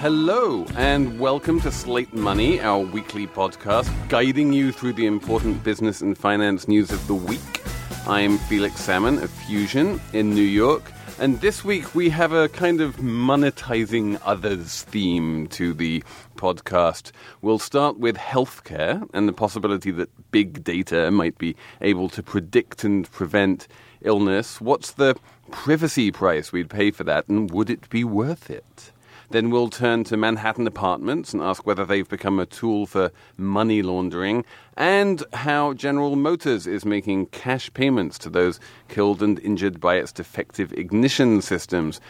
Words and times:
Hello, 0.00 0.66
and 0.76 1.18
welcome 1.18 1.58
to 1.62 1.72
Slate 1.72 2.12
Money, 2.12 2.60
our 2.60 2.80
weekly 2.80 3.26
podcast 3.26 3.90
guiding 4.10 4.52
you 4.52 4.70
through 4.70 4.92
the 4.92 5.06
important 5.06 5.64
business 5.64 6.02
and 6.02 6.18
finance 6.18 6.68
news 6.68 6.90
of 6.90 7.06
the 7.06 7.14
week. 7.14 7.62
I'm 8.06 8.36
Felix 8.36 8.78
Salmon 8.78 9.22
of 9.22 9.30
Fusion 9.30 9.98
in 10.12 10.34
New 10.34 10.42
York, 10.42 10.92
and 11.18 11.40
this 11.40 11.64
week 11.64 11.94
we 11.94 12.10
have 12.10 12.32
a 12.32 12.50
kind 12.50 12.82
of 12.82 12.96
monetizing 12.96 14.20
others 14.22 14.82
theme 14.82 15.46
to 15.48 15.72
the 15.72 16.04
podcast. 16.36 17.12
We'll 17.40 17.58
start 17.58 17.98
with 17.98 18.18
healthcare 18.18 19.08
and 19.14 19.26
the 19.26 19.32
possibility 19.32 19.92
that 19.92 20.10
big 20.30 20.62
data 20.62 21.10
might 21.10 21.38
be 21.38 21.56
able 21.80 22.10
to 22.10 22.22
predict 22.22 22.84
and 22.84 23.10
prevent 23.12 23.66
illness. 24.02 24.60
What's 24.60 24.92
the 24.92 25.16
privacy 25.50 26.12
price 26.12 26.52
we'd 26.52 26.68
pay 26.68 26.90
for 26.90 27.04
that, 27.04 27.28
and 27.28 27.50
would 27.50 27.70
it 27.70 27.88
be 27.88 28.04
worth 28.04 28.50
it? 28.50 28.92
Then 29.30 29.50
we'll 29.50 29.70
turn 29.70 30.04
to 30.04 30.16
Manhattan 30.16 30.66
apartments 30.66 31.32
and 31.32 31.42
ask 31.42 31.66
whether 31.66 31.84
they've 31.84 32.08
become 32.08 32.38
a 32.38 32.46
tool 32.46 32.86
for 32.86 33.10
money 33.36 33.82
laundering 33.82 34.44
and 34.76 35.24
how 35.32 35.72
General 35.74 36.14
Motors 36.16 36.66
is 36.66 36.84
making 36.84 37.26
cash 37.26 37.72
payments 37.74 38.18
to 38.18 38.30
those 38.30 38.60
killed 38.88 39.22
and 39.22 39.40
injured 39.40 39.80
by 39.80 39.96
its 39.96 40.12
defective 40.12 40.72
ignition 40.72 41.42
systems. 41.42 42.00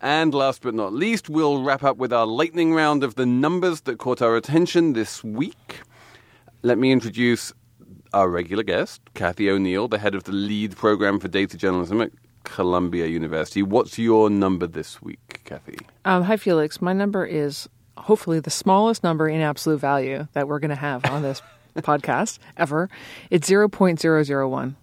And 0.00 0.34
last 0.34 0.60
but 0.60 0.74
not 0.74 0.92
least, 0.92 1.30
we'll 1.30 1.62
wrap 1.62 1.82
up 1.82 1.96
with 1.96 2.12
our 2.12 2.26
lightning 2.26 2.74
round 2.74 3.02
of 3.02 3.14
the 3.14 3.24
numbers 3.24 3.82
that 3.82 3.98
caught 3.98 4.20
our 4.20 4.36
attention 4.36 4.92
this 4.92 5.24
week. 5.24 5.80
Let 6.62 6.76
me 6.76 6.92
introduce 6.92 7.52
our 8.12 8.28
regular 8.28 8.62
guest, 8.62 9.00
Cathy 9.14 9.50
O'Neil, 9.50 9.88
the 9.88 9.98
head 9.98 10.14
of 10.14 10.24
the 10.24 10.32
Lede 10.32 10.76
Program 10.76 11.18
for 11.18 11.28
data 11.28 11.56
journalism 11.56 12.00
at 12.00 12.12
Columbia 12.44 13.06
University. 13.06 13.62
What's 13.62 13.98
your 13.98 14.30
number 14.30 14.66
this 14.66 15.02
week, 15.02 15.40
Cathy? 15.44 15.78
Um, 16.04 16.22
hi, 16.22 16.36
Felix. 16.36 16.80
My 16.80 16.92
number 16.92 17.24
is 17.24 17.68
hopefully 17.96 18.40
the 18.40 18.50
smallest 18.50 19.02
number 19.02 19.28
in 19.28 19.40
absolute 19.40 19.80
value 19.80 20.28
that 20.32 20.48
we're 20.48 20.58
going 20.58 20.70
to 20.70 20.74
have 20.76 21.04
on 21.06 21.22
this 21.22 21.42
podcast 21.76 22.38
ever. 22.56 22.88
It's 23.30 23.48
0.001. 23.48 24.74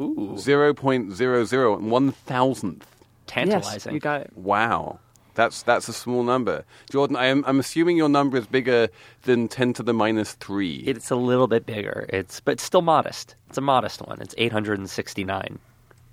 Ooh. 0.00 0.34
0.00, 0.36 1.80
one 1.80 2.12
thousandth. 2.12 2.86
Tantalizing. 3.26 3.92
Yes, 3.92 3.94
you 3.94 4.00
got 4.00 4.20
it. 4.22 4.32
Wow. 4.36 5.00
That's 5.34 5.62
that's 5.62 5.88
a 5.88 5.92
small 5.92 6.24
number. 6.24 6.64
Jordan, 6.90 7.14
I 7.14 7.26
am, 7.26 7.44
I'm 7.46 7.60
assuming 7.60 7.96
your 7.96 8.08
number 8.08 8.36
is 8.38 8.46
bigger 8.48 8.88
than 9.22 9.46
10 9.46 9.72
to 9.74 9.82
the 9.84 9.92
minus 9.92 10.32
3. 10.32 10.78
It's 10.78 11.10
a 11.10 11.16
little 11.16 11.46
bit 11.46 11.64
bigger. 11.64 12.06
It's 12.08 12.40
but 12.40 12.52
it's 12.52 12.64
still 12.64 12.82
modest. 12.82 13.36
It's 13.48 13.56
a 13.56 13.60
modest 13.60 14.02
one. 14.02 14.20
It's 14.20 14.34
869. 14.36 15.60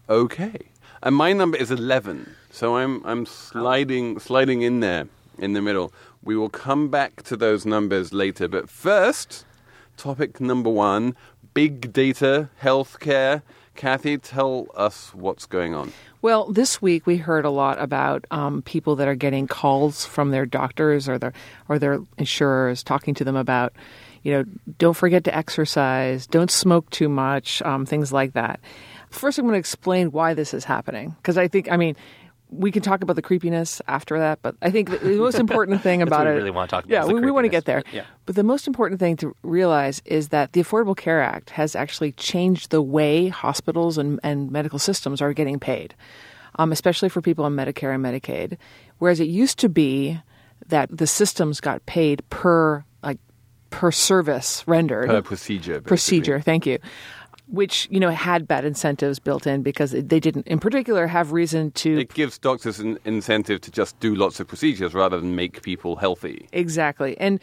Okay. 0.09 0.57
And 1.01 1.15
my 1.15 1.33
number 1.33 1.57
is 1.57 1.71
11. 1.71 2.35
So 2.51 2.77
I'm 2.77 3.05
I'm 3.05 3.25
sliding 3.25 4.19
sliding 4.19 4.61
in 4.61 4.79
there 4.79 5.07
in 5.37 5.53
the 5.53 5.61
middle. 5.61 5.91
We 6.23 6.35
will 6.35 6.49
come 6.49 6.89
back 6.89 7.23
to 7.23 7.37
those 7.37 7.65
numbers 7.65 8.13
later, 8.13 8.47
but 8.47 8.69
first, 8.69 9.45
topic 9.97 10.39
number 10.39 10.69
1, 10.69 11.15
big 11.53 11.93
data, 11.93 12.49
healthcare. 12.61 13.43
Cathy, 13.75 14.17
tell 14.17 14.67
us 14.75 15.13
what's 15.13 15.45
going 15.45 15.75
on. 15.75 15.91
Well, 16.21 16.51
this 16.51 16.81
week 16.81 17.05
we 17.05 17.17
heard 17.17 17.45
a 17.45 17.49
lot 17.49 17.79
about 17.79 18.25
um, 18.31 18.61
people 18.61 18.95
that 18.95 19.07
are 19.07 19.15
getting 19.15 19.47
calls 19.47 20.05
from 20.05 20.31
their 20.31 20.45
doctors 20.45 21.09
or 21.09 21.19
their 21.19 21.33
or 21.69 21.77
their 21.77 21.99
insurers 22.17 22.83
talking 22.83 23.13
to 23.15 23.23
them 23.23 23.35
about, 23.35 23.73
you 24.23 24.31
know, 24.31 24.45
don't 24.79 24.95
forget 24.95 25.23
to 25.25 25.35
exercise, 25.35 26.25
don't 26.25 26.49
smoke 26.49 26.89
too 26.89 27.09
much, 27.09 27.61
um, 27.63 27.85
things 27.85 28.11
like 28.13 28.33
that. 28.33 28.59
First, 29.15 29.37
I'm 29.39 29.45
going 29.45 29.53
to 29.53 29.59
explain 29.59 30.11
why 30.11 30.33
this 30.33 30.53
is 30.53 30.63
happening 30.63 31.15
because 31.17 31.37
I 31.37 31.47
think, 31.47 31.71
I 31.71 31.77
mean, 31.77 31.95
we 32.51 32.71
can 32.71 32.81
talk 32.83 33.01
about 33.01 33.15
the 33.15 33.21
creepiness 33.21 33.81
after 33.87 34.19
that, 34.19 34.39
but 34.41 34.55
I 34.61 34.69
think 34.69 34.89
the 35.01 35.15
most 35.17 35.39
important 35.39 35.81
thing 35.81 36.01
about 36.03 36.19
what 36.19 36.27
we 36.27 36.31
it. 36.33 36.35
really 36.35 36.51
want 36.51 36.69
to 36.69 36.75
talk 36.75 36.85
about 36.85 36.93
Yeah, 36.93 37.05
the 37.05 37.13
we, 37.13 37.21
we 37.21 37.31
want 37.31 37.45
to 37.45 37.49
get 37.49 37.65
there. 37.65 37.81
creepiness. 37.81 38.05
Yeah. 38.07 38.15
But 38.25 38.35
the 38.35 38.43
most 38.43 38.67
important 38.67 38.99
thing 38.99 39.17
to 39.17 39.35
realize 39.41 40.01
is 40.05 40.29
that 40.29 40.53
the 40.53 40.61
Affordable 40.61 40.95
Care 40.95 41.21
Act 41.21 41.49
has 41.51 41.75
actually 41.75 42.11
changed 42.13 42.69
the 42.69 42.81
way 42.81 43.29
hospitals 43.29 43.97
and, 43.97 44.19
and 44.23 44.51
medical 44.51 44.77
systems 44.79 45.21
are 45.21 45.33
getting 45.33 45.59
paid, 45.59 45.95
um, 46.59 46.71
especially 46.71 47.09
for 47.09 47.21
people 47.21 47.45
on 47.45 47.55
Medicare 47.55 47.93
and 47.95 48.03
Medicaid. 48.05 48.57
Whereas 48.99 49.19
it 49.19 49.27
used 49.27 49.57
to 49.59 49.69
be 49.69 50.21
that 50.67 50.95
the 50.95 51.07
systems 51.07 51.59
got 51.59 51.85
paid 51.85 52.21
per 52.29 52.85
like 53.03 53.19
per 53.71 53.91
service 53.91 54.63
rendered 54.67 55.09
Per 55.09 55.21
procedure. 55.21 55.73
basically. 55.73 55.87
procedure. 55.89 56.39
Thank 56.39 56.65
you. 56.65 56.79
Which 57.47 57.87
you 57.91 57.99
know 57.99 58.09
had 58.09 58.47
bad 58.47 58.65
incentives 58.65 59.19
built 59.19 59.45
in 59.45 59.61
because 59.61 59.91
they 59.91 60.19
didn't, 60.19 60.47
in 60.47 60.59
particular, 60.59 61.05
have 61.05 61.31
reason 61.31 61.71
to 61.71 61.99
It 61.99 62.13
gives 62.13 62.39
doctors 62.39 62.79
an 62.79 62.97
incentive 63.05 63.61
to 63.61 63.71
just 63.71 63.99
do 63.99 64.15
lots 64.15 64.39
of 64.39 64.47
procedures 64.47 64.95
rather 64.95 65.19
than 65.19 65.35
make 65.35 65.61
people 65.61 65.95
healthy. 65.95 66.47
Exactly. 66.51 67.15
And 67.19 67.39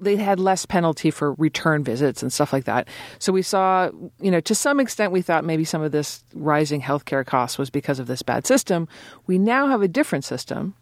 they 0.00 0.16
had 0.16 0.38
less 0.38 0.66
penalty 0.66 1.10
for 1.10 1.32
return 1.34 1.82
visits 1.82 2.22
and 2.22 2.32
stuff 2.32 2.52
like 2.52 2.64
that. 2.64 2.88
So 3.18 3.32
we 3.32 3.42
saw, 3.42 3.90
you 4.20 4.30
know, 4.30 4.40
to 4.40 4.54
some 4.54 4.78
extent, 4.78 5.12
we 5.12 5.22
thought 5.22 5.44
maybe 5.44 5.64
some 5.64 5.82
of 5.82 5.92
this 5.92 6.22
rising 6.34 6.82
healthcare 6.82 7.24
costs 7.24 7.58
was 7.58 7.70
because 7.70 7.98
of 7.98 8.06
this 8.06 8.22
bad 8.22 8.46
system. 8.46 8.88
We 9.26 9.38
now 9.38 9.68
have 9.68 9.82
a 9.82 9.88
different 9.88 10.24
system 10.24 10.74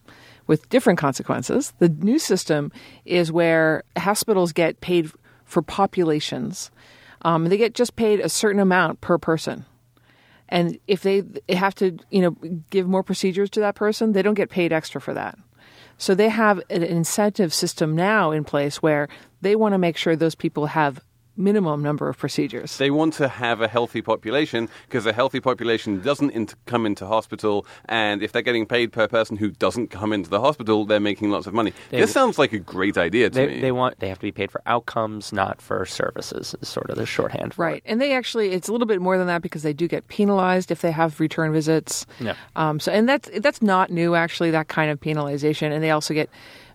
with 0.47 0.69
different 0.69 0.99
consequences. 0.99 1.73
The 1.79 1.89
new 1.89 2.19
system 2.19 2.73
is 3.05 3.31
where 3.31 3.85
hospitals 3.97 4.53
get 4.53 4.81
paid 4.81 5.11
for 5.45 5.63
populations. 5.63 6.71
Um, 7.25 7.47
they 7.47 7.57
get 7.57 7.75
just 7.75 7.97
paid 7.97 8.21
a 8.21 8.29
certain 8.29 8.61
amount 8.61 9.01
per 9.01 9.19
person. 9.19 9.65
And 10.49 10.79
if 10.87 11.03
they 11.03 11.23
have 11.49 11.75
to, 11.77 11.97
you 12.11 12.21
know, 12.21 12.31
give 12.71 12.87
more 12.87 13.03
procedures 13.03 13.51
to 13.51 13.61
that 13.61 13.75
person, 13.75 14.13
they 14.13 14.23
don't 14.23 14.35
get 14.35 14.51
paid 14.51 14.73
extra 14.73 15.01
for 15.01 15.15
that. 15.15 15.39
So 15.97 16.15
they 16.15 16.29
have 16.29 16.61
an 16.71 16.83
incentive 16.83 17.55
system 17.55 17.97
now 17.97 18.31
in 18.31 18.45
place 18.45 18.83
where 18.83 19.09
they 19.41 19.57
want 19.57 19.73
to 19.73 19.79
make 19.79 19.97
sure 19.97 20.17
those 20.17 20.35
people 20.35 20.67
have 20.67 21.01
minimum 21.37 21.83
number 21.83 22.09
of 22.09 22.17
procedures. 22.19 22.77
They 22.79 22.91
want 22.91 23.15
to 23.15 23.29
have 23.29 23.61
a 23.61 23.69
healthy 23.69 24.03
population 24.03 24.69
because 24.87 25.05
a 25.07 25.13
healthy 25.13 25.41
population 25.41 26.01
doesn't 26.01 26.31
int- 26.31 26.55
come 26.67 26.87
into 26.87 27.07
hospital, 27.07 27.67
and 27.87 28.23
if 28.23 28.33
they're 28.33 28.43
getting 28.43 28.67
paid 28.67 28.93
per 28.93 29.09
person 29.09 29.37
who 29.37 29.51
doesn't 29.51 29.89
come 29.89 30.13
into 30.13 30.31
the 30.31 30.41
hospital, 30.41 30.85
they're 30.85 31.01
making 31.01 31.31
lots 31.31 31.47
of 31.47 31.55
money. 31.55 31.73
They- 31.91 32.01
this 32.01 32.13
sounds 32.13 32.39
like 32.39 32.53
a 32.53 32.59
great 32.59 32.97
idea 32.97 33.31
to 33.31 33.35
They, 33.35 33.47
me. 33.47 33.61
they 33.61 33.73
want 33.73 33.99
they 34.01 34.09
have 34.09 34.19
to 34.19 34.27
be 34.27 34.33
paid 34.33 34.51
for 34.51 34.63
outcomes, 34.67 35.33
not 35.33 35.61
for 35.61 35.85
services. 35.85 36.55
Is 36.61 36.69
sort 36.69 36.91
of 36.91 36.97
the 36.97 37.07
shorthand. 37.07 37.55
For 37.55 37.63
Right. 37.63 37.77
It. 37.77 37.83
And 37.87 38.01
they 38.01 38.13
actually, 38.15 38.51
it's 38.53 38.69
a 38.69 38.73
little 38.73 38.87
bit 38.87 39.01
more 39.01 39.19
than 39.19 39.27
that 39.27 39.43
because 39.43 39.63
they 39.63 39.73
do 39.73 39.89
get 39.89 40.07
penalized 40.09 40.71
if 40.71 40.81
they 40.83 40.91
have 40.93 41.19
return 41.21 41.53
visits. 41.53 42.07
Yeah. 42.21 42.35
Um, 42.57 42.79
so, 42.81 42.93
and 42.93 43.09
that's, 43.09 43.31
that's 43.41 43.63
not 43.63 43.91
new, 43.91 44.15
actually, 44.15 44.51
that 44.53 44.69
kind 44.69 44.91
of 44.91 45.01
penalization. 45.01 45.73
And 45.73 45.83
they 45.83 45.91
also 45.91 46.15
get, 46.15 46.29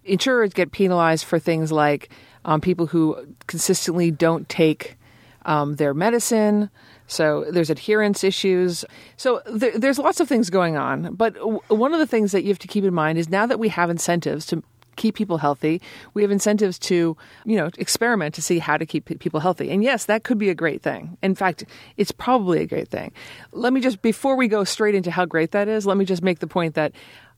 insurers 0.03 0.53
get 0.53 0.71
penalized 0.71 1.25
for 1.25 1.39
things 1.39 1.71
like 1.71 2.09
um, 2.49 2.59
people 2.59 2.87
who 2.87 3.15
consistently 3.45 4.09
don't 4.09 4.49
take 4.49 4.97
um, 5.45 5.75
their 5.75 5.93
medicine. 5.93 6.71
So 7.05 7.45
there's 7.51 7.69
adherence 7.69 8.23
issues. 8.23 8.83
So 9.17 9.41
there, 9.45 9.77
there's 9.77 9.99
lots 9.99 10.19
of 10.19 10.27
things 10.27 10.49
going 10.49 10.75
on. 10.75 11.13
But 11.13 11.35
w- 11.35 11.61
one 11.67 11.93
of 11.93 11.99
the 11.99 12.07
things 12.07 12.31
that 12.31 12.41
you 12.41 12.49
have 12.49 12.59
to 12.59 12.67
keep 12.67 12.83
in 12.83 12.93
mind 12.93 13.19
is 13.19 13.29
now 13.29 13.45
that 13.45 13.59
we 13.59 13.69
have 13.69 13.91
incentives 13.91 14.47
to 14.47 14.63
keep 14.95 15.15
people 15.15 15.37
healthy, 15.37 15.79
we 16.15 16.23
have 16.23 16.31
incentives 16.31 16.79
to, 16.79 17.15
you 17.45 17.55
know, 17.55 17.69
experiment 17.77 18.33
to 18.35 18.41
see 18.41 18.57
how 18.57 18.77
to 18.77 18.85
keep 18.85 19.05
pe- 19.05 19.15
people 19.15 19.39
healthy. 19.39 19.69
And 19.69 19.83
yes, 19.83 20.05
that 20.05 20.23
could 20.23 20.39
be 20.39 20.49
a 20.49 20.55
great 20.55 20.81
thing. 20.81 21.17
In 21.21 21.35
fact, 21.35 21.63
it's 21.97 22.11
probably 22.11 22.61
a 22.61 22.65
great 22.65 22.89
thing. 22.89 23.11
Let 23.51 23.73
me 23.73 23.79
just, 23.79 24.01
before 24.01 24.35
we 24.35 24.47
go 24.47 24.63
straight 24.63 24.95
into 24.95 25.11
how 25.11 25.25
great 25.25 25.51
that 25.51 25.67
is, 25.67 25.85
let 25.85 25.97
me 25.97 26.03
just 26.03 26.23
make 26.23 26.39
the 26.39 26.47
point 26.47 26.73
that 26.73 26.93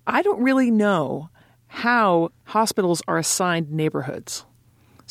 I 0.07 0.21
don't 0.21 0.41
really 0.41 0.71
know 0.71 1.29
how 1.67 2.31
hospitals 2.45 3.03
are 3.09 3.17
assigned 3.17 3.71
neighborhoods. 3.71 4.45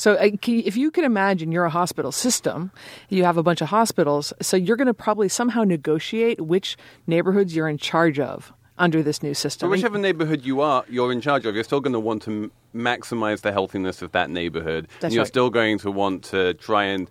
So 0.00 0.14
uh, 0.14 0.30
if 0.46 0.78
you 0.78 0.90
can 0.90 1.04
imagine 1.04 1.52
you're 1.52 1.66
a 1.66 1.70
hospital 1.70 2.10
system, 2.10 2.72
you 3.10 3.24
have 3.24 3.36
a 3.36 3.42
bunch 3.42 3.60
of 3.60 3.68
hospitals, 3.68 4.32
so 4.40 4.56
you're 4.56 4.78
going 4.78 4.86
to 4.86 4.94
probably 4.94 5.28
somehow 5.28 5.62
negotiate 5.62 6.40
which 6.40 6.78
neighborhoods 7.06 7.54
you're 7.54 7.68
in 7.68 7.76
charge 7.76 8.18
of 8.18 8.50
under 8.78 9.02
this 9.02 9.22
new 9.22 9.34
system. 9.34 9.68
But 9.68 9.72
whichever 9.72 9.98
neighborhood 9.98 10.42
you 10.42 10.62
are, 10.62 10.86
you're 10.88 11.12
in 11.12 11.20
charge 11.20 11.44
of, 11.44 11.54
you're 11.54 11.64
still 11.64 11.80
going 11.80 11.92
to 11.92 12.00
want 12.00 12.22
to 12.22 12.30
m- 12.30 12.52
maximize 12.74 13.42
the 13.42 13.52
healthiness 13.52 14.00
of 14.00 14.12
that 14.12 14.30
neighborhood. 14.30 14.88
That's 15.00 15.04
and 15.04 15.12
you're 15.12 15.24
right. 15.24 15.28
still 15.28 15.50
going 15.50 15.78
to 15.80 15.90
want 15.90 16.24
to 16.24 16.54
try 16.54 16.84
and 16.84 17.10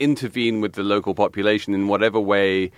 intervene 0.00 0.60
with 0.60 0.72
the 0.72 0.82
local 0.82 1.14
population 1.14 1.72
in 1.72 1.86
whatever 1.86 2.18
way 2.18 2.72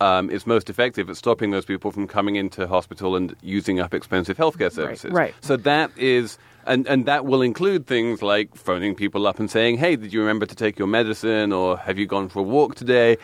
um, 0.00 0.30
is 0.30 0.48
most 0.48 0.68
effective 0.68 1.08
at 1.08 1.16
stopping 1.16 1.52
those 1.52 1.64
people 1.64 1.92
from 1.92 2.08
coming 2.08 2.34
into 2.34 2.66
hospital 2.66 3.14
and 3.14 3.36
using 3.40 3.78
up 3.78 3.94
expensive 3.94 4.36
healthcare 4.36 4.72
services. 4.72 5.12
Right, 5.12 5.26
right. 5.26 5.34
So 5.42 5.56
that 5.58 5.96
is, 5.96 6.38
and, 6.66 6.86
and 6.86 7.06
that 7.06 7.24
will 7.24 7.42
include 7.42 7.86
things 7.86 8.22
like 8.22 8.54
phoning 8.54 8.94
people 8.94 9.26
up 9.26 9.38
and 9.38 9.50
saying, 9.50 9.78
hey, 9.78 9.96
did 9.96 10.12
you 10.12 10.20
remember 10.20 10.46
to 10.46 10.54
take 10.54 10.78
your 10.78 10.88
medicine 10.88 11.52
or 11.52 11.78
have 11.78 11.98
you 11.98 12.06
gone 12.06 12.28
for 12.28 12.40
a 12.40 12.42
walk 12.42 12.74
today? 12.74 13.16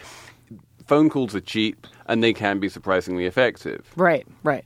Phone 0.87 1.11
calls 1.11 1.35
are 1.35 1.41
cheap 1.41 1.87
and 2.07 2.23
they 2.23 2.33
can 2.33 2.59
be 2.61 2.69
surprisingly 2.69 3.27
effective. 3.27 3.91
Right, 3.97 4.27
right. 4.43 4.65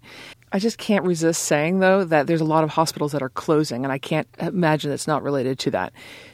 I 0.52 0.58
just 0.58 0.78
can't 0.78 1.05
resist 1.05 1.43
saying, 1.43 1.81
though, 1.81 2.05
that 2.05 2.26
there's 2.26 2.40
a 2.40 2.44
lot 2.44 2.64
of 2.64 2.70
hospitals 2.70 3.12
that 3.12 3.23
are 3.23 3.28
closing, 3.31 3.84
and 3.84 3.93
I 3.93 3.99
can't 3.99 4.28
imagine 4.38 4.93
it's 4.93 5.08
not 5.08 5.23
related 5.23 5.58
to 5.61 5.70
that. 5.73 5.93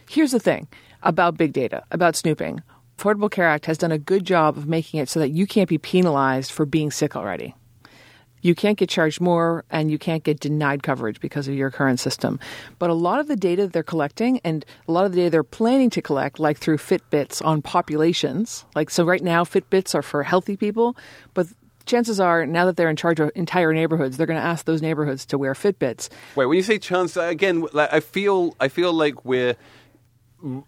Here's 0.09 0.33
the 0.33 0.39
thing 0.39 0.69
about 1.03 1.37
big 1.37 1.53
data, 1.53 1.83
about 1.91 2.15
snooping. 2.15 2.63
Affordable 2.99 3.31
Care 3.31 3.49
Act 3.49 3.67
has 3.67 3.79
done 3.79 3.91
a 3.91 3.99
good 3.99 4.25
job 4.25 4.57
of 4.57 4.69
making 4.69 5.01
it 5.01 5.09
so 5.09 5.19
that 5.19 5.31
you 5.31 5.47
can't 5.47 5.69
be 5.69 5.79
penalized 5.79 6.53
for 6.53 6.67
being 6.67 6.91
sick 6.91 7.17
already. 7.17 7.55
You 8.43 8.55
can't 8.55 8.77
get 8.77 8.89
charged 8.89 9.21
more 9.21 9.65
and 9.71 9.91
you 9.91 9.99
can't 9.99 10.23
get 10.25 10.41
denied 10.41 10.83
coverage 10.83 11.21
because 11.21 11.49
of 11.49 11.55
your 11.55 11.71
current 11.71 12.01
system. 12.01 12.39
But 12.79 12.91
a 12.91 12.95
lot 12.95 13.21
of 13.21 13.29
the 13.29 13.37
data 13.37 13.67
they're 13.69 13.83
collecting 13.83 14.41
and 14.45 14.65
a 14.89 14.93
lot 14.93 15.07
of 15.07 15.13
the 15.13 15.19
data 15.19 15.31
they're 15.31 15.43
planning 15.45 15.91
to 15.91 16.03
collect, 16.03 16.39
like 16.39 16.59
through 16.59 16.79
Fitbits 16.79 17.45
on 17.45 17.63
populations, 17.63 18.65
like 18.75 18.91
so 18.91 19.05
right 19.05 19.23
now, 19.23 19.45
Fitbits 19.45 19.95
are 19.95 20.03
for 20.03 20.23
healthy 20.23 20.57
people, 20.57 20.97
but 21.35 21.47
chances 21.87 22.21
are 22.21 22.47
now 22.47 22.65
that 22.67 22.77
they're 22.77 22.91
in 22.91 22.97
charge 22.97 23.21
of 23.21 23.31
entire 23.35 23.73
neighborhoods, 23.73 24.17
they're 24.17 24.27
going 24.27 24.39
to 24.41 24.45
ask 24.47 24.65
those 24.67 24.83
neighborhoods 24.83 25.25
to 25.27 25.39
wear 25.39 25.53
Fitbits. 25.55 26.09
Wait, 26.37 26.47
when 26.47 26.57
you 26.57 26.63
say 26.63 26.79
chance, 26.79 27.17
again, 27.17 27.67
like, 27.73 27.93
I 27.93 28.01
feel 28.01 28.55
I 28.61 28.69
feel 28.69 28.93
like 28.93 29.25
we're. 29.25 29.57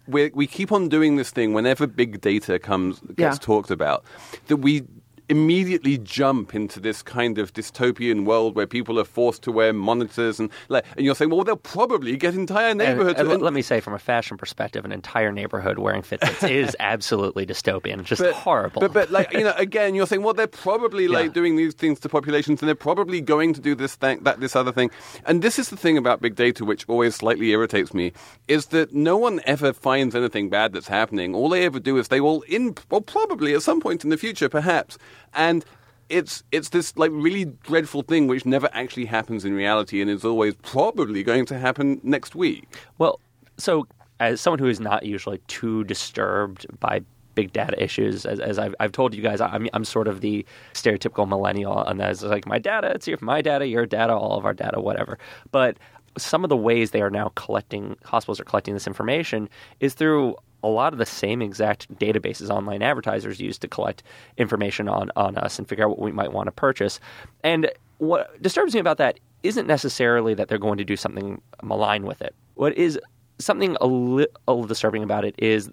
we 0.07 0.31
we 0.35 0.47
keep 0.47 0.71
on 0.71 0.89
doing 0.89 1.17
this 1.17 1.31
thing 1.31 1.53
whenever 1.53 1.87
big 1.87 2.21
data 2.21 2.59
comes 2.61 3.01
gets 3.01 3.19
Yeah. 3.19 3.33
talked 3.35 3.71
about 3.73 4.05
that 4.47 4.59
we 4.59 4.85
immediately 5.29 5.99
jump 5.99 6.55
into 6.55 6.81
this 6.81 7.03
kind 7.03 7.39
of 7.39 7.53
dystopian 7.53 8.25
world 8.25 8.55
where 8.55 8.67
people 8.67 8.99
are 9.01 9.05
forced 9.05 9.43
to 9.43 9.51
wear 9.53 9.73
monitors 9.73 10.39
and 10.39 10.51
like 10.69 10.85
and 10.97 11.05
you're 11.07 11.15
saying 11.15 11.31
well 11.31 11.43
they'll 11.45 11.57
probably 11.57 12.17
get 12.17 12.35
entire 12.35 12.75
neighborhoods 12.75 13.19
and 13.19 13.31
and- 13.31 13.43
let 13.43 13.53
me 13.53 13.63
say, 13.63 13.81
from 13.81 13.95
a 13.95 13.99
fashion 13.99 14.37
perspective, 14.37 14.85
an 14.85 14.93
entire 14.93 15.33
neighborhood 15.33 15.79
wearing 15.79 16.03
Fitbits 16.03 16.49
is 16.63 16.77
absolutely 16.81 17.47
dystopian. 17.47 18.01
It's 18.01 18.09
just 18.09 18.23
horrible. 18.23 18.81
But 18.81 18.93
but 18.93 19.11
like 19.11 19.33
you 19.33 19.45
know, 19.45 19.55
again, 19.59 19.95
you're 19.95 20.07
saying, 20.07 20.23
well, 20.23 20.35
they're 20.35 20.47
probably 20.47 21.09
like 21.09 21.27
Yeah. 21.27 21.33
doing 21.33 21.57
these 21.57 21.75
things 21.75 22.01
to 22.01 22.09
populations, 22.09 22.61
and 22.63 22.69
they're 22.69 22.75
probably 22.75 23.21
going 23.21 23.55
to 23.55 23.61
do 23.61 23.75
this 23.75 23.95
thing, 23.97 24.21
that, 24.23 24.41
this 24.41 24.55
other 24.57 24.73
thing. 24.73 24.91
And 25.27 25.43
this 25.43 25.59
is 25.59 25.69
the 25.71 25.77
thing 25.77 25.97
about 25.99 26.21
big 26.21 26.35
data, 26.37 26.65
which 26.65 26.85
always 26.89 27.15
slightly 27.17 27.51
irritates 27.51 27.93
me, 27.95 28.13
is 28.49 28.67
that 28.67 28.93
no 28.95 29.17
one 29.17 29.41
ever 29.47 29.73
finds 29.73 30.15
anything 30.15 30.49
bad 30.51 30.73
that's 30.73 30.89
happening. 30.89 31.35
All 31.35 31.49
they 31.49 31.65
ever 31.65 31.81
do 31.81 31.97
is 31.99 32.09
they 32.09 32.21
will 32.21 32.43
in, 32.43 32.75
well, 32.91 33.01
probably 33.01 33.55
at 33.55 33.63
some 33.63 33.81
point 33.81 34.05
in 34.05 34.11
the 34.11 34.17
future, 34.17 34.49
perhaps, 34.49 34.97
and. 35.33 35.65
It's 36.11 36.45
it's 36.53 36.69
this 36.69 36.95
like 36.99 37.11
really 37.15 37.47
dreadful 37.47 38.03
thing 38.03 38.27
which 38.27 38.45
never 38.45 38.69
actually 38.75 39.07
happens 39.07 39.43
in 39.47 39.55
reality 39.55 40.03
and 40.03 40.11
is 40.11 40.23
always 40.23 40.55
probably 40.57 41.23
going 41.23 41.47
to 41.47 41.59
happen 41.59 41.99
next 42.03 42.35
week. 42.35 42.69
Well, 42.99 43.19
so 43.57 43.87
as 44.21 44.41
someone 44.41 44.59
who 44.59 44.69
is 44.69 44.81
not 44.81 45.05
usually 45.05 45.39
too 45.49 45.83
disturbed 45.85 46.67
by 46.79 47.01
big 47.35 47.53
data 47.53 47.83
issues, 47.83 48.27
as, 48.27 48.39
as 48.39 48.59
I've, 48.59 48.75
I've 48.81 48.93
told 48.93 49.15
you 49.15 49.23
guys, 49.23 49.41
I'm, 49.41 49.69
I'm 49.73 49.85
sort 49.85 50.07
of 50.07 50.21
the 50.21 50.45
stereotypical 50.73 51.27
millennial, 51.27 51.83
and 51.85 51.99
that's 51.99 52.23
like 52.23 52.47
my 52.47 52.59
data, 52.59 52.93
it's 52.95 53.09
your, 53.09 53.19
my 53.21 53.43
data, 53.43 53.67
your 53.67 53.87
data, 53.87 54.15
all 54.15 54.39
of 54.39 54.45
our 54.45 54.55
data, 54.55 54.81
whatever. 54.81 55.19
But 55.51 55.79
some 56.17 56.45
of 56.45 56.49
the 56.49 56.57
ways 56.57 56.91
they 56.91 57.03
are 57.03 57.11
now 57.11 57.33
collecting, 57.35 57.97
hospitals 58.05 58.41
are 58.41 58.45
collecting 58.45 58.75
this 58.75 58.87
information 58.87 59.49
is 59.81 59.95
through 59.95 60.37
a 60.63 60.69
lot 60.69 60.93
of 60.93 60.99
the 60.99 61.07
same 61.07 61.43
exact 61.43 61.93
databases 61.99 62.49
online 62.49 62.83
advertisers 62.83 63.41
use 63.41 63.59
to 63.59 63.69
collect 63.69 64.03
information 64.39 64.89
on, 64.89 65.11
on 65.15 65.37
us 65.37 65.59
and 65.59 65.69
figure 65.69 65.85
out 65.85 65.91
what 65.91 66.01
we 66.01 66.13
might 66.13 66.33
want 66.33 66.47
to 66.47 66.53
purchase. 66.53 67.01
And 67.43 67.71
what 67.99 68.41
disturbs 68.43 68.75
me 68.75 68.81
about 68.81 68.97
that 68.99 69.21
isn't 69.43 69.67
necessarily 69.67 70.33
that 70.35 70.49
they're 70.49 70.59
going 70.59 70.79
to 70.79 70.85
do 70.85 70.97
something 70.97 71.41
malign 71.63 72.05
with 72.05 72.23
it. 72.23 72.35
What 72.55 72.77
is 72.79 72.99
something 73.39 73.77
a 73.81 73.87
little 73.87 74.65
disturbing 74.65 75.03
about 75.03 75.25
it 75.25 75.35
is 75.39 75.71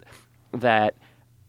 that 0.51 0.95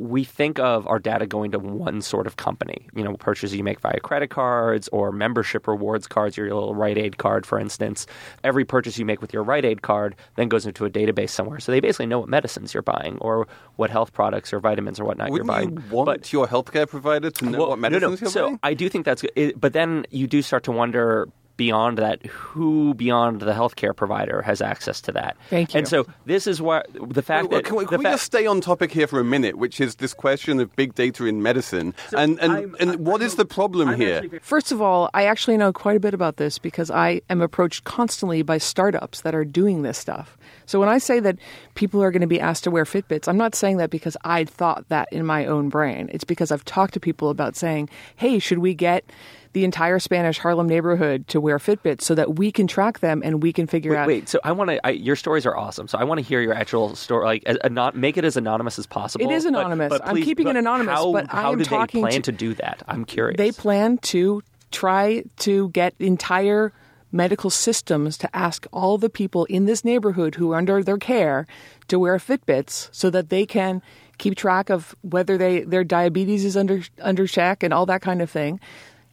we 0.03 0.25
think 0.25 0.59
of 0.59 0.87
our 0.89 0.99
data 0.99 1.27
going 1.27 1.53
to 1.53 1.59
one 1.61 2.03
sort 2.03 2.27
of 2.27 2.37
company. 2.37 2.89
You 2.95 3.05
know, 3.05 3.15
purchases 3.17 3.55
you 3.57 3.63
make 3.63 3.79
via 3.81 4.01
credit 4.01 4.31
cards 4.31 4.89
or 4.89 5.13
membership 5.13 5.69
rewards 5.69 6.09
cards, 6.09 6.37
your 6.37 6.53
little 6.53 6.75
Rite 6.75 6.99
Aid 6.99 7.19
card, 7.19 7.47
for 7.47 7.59
instance. 7.59 8.07
Every 8.43 8.65
purchase 8.65 8.99
you 8.99 9.05
make 9.05 9.21
with 9.21 9.33
your 9.33 9.45
Rite 9.45 9.65
Aid 9.65 9.83
card 9.83 10.17
then 10.35 10.49
goes 10.49 10.67
into 10.67 10.85
a 10.85 10.91
database 10.91 11.31
somewhere. 11.31 11.61
So 11.61 11.71
they 11.71 11.79
basically 11.81 12.07
know 12.07 12.19
what 12.19 12.29
medicines 12.29 12.75
you're 12.75 12.83
buying 12.83 13.19
or 13.21 13.47
what 13.77 13.91
health 13.91 14.13
products 14.13 14.53
or 14.53 14.59
vitamins 14.59 14.99
or 14.99 15.05
whatnot 15.05 15.31
Wouldn't 15.31 15.47
you're 15.47 15.55
buying. 15.57 15.71
you 15.89 15.95
want 15.97 16.07
But- 16.07 16.33
your 16.33 16.49
healthcare 16.49 16.89
provider 16.89 17.31
to 17.31 17.45
know 17.45 17.59
well, 17.59 17.69
what 17.71 17.79
no, 17.79 17.89
no. 17.89 18.01
medicines 18.01 18.21
you're 18.23 18.31
So 18.31 18.47
buying? 18.47 18.61
I 18.65 18.75
do 18.75 18.89
think 18.89 19.05
that's 19.05 19.23
good. 19.23 19.33
It- 19.37 19.61
But 19.61 19.73
then 19.73 20.05
you 20.11 20.27
do 20.27 20.43
start 20.43 20.65
to 20.65 20.73
wonder 20.73 21.29
beyond 21.65 21.99
that 21.99 22.19
who 22.27 22.95
beyond 22.95 23.41
the 23.41 23.53
healthcare 23.61 23.95
provider 23.95 24.43
has 24.43 24.61
access 24.61 25.01
to 25.07 25.13
that. 25.13 25.37
Thank 25.51 25.73
you. 25.75 25.79
And 25.79 25.87
so 25.89 26.07
this 26.27 26.47
is 26.47 26.61
why 26.61 26.83
the 27.19 27.23
fact 27.23 27.49
Well, 27.49 27.59
that 27.61 27.67
can 27.69 27.77
we, 27.77 27.85
the 27.85 27.91
can 27.91 27.99
we 27.99 28.05
fa- 28.05 28.11
just 28.13 28.25
stay 28.25 28.47
on 28.47 28.61
topic 28.61 28.91
here 28.91 29.07
for 29.07 29.21
a 29.21 29.25
minute, 29.25 29.55
which 29.59 29.81
is 29.81 29.97
this 29.97 30.13
question 30.15 30.59
of 30.61 30.75
big 30.77 30.95
data 30.95 31.25
in 31.25 31.43
medicine, 31.43 31.95
and 32.17 32.39
and, 32.41 32.53
I'm- 32.53 32.77
and 32.81 32.89
what 33.07 33.23
is 33.23 33.37
the 33.37 33.45
problem 33.45 33.95
here? 33.95 34.23
First 34.43 34.73
of 34.73 34.83
all, 34.83 35.09
I 35.15 35.23
actually 35.33 35.57
know 35.57 35.73
quite 35.73 35.97
a 35.97 36.01
bit 36.01 36.15
about 36.15 36.37
this 36.37 36.59
because 36.59 36.91
I 36.91 37.21
am 37.31 37.41
approached 37.41 37.85
constantly 37.85 38.43
by 38.43 38.59
startups 38.59 39.21
that 39.23 39.35
are 39.35 39.45
doing 39.45 39.83
this 39.83 39.99
stuff. 39.99 40.37
So 40.67 40.81
when 40.81 40.89
I 40.89 40.99
say 40.99 41.21
that 41.21 41.37
people 41.75 42.03
are 42.03 42.11
going 42.11 42.23
to 42.23 42.27
be 42.37 42.41
asked 42.41 42.65
to 42.65 42.71
wear 42.71 42.85
Fitbits, 42.85 43.29
I'm 43.29 43.37
not 43.37 43.55
saying 43.55 43.77
that 43.79 43.91
because 43.91 44.17
I 44.25 44.45
thought 44.45 44.89
that 44.89 45.09
in 45.13 45.25
my 45.27 45.47
own 45.47 45.69
brain. 45.69 46.09
It's 46.13 46.25
because 46.25 46.51
I've 46.53 46.65
talked 46.65 46.95
to 46.95 47.01
people 47.01 47.31
about 47.31 47.57
saying, 47.57 47.89
hey, 48.17 48.39
should 48.39 48.59
we 48.59 48.75
get 48.75 49.05
the 49.53 49.65
entire 49.65 49.99
Spanish 49.99 50.39
Harlem 50.39 50.67
neighborhood 50.69 51.27
to 51.29 51.41
wear 51.41 51.59
Fitbits 51.59 52.03
so 52.03 52.15
that 52.15 52.37
we 52.37 52.51
can 52.53 52.67
track 52.67 53.01
them 53.01 53.21
and 53.25 53.43
we 53.43 53.53
can 53.53 53.67
figure 53.67 53.93
Wait, 53.93 53.99
out. 53.99 54.07
wait, 54.09 54.29
so 54.29 54.41
I 54.45 54.53
want 54.53 54.71
to. 54.71 54.97
Your 54.97 55.17
stories 55.17 55.45
are 55.47 55.57
awesome. 55.57 55.89
So 55.89 55.99
I 55.99 56.05
want 56.05 56.19
to 56.19 56.25
hear 56.25 56.41
your 56.41 56.55
actual 56.55 56.95
story. 56.95 57.25
Like, 57.25 57.43
as, 57.47 57.59
anon- 57.65 57.93
make 57.99 58.17
it 58.17 58.25
as 58.25 58.37
anonymous 58.37 58.79
as 58.79 58.87
possible. 58.87 59.25
It 59.31 59.35
is 59.35 59.45
But- 59.45 59.51
anonymous. 59.51 59.89
but 59.91 60.03
I'm 60.05 60.15
please- 60.15 60.25
keeping 60.25 60.49
it 60.49 60.57
anonymous, 60.57 60.95
How, 60.95 61.13
but 61.13 61.19
I 61.19 61.21
am 61.23 61.27
talking. 61.29 61.37
how 61.39 61.53
am 61.53 61.59
do 61.59 61.65
they 61.65 62.01
plan 62.01 62.13
to- 62.13 62.21
to 62.23 62.33
do 62.33 62.55
that? 62.55 62.83
I'm 62.89 63.05
curious. 63.05 63.37
They 63.37 63.53
plan 63.53 63.99
to 63.99 64.43
try 64.71 65.25
to 65.41 65.69
get 65.71 65.95
entire 65.99 66.73
medical 67.15 67.51
systems 67.51 68.17
to 68.17 68.35
ask 68.35 68.67
all 68.73 68.97
the 68.97 69.11
people 69.11 69.45
in 69.45 69.67
this 69.67 69.85
neighborhood 69.85 70.37
who 70.37 70.51
are 70.53 70.57
under 70.57 70.83
their 70.83 70.97
care 70.97 71.47
to 71.89 71.99
wear 71.99 72.17
Fitbits 72.17 72.89
so 72.91 73.11
that 73.11 73.29
they 73.29 73.45
can 73.45 73.83
keep 74.17 74.35
track 74.35 74.71
of 74.71 74.95
whether 75.03 75.37
they 75.37 75.61
their 75.61 75.85
diabetes 75.85 76.43
is 76.45 76.57
under 76.57 76.81
under 77.03 77.27
check 77.27 77.63
and 77.63 77.75
all 77.75 77.85
that 77.85 78.01
kind 78.01 78.23
of 78.23 78.31
thing. 78.31 78.59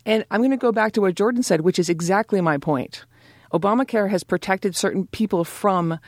And 0.09 0.25
I'm 0.31 0.41
going 0.41 0.49
to 0.49 0.57
go 0.57 0.71
back 0.71 0.93
to 0.93 1.01
what 1.01 1.13
Jordan 1.13 1.43
said, 1.43 1.61
which 1.61 1.77
is 1.77 1.87
exactly 1.87 2.41
my 2.41 2.57
point. 2.57 3.05
Obamacare 3.53 4.09
has 4.09 4.23
protected 4.23 4.75
certain 4.75 5.05
people 5.05 5.43
from 5.43 5.99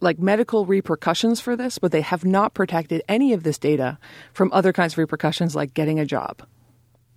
like 0.00 0.18
medical 0.18 0.66
repercussions 0.66 1.40
for 1.40 1.54
this, 1.54 1.78
but 1.78 1.92
they 1.92 2.00
have 2.00 2.24
not 2.24 2.54
protected 2.54 3.00
any 3.08 3.32
of 3.32 3.44
this 3.44 3.56
data 3.56 3.96
from 4.32 4.52
other 4.52 4.72
kinds 4.72 4.94
of 4.94 4.98
repercussions 4.98 5.54
like 5.54 5.72
getting 5.72 6.00
a 6.00 6.04
job. 6.04 6.42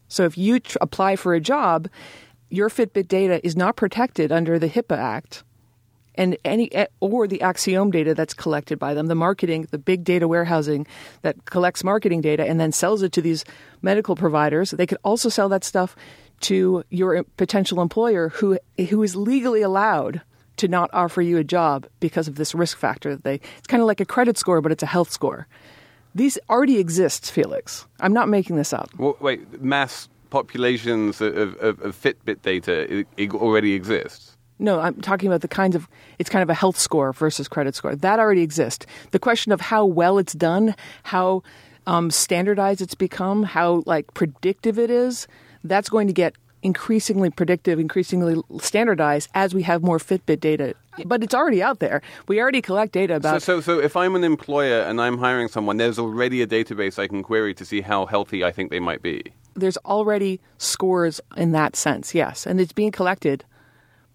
So 0.10 0.26
if 0.26 0.38
you 0.38 0.60
tr- 0.60 0.78
apply 0.80 1.16
for 1.16 1.34
a 1.34 1.40
job, 1.40 1.90
your 2.52 2.70
Fitbit 2.70 3.08
data 3.08 3.44
is 3.44 3.56
not 3.56 3.76
protected 3.76 4.32
under 4.32 4.60
the 4.60 4.70
HIPAA 4.70 4.96
Act 4.96 5.44
and 6.18 6.36
any 6.44 6.74
eh, 6.74 6.88
or 7.00 7.28
the 7.28 7.40
Acxiom 7.40 7.92
data 7.92 8.14
that's 8.14 8.34
collected 8.34 8.80
by 8.80 8.94
them, 8.94 9.08
the 9.08 9.16
marketing, 9.16 9.68
the 9.72 9.78
big 9.78 10.04
data 10.04 10.28
warehousing 10.28 10.88
that 11.22 11.46
collects 11.46 11.84
marketing 11.84 12.22
data 12.22 12.46
and 12.46 12.60
then 12.60 12.72
sells 12.72 13.04
it 13.04 13.12
to 13.14 13.22
these 13.22 13.46
medical 13.82 14.16
providers. 14.16 14.72
They 14.72 14.88
could 14.88 14.98
also 15.04 15.30
sell 15.30 15.50
that 15.50 15.64
stuff 15.64 15.96
to 16.42 16.84
your 16.90 17.24
potential 17.38 17.82
employer 17.82 18.30
who 18.30 18.58
who 18.90 19.04
is 19.04 19.16
legally 19.16 19.62
allowed 19.62 20.22
to 20.58 20.68
not 20.68 20.90
offer 20.94 21.22
you 21.22 21.38
a 21.38 21.44
job 21.44 21.86
because 22.00 22.28
of 22.28 22.36
this 22.36 22.56
risk 22.56 22.78
factor 22.78 23.16
that 23.16 23.24
they 23.24 23.36
it's 23.58 23.68
kind 23.68 23.82
of 23.82 23.88
like 23.88 24.00
a 24.00 24.06
credit 24.06 24.38
score 24.38 24.62
but 24.62 24.72
it's 24.72 24.84
a 24.84 24.88
health 24.88 25.12
score. 25.12 25.48
These 26.16 26.40
already 26.50 26.78
exist, 26.80 27.32
Felix. 27.32 27.86
I'm 28.00 28.14
not 28.14 28.28
making 28.28 28.56
this 28.56 28.74
up. 28.74 28.90
Well, 28.98 29.16
wait, 29.20 29.62
mass 29.62 30.10
populations 30.32 31.22
of, 31.22 31.36
of, 31.38 31.80
of 31.82 31.96
Fitbit 32.02 32.42
data 32.42 32.88
i- 33.18 33.22
i- 33.22 33.28
already 33.30 33.74
exists. 33.74 34.36
No, 34.60 34.80
I'm 34.80 35.00
talking 35.02 35.28
about 35.28 35.42
the 35.42 35.48
kinds 35.48 35.76
of 35.76 35.88
it's 36.18 36.30
kind 36.30 36.42
of 36.42 36.50
a 36.50 36.56
health 36.56 36.78
score 36.80 37.14
versus 37.14 37.48
credit 37.48 37.76
score. 37.76 37.96
That 37.96 38.18
already 38.20 38.42
exists. 38.42 38.88
The 39.12 39.20
question 39.20 39.52
of 39.52 39.62
how 39.62 39.86
well 39.86 40.18
it's 40.18 40.34
done, 40.34 40.74
how 41.04 41.44
um, 41.86 42.10
standardized 42.10 42.82
it's 42.82 42.96
become, 42.96 43.44
how 43.44 43.84
like 43.86 44.12
predictive 44.16 44.80
it 44.80 44.90
is, 44.90 45.28
that's 45.68 45.90
going 45.90 46.08
to 46.08 46.14
get 46.14 46.34
increasingly 46.64 47.30
predictive, 47.30 47.80
increasingly 47.80 48.42
standardized 48.60 49.30
as 49.36 49.54
we 49.54 49.62
have 49.64 49.84
more 49.84 50.00
Fitbit 50.00 50.40
data. 50.40 50.74
But 51.06 51.24
it's 51.24 51.36
already 51.36 51.62
out 51.62 51.80
there. 51.80 52.02
We 52.28 52.42
already 52.42 52.62
collect 52.62 52.94
data 52.94 53.14
So, 53.14 53.18
about 53.18 53.42
so, 53.44 53.62
so 53.62 53.80
if 53.80 53.96
I'm 53.96 54.16
an 54.16 54.24
employer 54.24 54.82
and 54.82 55.00
I'm 55.00 55.20
hiring 55.20 55.48
someone, 55.48 55.78
there's 55.78 56.00
already 56.00 56.42
a 56.42 56.48
database 56.48 56.98
I 56.98 57.08
can 57.08 57.22
query 57.22 57.54
to 57.54 57.64
see 57.66 57.82
how 57.82 58.08
healthy 58.08 58.44
I 58.44 58.52
think 58.52 58.72
they 58.72 58.80
might 58.80 59.02
be. 59.04 59.24
there's 59.56 59.78
already 59.86 60.40
scores 60.58 61.20
in 61.36 61.52
that 61.52 61.76
sense, 61.76 62.14
yes, 62.16 62.46
and 62.48 62.60
it's 62.60 62.74
being 62.74 62.92
collected 62.92 63.44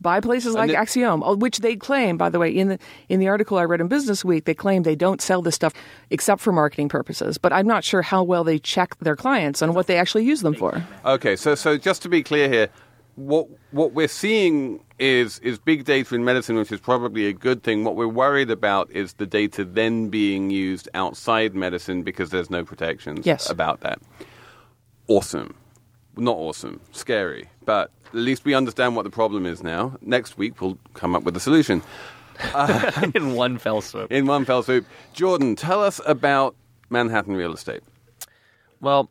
by 0.03 0.21
places 0.21 0.55
like 0.55 0.71
it- 0.71 0.77
Acxiom, 0.77 1.23
uh, 1.27 1.35
which 1.37 1.59
they 1.59 1.77
claim, 1.77 2.17
by 2.19 2.29
the 2.29 2.39
way, 2.39 2.51
in 2.51 2.69
the 2.69 2.79
in 3.09 3.21
the 3.21 3.29
article 3.29 3.57
I 3.59 3.65
read 3.65 3.81
in 3.81 3.89
Business 3.89 4.25
Week, 4.25 4.45
they 4.45 4.55
claim 4.55 4.83
they 4.83 4.97
don't 4.97 5.23
sell 5.23 5.41
this 5.41 5.55
stuff 5.55 5.73
except 6.11 6.41
for 6.41 6.53
marketing 6.53 6.89
purposes. 6.89 7.39
But 7.39 7.53
I'm 7.53 7.67
not 7.67 7.85
sure 7.85 8.03
how 8.03 8.23
well 8.23 8.45
they 8.45 8.59
check 8.59 8.99
their 8.99 9.17
clients 9.17 9.63
on 9.63 9.73
what 9.75 9.87
they 9.87 9.97
actually 9.97 10.25
use 10.25 10.41
them 10.43 10.55
for. 10.55 10.83
Okay, 11.05 11.37
so 11.37 11.55
so 11.55 11.79
just 11.79 12.03
to 12.03 12.09
be 12.09 12.23
clear 12.23 12.49
here, 12.49 12.69
what 13.15 13.47
what 13.71 13.93
we're 13.93 14.09
seeing 14.09 14.81
is 14.99 15.39
is 15.41 15.59
big 15.59 15.85
data 15.85 16.15
in 16.15 16.25
medicine, 16.25 16.57
which 16.57 16.71
is 16.73 16.81
probably 16.81 17.27
a 17.27 17.33
good 17.33 17.63
thing. 17.63 17.85
What 17.85 17.97
we're 17.97 18.07
worried 18.09 18.51
about 18.51 18.91
is 18.91 19.15
the 19.15 19.27
data 19.27 19.65
then 19.65 20.09
being 20.09 20.51
used 20.51 20.89
outside 20.95 21.55
medicine 21.55 22.03
because 22.03 22.31
there's 22.31 22.51
no 22.51 22.65
protections 22.65 23.27
Yes. 23.27 23.51
about 23.51 23.81
that. 23.81 23.99
Awesome. 25.09 25.55
Not 26.17 26.37
awesome, 26.37 26.81
scary, 26.93 27.49
but 27.65 27.91
at 28.13 28.19
least 28.19 28.45
we 28.45 28.55
understand 28.55 28.97
what 28.97 29.05
the 29.05 29.11
problem 29.11 29.47
is 29.47 29.63
now. 29.63 29.97
Next 30.01 30.37
week 30.37 30.61
we'll 30.61 30.79
come 30.95 31.15
up 31.15 31.23
with 31.23 31.37
a 31.37 31.41
solution 31.41 31.83
in 33.15 33.35
one 33.35 33.59
fell 33.59 33.81
swoop. 33.81 34.11
in 34.13 34.27
one 34.27 34.45
fell 34.45 34.63
swoop. 34.63 34.87
Jordan, 35.13 35.57
tell 35.57 35.83
us 35.83 36.01
about 36.07 36.55
Manhattan 36.91 37.37
real 37.37 37.53
estate. 37.53 37.83
Well, 38.81 39.11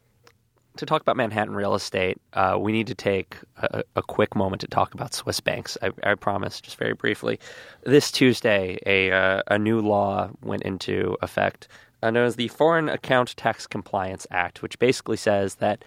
to 0.77 0.86
talk 0.86 1.01
about 1.01 1.17
Manhattan 1.17 1.53
real 1.53 1.75
estate, 1.75 2.17
uh, 2.34 2.58
we 2.60 2.72
need 2.72 2.88
to 2.88 2.96
take 2.96 3.38
a, 3.58 3.84
a 3.96 4.01
quick 4.01 4.36
moment 4.36 4.62
to 4.62 4.67
talk 4.67 4.93
about 4.93 5.13
Swiss 5.13 5.39
banks. 5.39 5.77
I, 5.81 5.91
I 6.03 6.15
promise, 6.15 6.62
just 6.62 6.77
very 6.77 6.93
briefly. 6.93 7.39
This 7.84 8.12
Tuesday, 8.12 8.79
a, 8.86 9.12
uh, 9.12 9.41
a 9.48 9.60
new 9.60 9.81
law 9.81 10.29
went 10.41 10.63
into 10.63 11.17
effect 11.22 11.67
uh, 12.03 12.10
known 12.10 12.25
as 12.25 12.36
the 12.36 12.48
Foreign 12.50 12.89
Account 12.89 13.36
Tax 13.38 13.67
Compliance 13.67 14.25
Act, 14.31 14.62
which 14.62 14.79
basically 14.79 15.17
says 15.17 15.55
that 15.55 15.84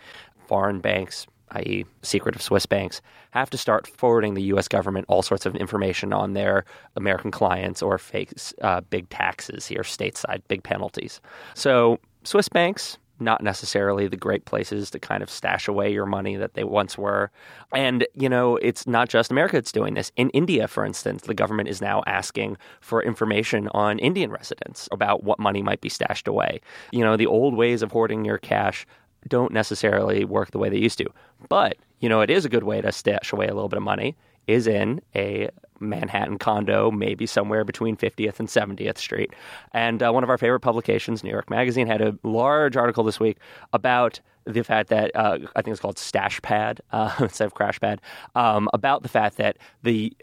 foreign 0.47 0.81
banks, 0.81 1.27
i.e., 1.55 1.85
secretive 2.03 2.43
Swiss 2.43 2.67
banks, 2.67 3.01
have 3.31 3.51
to 3.51 3.59
start 3.59 3.87
forwarding 3.87 4.35
the 4.35 4.43
U.S. 4.45 4.69
government 4.69 5.07
all 5.09 5.23
sorts 5.23 5.47
of 5.47 5.57
information 5.57 6.13
on 6.13 6.35
their 6.35 6.65
American 6.97 7.31
clients 7.31 7.83
or 7.83 7.99
face 7.99 8.53
uh, 8.63 8.81
big 8.83 9.09
taxes 9.11 9.67
here 9.67 9.83
stateside, 9.83 10.43
big 10.49 10.63
penalties. 10.63 11.21
So 11.55 11.99
Swiss 12.25 12.49
banks 12.49 12.99
not 13.21 13.43
necessarily 13.43 14.09
the 14.09 14.17
great 14.17 14.45
places 14.45 14.91
to 14.91 14.99
kind 14.99 15.23
of 15.23 15.31
stash 15.31 15.69
away 15.69 15.93
your 15.93 16.07
money 16.07 16.37
that 16.37 16.55
they 16.55 16.65
once 16.65 16.99
were. 16.99 17.31
And, 17.73 18.07
you 18.15 18.29
know, 18.29 18.57
it's 18.57 18.87
not 18.87 19.09
just 19.09 19.31
America 19.31 19.57
that's 19.57 19.73
doing 19.73 19.95
this. 19.95 20.11
In 20.17 20.31
India, 20.31 20.67
for 20.67 20.85
instance, 20.85 21.23
the 21.23 21.35
government 21.35 21.69
is 21.69 21.81
now 21.81 22.03
asking 22.07 22.57
for 22.81 23.03
information 23.03 23.69
on 23.73 23.99
Indian 23.99 24.31
residents 24.31 24.89
about 24.91 25.23
what 25.23 25.39
money 25.39 25.63
might 25.63 25.81
be 25.81 25.89
stashed 25.89 26.27
away. 26.27 26.61
You 26.93 27.05
know, 27.05 27.17
the 27.17 27.27
old 27.27 27.55
ways 27.57 27.83
of 27.83 27.93
hoarding 27.93 28.25
your 28.25 28.39
cash 28.39 28.87
don't 29.29 29.53
necessarily 29.53 30.25
work 30.25 30.51
the 30.51 30.59
way 30.59 30.69
they 30.69 30.79
used 30.79 30.99
to. 30.99 31.07
But, 31.49 31.77
you 32.01 32.09
know, 32.09 32.21
it 32.21 32.31
is 32.31 32.45
a 32.45 32.49
good 32.49 32.65
way 32.65 32.81
to 32.81 32.93
stash 32.93 33.33
away 33.33 33.47
a 33.47 33.55
little 33.55 33.69
bit 33.69 33.77
of 33.79 33.83
money 33.83 34.17
is 34.47 34.67
in 34.67 35.01
a 35.15 35.49
Manhattan 35.81 36.39
condo, 36.39 36.91
maybe 36.91 37.27
somewhere 37.27 37.65
between 37.65 37.97
50th 37.97 38.39
and 38.39 38.49
70th 38.49 38.99
Street. 38.99 39.33
And 39.73 40.03
uh, 40.03 40.13
one 40.13 40.23
of 40.23 40.31
our 40.31 40.39
favorite 40.39 40.61
publications, 40.61 41.25
New 41.25 41.31
York 41.31 41.51
Magazine, 41.51 41.87
had 41.87 42.01
a 42.01 42.17
large 42.23 42.77
article 42.77 43.05
this 43.05 43.21
week 43.21 43.39
about 43.73 44.21
the 44.47 44.63
fact 44.63 44.91
that 44.91 45.11
uh, 45.15 45.39
I 45.57 45.63
think 45.63 45.73
it's 45.73 45.81
called 45.81 45.99
Stash 45.99 46.41
Pad 46.43 46.81
uh, 46.93 47.15
instead 47.21 47.47
of 47.47 47.55
Crash 47.55 47.81
Pad, 47.81 48.01
um, 48.35 48.69
about 48.73 49.03
the 49.03 49.09
fact 49.09 49.37
that 49.39 49.57
the 49.83 50.15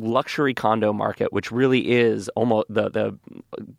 luxury 0.00 0.54
condo 0.54 0.92
market, 0.92 1.32
which 1.32 1.50
really 1.50 1.90
is 1.90 2.28
almost 2.30 2.66
the 2.68 2.88
the 2.90 3.16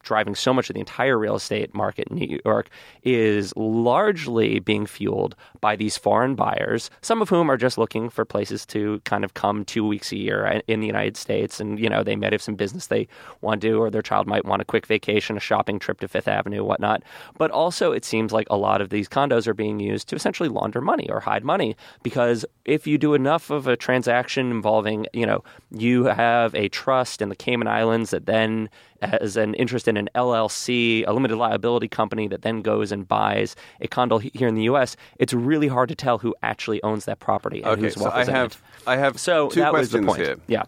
driving 0.03 0.35
so 0.35 0.53
much 0.53 0.69
of 0.69 0.73
the 0.73 0.79
entire 0.79 1.17
real 1.17 1.35
estate 1.35 1.73
market 1.73 2.07
in 2.09 2.17
New 2.17 2.39
York, 2.45 2.69
is 3.03 3.53
largely 3.55 4.59
being 4.59 4.85
fueled 4.85 5.35
by 5.59 5.75
these 5.75 5.97
foreign 5.97 6.35
buyers, 6.35 6.89
some 7.01 7.21
of 7.21 7.29
whom 7.29 7.49
are 7.49 7.57
just 7.57 7.77
looking 7.77 8.09
for 8.09 8.25
places 8.25 8.65
to 8.65 8.99
kind 9.05 9.23
of 9.23 9.33
come 9.33 9.65
two 9.65 9.85
weeks 9.85 10.11
a 10.11 10.17
year 10.17 10.61
in 10.67 10.79
the 10.79 10.87
United 10.87 11.17
States, 11.17 11.59
and 11.59 11.79
you 11.79 11.89
know 11.89 12.03
they 12.03 12.15
might 12.15 12.31
have 12.31 12.41
some 12.41 12.55
business 12.55 12.87
they 12.87 13.07
want 13.41 13.61
to 13.61 13.67
do, 13.67 13.79
or 13.79 13.89
their 13.89 14.01
child 14.01 14.27
might 14.27 14.45
want 14.45 14.61
a 14.61 14.65
quick 14.65 14.85
vacation, 14.85 15.37
a 15.37 15.39
shopping 15.39 15.79
trip 15.79 15.99
to 15.99 16.07
Fifth 16.07 16.27
Avenue, 16.27 16.63
whatnot. 16.63 17.03
But 17.37 17.51
also, 17.51 17.91
it 17.91 18.05
seems 18.05 18.31
like 18.31 18.47
a 18.49 18.57
lot 18.57 18.81
of 18.81 18.89
these 18.89 19.09
condos 19.09 19.47
are 19.47 19.53
being 19.53 19.79
used 19.79 20.07
to 20.09 20.15
essentially 20.15 20.49
launder 20.49 20.81
money 20.81 21.09
or 21.09 21.19
hide 21.19 21.43
money 21.43 21.75
because 22.03 22.45
if 22.65 22.87
you 22.87 22.97
do 22.97 23.13
enough 23.13 23.49
of 23.49 23.67
a 23.67 23.75
transaction 23.75 24.51
involving, 24.51 25.07
you 25.13 25.25
know, 25.25 25.43
you 25.71 26.05
have 26.13 26.53
a 26.55 26.69
trust 26.69 27.21
in 27.21 27.29
the 27.29 27.35
Cayman 27.35 27.67
Islands 27.67 28.11
that 28.11 28.25
then 28.25 28.69
has 29.01 29.35
an 29.37 29.53
interest 29.55 29.87
in 29.87 29.97
an 29.97 30.09
LLC, 30.15 31.03
a 31.07 31.11
limited 31.13 31.35
liability 31.37 31.87
company 31.87 32.27
that 32.27 32.41
then 32.43 32.61
goes 32.61 32.91
and 32.91 33.07
buys 33.07 33.55
a 33.81 33.87
condo 33.87 34.17
here 34.19 34.47
in 34.47 34.55
the 34.55 34.63
U.S. 34.63 34.95
It's 35.17 35.33
really 35.33 35.67
hard 35.67 35.89
to 35.89 35.95
tell 35.95 36.17
who 36.19 36.35
actually 36.43 36.81
owns 36.83 37.05
that 37.05 37.19
property 37.19 37.61
and 37.63 37.71
Okay, 37.71 37.81
who's 37.81 37.95
so 37.95 38.11
I 38.11 38.25
have 38.25 38.61
I 38.85 38.97
have 38.97 39.19
so 39.19 39.49
two 39.49 39.59
that 39.61 39.73
was 39.73 39.89
the 39.91 39.99
questions 40.01 40.27
point. 40.37 40.47
here. 40.49 40.63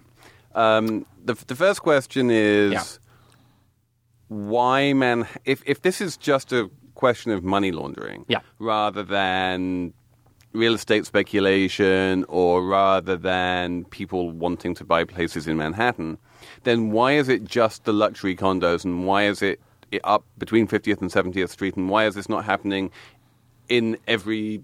Yeah. 0.56 0.76
Um, 0.78 1.06
the 1.24 1.34
the 1.48 1.56
first 1.56 1.82
question 1.82 2.30
is 2.32 2.74
Yeah. 2.74 2.84
why 4.28 4.94
man 4.94 5.28
if 5.46 5.62
if 5.66 5.82
this 5.82 6.02
is 6.02 6.18
just 6.18 6.52
a 6.54 6.70
question 6.96 7.32
of 7.32 7.44
money 7.44 7.72
laundering 7.72 8.26
Yeah. 8.28 8.40
rather 8.60 9.04
than 9.04 9.94
real 10.54 10.76
estate 10.76 11.06
speculation 11.06 12.26
or 12.28 12.64
rather 12.64 13.18
than 13.18 13.86
people 13.86 14.32
wanting 14.32 14.76
to 14.76 14.86
buy 14.86 15.04
places 15.04 15.48
in 15.48 15.58
Manhattan 15.58 16.18
then 16.64 16.92
why 16.92 17.14
is 17.14 17.30
it 17.30 17.44
just 17.44 17.86
the 17.86 17.94
luxury 17.94 18.36
condos 18.36 18.86
and 18.86 19.06
why 19.06 19.26
is 19.26 19.42
it 19.42 19.60
up 20.04 20.24
between 20.38 20.68
50th 20.68 21.02
and 21.02 21.12
70th 21.12 21.50
street 21.50 21.76
and 21.76 21.90
why 21.90 22.06
is 22.06 22.16
this 22.16 22.30
not 22.30 22.46
happening 22.46 22.92
in 23.70 23.98
every 24.08 24.64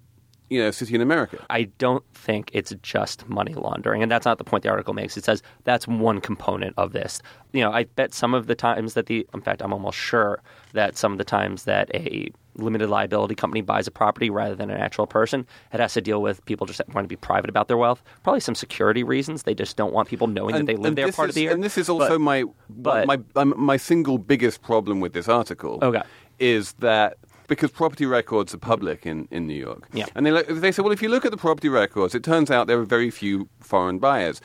you 0.50 0.62
know 0.62 0.72
city 0.72 0.96
in 0.96 1.01
America 1.01 1.46
I 1.50 1.63
don't 1.77 2.03
think 2.13 2.50
it's 2.53 2.74
just 2.82 3.27
money 3.29 3.53
laundering, 3.53 4.03
and 4.03 4.12
that's 4.12 4.25
not 4.25 4.38
the 4.38 4.44
point 4.44 4.63
the 4.63 4.70
article 4.70 4.94
makes. 4.94 5.18
It 5.18 5.24
says 5.24 5.41
that's 5.63 5.88
one 5.88 6.22
component 6.22 6.74
of 6.77 6.91
this. 6.94 7.22
You 7.53 7.62
know, 7.63 7.72
I 7.72 7.86
bet 7.86 8.13
some 8.13 8.34
of 8.34 8.48
the 8.48 8.56
times 8.56 8.94
that 8.94 9.08
the, 9.08 9.25
in 9.34 9.41
fact, 9.41 9.62
I'm 9.63 9.74
almost 9.74 9.98
sure 9.98 10.41
that 10.74 10.98
some 10.98 11.12
of 11.12 11.18
the 11.18 11.24
times 11.24 11.63
that 11.63 11.89
a 11.96 12.29
limited 12.56 12.89
liability 12.89 13.36
company 13.36 13.62
buys 13.62 13.88
a 13.88 13.91
property 13.91 14.29
rather 14.29 14.53
than 14.56 14.70
an 14.70 14.79
actual 14.79 15.08
person, 15.08 15.48
it 15.74 15.79
has 15.79 15.94
to 15.94 16.01
deal 16.01 16.22
with 16.22 16.44
people 16.46 16.68
just 16.68 16.82
want 16.94 17.06
to 17.06 17.08
be 17.08 17.15
private 17.15 17.50
about 17.50 17.68
their 17.68 17.77
wealth. 17.77 18.03
Probably 18.24 18.41
some 18.41 18.56
security 18.56 19.03
reasons. 19.03 19.44
They 19.44 19.56
just 19.56 19.77
don't 19.77 19.94
want 19.94 20.08
people 20.10 20.27
knowing 20.27 20.56
that 20.56 20.65
they 20.65 20.75
live 20.75 20.96
there 20.96 21.12
part 21.12 21.29
is, 21.29 21.34
of 21.34 21.36
the 21.36 21.41
year. 21.41 21.51
And 21.53 21.63
this 21.63 21.77
is 21.77 21.89
also 21.89 22.10
But- 22.10 22.22
my 22.22 22.44
but- 22.70 23.08
my 23.08 23.20
um, 23.36 23.53
my 23.58 23.77
single 23.77 24.18
biggest 24.18 24.62
problem 24.62 25.00
with 25.00 25.13
this 25.13 25.27
article. 25.27 25.79
Okay. 25.82 26.03
is 26.39 26.74
that 26.79 27.18
because 27.50 27.72
property 27.72 28.06
records 28.06 28.53
are 28.53 28.58
public 28.60 29.06
in, 29.06 29.27
in 29.32 29.46
New 29.48 29.56
York. 29.60 29.88
Yeah. 29.91 30.06
And 30.15 30.25
they 30.25 30.32
look- 30.32 30.48
they 30.48 30.72
say, 30.72 30.82
well, 30.82 30.94
if 30.94 31.01
you 31.01 31.10
look 31.10 31.25
at 31.25 31.32
the 31.32 31.38
property 31.38 31.68
records, 31.68 32.15
it 32.15 32.24
turns 32.24 32.50
out 32.50 32.68
there 32.68 32.79
are 32.79 32.86
very 32.86 33.12
few 33.12 33.50
foreign 33.60 34.00
buyers. 34.00 34.39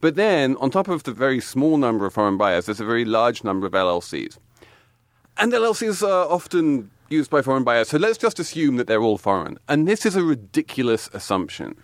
But 0.00 0.14
then, 0.16 0.56
on 0.56 0.70
top 0.70 0.88
of 0.88 1.02
the 1.04 1.12
very 1.12 1.40
small 1.40 1.76
number 1.78 2.04
of 2.06 2.12
foreign 2.12 2.36
buyers, 2.36 2.66
there's 2.66 2.80
a 2.80 2.84
very 2.84 3.04
large 3.04 3.42
number 3.42 3.66
of 3.66 3.72
LLCs. 3.72 4.36
And 5.38 5.52
LLCs 5.52 6.06
are 6.06 6.28
often 6.30 6.90
used 7.08 7.30
by 7.30 7.42
foreign 7.42 7.64
buyers, 7.64 7.88
so 7.88 7.96
let's 7.96 8.18
just 8.18 8.38
assume 8.38 8.76
that 8.76 8.86
they're 8.86 9.00
all 9.02 9.18
foreign. 9.18 9.58
And 9.68 9.88
this 9.88 10.04
is 10.04 10.14
a 10.14 10.22
ridiculous 10.22 11.08
assumption. 11.14 11.74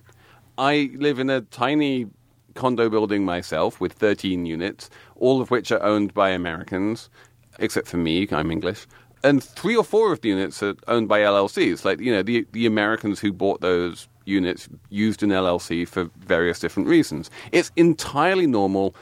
I 0.58 0.90
live 0.96 1.18
in 1.18 1.30
a 1.30 1.40
tiny 1.40 2.06
condo 2.54 2.88
building 2.88 3.24
myself 3.24 3.80
with 3.80 3.92
13 3.94 4.46
units, 4.46 4.90
all 5.16 5.40
of 5.40 5.50
which 5.50 5.72
are 5.72 5.82
owned 5.82 6.14
by 6.14 6.30
Americans, 6.30 7.10
except 7.58 7.88
for 7.88 7.96
me, 7.96 8.28
I'm 8.30 8.50
English. 8.50 8.86
And 9.24 9.42
three 9.42 9.74
or 9.74 9.82
four 9.82 10.12
of 10.12 10.20
the 10.20 10.28
units 10.28 10.62
are 10.62 10.74
owned 10.86 11.08
by 11.08 11.20
LLCs. 11.20 11.84
Like, 11.84 11.98
you 11.98 12.12
know, 12.12 12.22
the, 12.22 12.46
the 12.52 12.66
Americans 12.66 13.20
who 13.20 13.32
bought 13.32 13.62
those 13.62 14.06
units 14.26 14.68
used 14.90 15.22
an 15.22 15.30
LLC 15.30 15.88
for 15.88 16.10
various 16.18 16.60
different 16.60 16.88
reasons. 16.88 17.30
It's 17.50 17.72
entirely 17.74 18.46
normal 18.46 18.94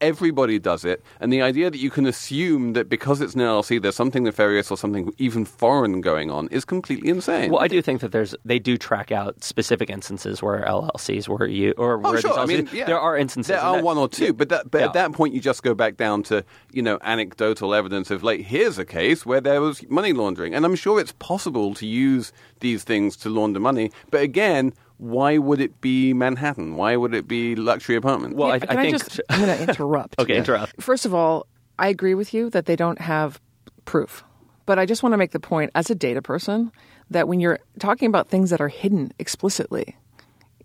Everybody 0.00 0.60
does 0.60 0.84
it, 0.84 1.02
and 1.20 1.32
the 1.32 1.42
idea 1.42 1.70
that 1.70 1.78
you 1.78 1.90
can 1.90 2.06
assume 2.06 2.74
that 2.74 2.88
because 2.88 3.20
it's 3.20 3.34
an 3.34 3.40
LLC, 3.40 3.82
there's 3.82 3.96
something 3.96 4.22
nefarious 4.22 4.70
or 4.70 4.76
something 4.76 5.12
even 5.18 5.44
foreign 5.44 6.00
going 6.00 6.30
on 6.30 6.46
is 6.48 6.64
completely 6.64 7.08
insane. 7.10 7.50
Well, 7.50 7.60
I 7.60 7.66
do 7.66 7.82
think 7.82 8.00
that 8.02 8.12
there's 8.12 8.32
they 8.44 8.60
do 8.60 8.78
track 8.78 9.10
out 9.10 9.42
specific 9.42 9.90
instances 9.90 10.40
where 10.40 10.64
LLCs 10.64 11.26
were 11.26 11.46
you 11.46 11.74
or 11.76 11.94
Oh, 11.94 12.12
where 12.12 12.20
sure. 12.20 12.38
I 12.38 12.46
mean, 12.46 12.68
yeah. 12.72 12.84
there 12.86 13.00
are 13.00 13.16
instances. 13.16 13.48
There 13.48 13.60
are 13.60 13.76
that- 13.76 13.84
one 13.84 13.98
or 13.98 14.08
two, 14.08 14.32
but 14.32 14.50
that, 14.50 14.70
but 14.70 14.78
Yeah. 14.78 14.86
at 14.86 14.92
that 14.92 15.12
point, 15.12 15.34
you 15.34 15.40
just 15.40 15.64
go 15.64 15.74
back 15.74 15.96
down 15.96 16.22
to 16.24 16.44
you 16.72 16.82
know 16.82 16.98
anecdotal 17.02 17.74
evidence 17.74 18.12
of 18.12 18.22
like 18.22 18.42
here's 18.42 18.78
a 18.78 18.84
case 18.84 19.26
where 19.26 19.40
there 19.40 19.60
was 19.60 19.82
money 19.90 20.12
laundering, 20.12 20.54
and 20.54 20.64
I'm 20.64 20.76
sure 20.76 21.00
it's 21.00 21.12
possible 21.18 21.74
to 21.74 21.86
use 21.86 22.32
these 22.60 22.84
things 22.84 23.16
to 23.16 23.28
launder 23.30 23.58
money. 23.60 23.90
But 24.12 24.22
again, 24.22 24.74
why 24.98 25.38
would 25.38 25.60
it 25.60 25.80
be 25.80 26.12
Manhattan? 26.12 26.76
Why 26.76 26.96
would 26.96 27.14
it 27.14 27.26
be 27.26 27.56
luxury 27.56 27.96
apartments? 27.96 28.36
Well, 28.36 28.50
I, 28.50 28.58
can 28.58 28.76
I 28.76 28.80
I, 28.80 28.84
think 28.84 28.98
just? 28.98 29.20
I'm 29.30 29.40
going 29.40 29.56
to 29.56 29.62
interrupt. 29.62 30.16
Okay, 30.18 30.36
interrupt. 30.36 30.82
First 30.82 31.06
of 31.06 31.14
all, 31.14 31.46
I 31.78 31.88
agree 31.88 32.14
with 32.14 32.34
you 32.34 32.50
that 32.50 32.66
they 32.66 32.76
don't 32.76 33.00
have 33.00 33.40
proof, 33.84 34.24
but 34.66 34.78
I 34.78 34.84
just 34.86 35.02
want 35.02 35.12
to 35.12 35.16
make 35.16 35.30
the 35.30 35.40
point 35.40 35.70
as 35.74 35.88
a 35.90 35.94
data 35.94 36.20
person 36.20 36.72
that 37.10 37.28
when 37.28 37.40
you're 37.40 37.60
talking 37.78 38.08
about 38.08 38.28
things 38.28 38.50
that 38.50 38.60
are 38.60 38.68
hidden 38.68 39.12
explicitly, 39.18 39.96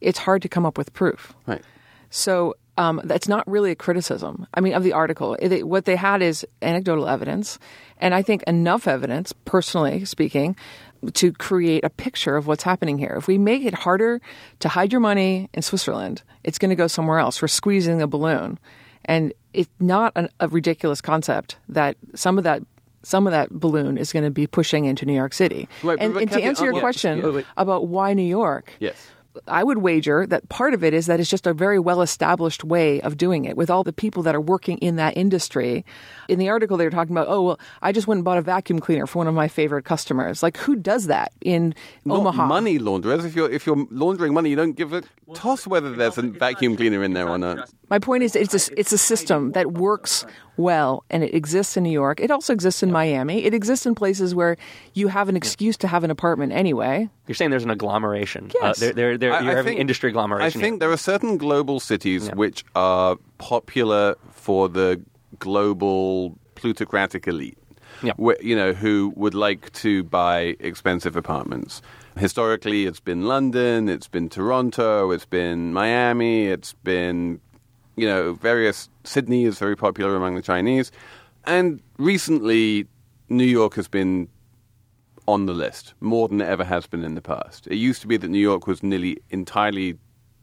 it's 0.02 0.18
hard 0.20 0.42
to 0.42 0.50
come 0.50 0.66
up 0.66 0.78
with 0.78 0.92
proof. 0.94 1.34
right. 1.48 1.62
So 2.10 2.56
um, 2.78 3.02
that's 3.04 3.28
not 3.28 3.48
really 3.48 3.72
a 3.72 3.76
criticism. 3.76 4.48
I 4.54 4.62
mean, 4.62 4.74
of 4.74 4.84
the 4.84 4.94
article. 4.94 5.36
It, 5.40 5.68
what 5.68 5.86
they 5.86 5.96
had 5.96 6.22
is 6.22 6.46
anecdotal 6.62 7.08
evidence, 7.08 7.60
and 8.00 8.14
I 8.14 8.22
think 8.22 8.44
enough 8.44 8.88
evidence, 8.88 9.34
personally 9.46 10.06
speaking, 10.06 10.56
to 11.14 11.32
create 11.34 11.84
a 11.84 11.90
picture 11.90 12.36
of 12.36 12.48
what's 12.48 12.64
happening 12.64 12.98
here. 12.98 13.16
If 13.18 13.28
we 13.28 13.38
make 13.38 13.64
it 13.64 13.74
harder 13.74 14.22
to 14.60 14.70
hide 14.70 14.92
your 14.92 15.02
money 15.02 15.50
in 15.54 15.62
Switzerland, 15.62 16.24
it's 16.44 16.58
going 16.58 16.70
to 16.70 16.76
go 16.76 16.88
somewhere 16.88 17.20
else. 17.20 17.42
We're 17.42 17.48
squeezing 17.50 17.98
the 17.98 18.08
balloon, 18.08 18.58
and 19.06 19.34
it's 19.54 19.70
not 19.80 20.14
an, 20.16 20.30
a 20.40 20.48
ridiculous 20.48 21.02
concept 21.02 21.58
that 21.70 21.98
some 22.16 22.38
of 22.38 22.44
that 22.46 22.64
some 23.04 23.28
of 23.28 23.32
that 23.32 23.52
balloon 23.52 23.98
is 23.98 24.14
going 24.14 24.24
to 24.24 24.32
be 24.32 24.48
pushing 24.48 24.86
into 24.86 25.06
New 25.06 25.14
York 25.14 25.34
City. 25.34 25.68
Right, 25.84 26.00
and, 26.00 26.16
and 26.16 26.32
to 26.32 26.42
answer 26.42 26.64
your 26.64 26.80
question 26.80 27.20
yeah, 27.20 27.42
about 27.58 27.88
why 27.88 28.14
New 28.14 28.24
York, 28.24 28.72
Yes. 28.80 29.10
I 29.48 29.64
would 29.64 29.80
wager 29.80 30.26
that 30.28 30.48
part 30.50 30.74
of 30.74 30.84
it 30.84 30.94
is 30.94 31.08
that 31.08 31.20
it's 31.20 31.30
just 31.30 31.48
a 31.48 31.54
very 31.54 31.80
well 31.80 32.02
established 32.02 32.64
way 32.64 33.02
of 33.02 33.18
doing 33.18 33.46
it 33.46 33.58
with 33.58 33.70
all 33.70 33.84
the 33.84 33.94
people 33.94 34.24
that 34.24 34.36
are 34.36 34.42
working 34.42 34.78
in 34.78 34.96
that 34.98 35.18
industry. 35.18 35.86
In 36.28 36.40
the 36.40 36.50
article, 36.50 36.78
they 36.78 36.86
were 36.86 36.92
talking 36.92 37.16
about, 37.16 37.28
oh, 37.30 37.42
well, 37.42 37.60
I 37.82 37.92
just 37.92 38.08
went 38.08 38.18
and 38.20 38.26
bought 38.26 38.38
a 38.38 38.42
vacuum 38.42 38.80
cleaner 38.80 39.08
for 39.08 39.20
one 39.20 39.28
of 39.28 39.34
my 39.34 39.48
favorite 39.48 39.86
customers. 39.86 40.44
Like, 40.44 40.58
who 40.58 40.76
does 40.76 41.08
that 41.08 41.32
in 41.42 41.74
Not 42.06 42.20
Omaha? 42.20 42.46
money 42.48 42.80
launderers. 42.80 43.26
If 43.26 43.36
you're 43.36 43.52
if 43.52 43.66
you're 43.66 43.86
laundering 43.90 44.34
money, 44.34 44.50
you 44.50 44.56
don't 44.56 44.74
give 44.74 44.94
a 44.94 45.04
toss 45.34 45.66
whether 45.66 45.92
there's 45.96 46.18
a 46.18 46.22
vacuum 46.24 46.76
cleaner 46.78 47.04
in 47.04 47.14
there 47.14 47.28
or 47.28 47.38
not. 47.38 47.70
My 47.90 48.00
point 48.00 48.24
is, 48.24 48.36
it's 48.36 48.70
a, 48.70 48.80
it's 48.80 48.92
a 48.92 48.98
system 48.98 49.52
that 49.52 49.74
works 49.74 50.26
well, 50.58 51.04
and 51.10 51.24
it 51.24 51.34
exists 51.34 51.76
in 51.78 51.84
New 51.84 51.92
York. 51.92 52.20
It 52.20 52.30
also 52.32 52.54
exists 52.54 52.84
in 52.84 52.92
Miami. 52.92 53.44
It 53.46 53.54
exists 53.54 53.86
in 53.86 53.96
places 53.96 54.36
where 54.36 54.56
you 54.94 55.08
have 55.08 55.30
an 55.30 55.36
excuse 55.36 55.78
to 55.78 55.88
have 55.88 56.04
an 56.04 56.12
apartment 56.12 56.52
anyway. 56.54 57.10
You're 57.28 57.36
saying 57.36 57.52
there's 57.52 57.64
an 57.64 57.70
agglomeration. 57.72 58.52
Yes. 58.62 58.78
Uh, 58.82 58.86
there, 58.86 58.94
there, 58.94 59.18
there, 59.18 59.34
I- 59.34 59.42
you're 59.42 59.52
I 59.52 59.56
having 59.56 59.72
think- 59.72 59.80
industry 59.82 60.10
agglomeration. 60.10 60.60
I 60.60 60.62
think 60.62 60.74
here. 60.76 60.80
there 60.80 60.92
are 60.92 60.98
certain 60.98 61.38
global 61.38 61.80
cities 61.80 62.30
which 62.36 62.64
are 62.76 63.18
popular 63.40 64.16
for 64.32 64.70
the 64.70 65.02
global 65.40 66.38
plutocratic 66.56 67.28
elite. 67.28 67.58
Yeah. 68.02 68.14
wh- 68.20 68.42
you 68.44 68.56
know, 68.56 68.74
who 68.74 69.14
would 69.16 69.34
like 69.36 69.72
to 69.74 70.04
buy 70.04 70.56
expensive 70.60 71.16
apartments. 71.16 71.82
Historically, 72.18 72.86
it's 72.86 73.00
been 73.00 73.24
London, 73.28 73.88
it's 73.88 74.08
been 74.10 74.30
Toronto, 74.30 75.12
it's 75.12 75.26
been 75.26 75.72
Miami, 75.74 76.48
it's 76.48 76.74
been, 76.84 77.40
you 77.96 78.08
know, 78.08 78.34
various. 78.34 78.90
Sydney 79.04 79.46
is 79.46 79.60
very 79.60 79.76
popular 79.76 80.16
among 80.16 80.36
the 80.36 80.42
Chinese. 80.42 80.92
And 81.46 81.82
recently, 81.98 82.88
New 83.30 83.44
York 83.44 83.76
has 83.76 83.88
been 83.88 84.30
on 85.28 85.46
the 85.46 85.54
list 85.54 85.94
more 86.02 86.28
than 86.28 86.42
it 86.42 86.48
ever 86.48 86.64
has 86.64 86.86
been 86.88 87.04
in 87.04 87.16
the 87.16 87.22
past. 87.22 87.68
It 87.68 87.76
used 87.76 88.02
to 88.02 88.08
be 88.08 88.18
that 88.18 88.28
New 88.28 88.40
York 88.40 88.68
was 88.68 88.84
nearly 88.84 89.20
entirely 89.30 89.98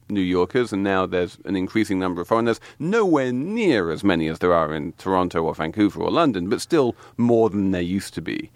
New 0.09 0.21
Yorkers, 0.21 0.73
and 0.73 0.83
now 0.83 1.07
there's 1.07 1.39
an 1.45 1.57
increasing 1.57 1.99
number 1.99 2.21
of 2.21 2.29
foreigners. 2.29 2.61
Nowhere 2.79 3.33
near 3.33 3.91
as 3.91 4.03
many 4.03 4.29
as 4.29 4.41
there 4.41 4.53
are 4.53 4.75
in 4.75 4.93
Toronto 4.93 5.43
or 5.45 5.55
Vancouver 5.55 6.03
or 6.03 6.11
London, 6.11 6.49
but 6.49 6.61
still 6.61 6.97
more 7.17 7.49
than 7.49 7.71
there 7.71 7.81
used 7.81 8.15
to 8.15 8.23
be. 8.23 8.51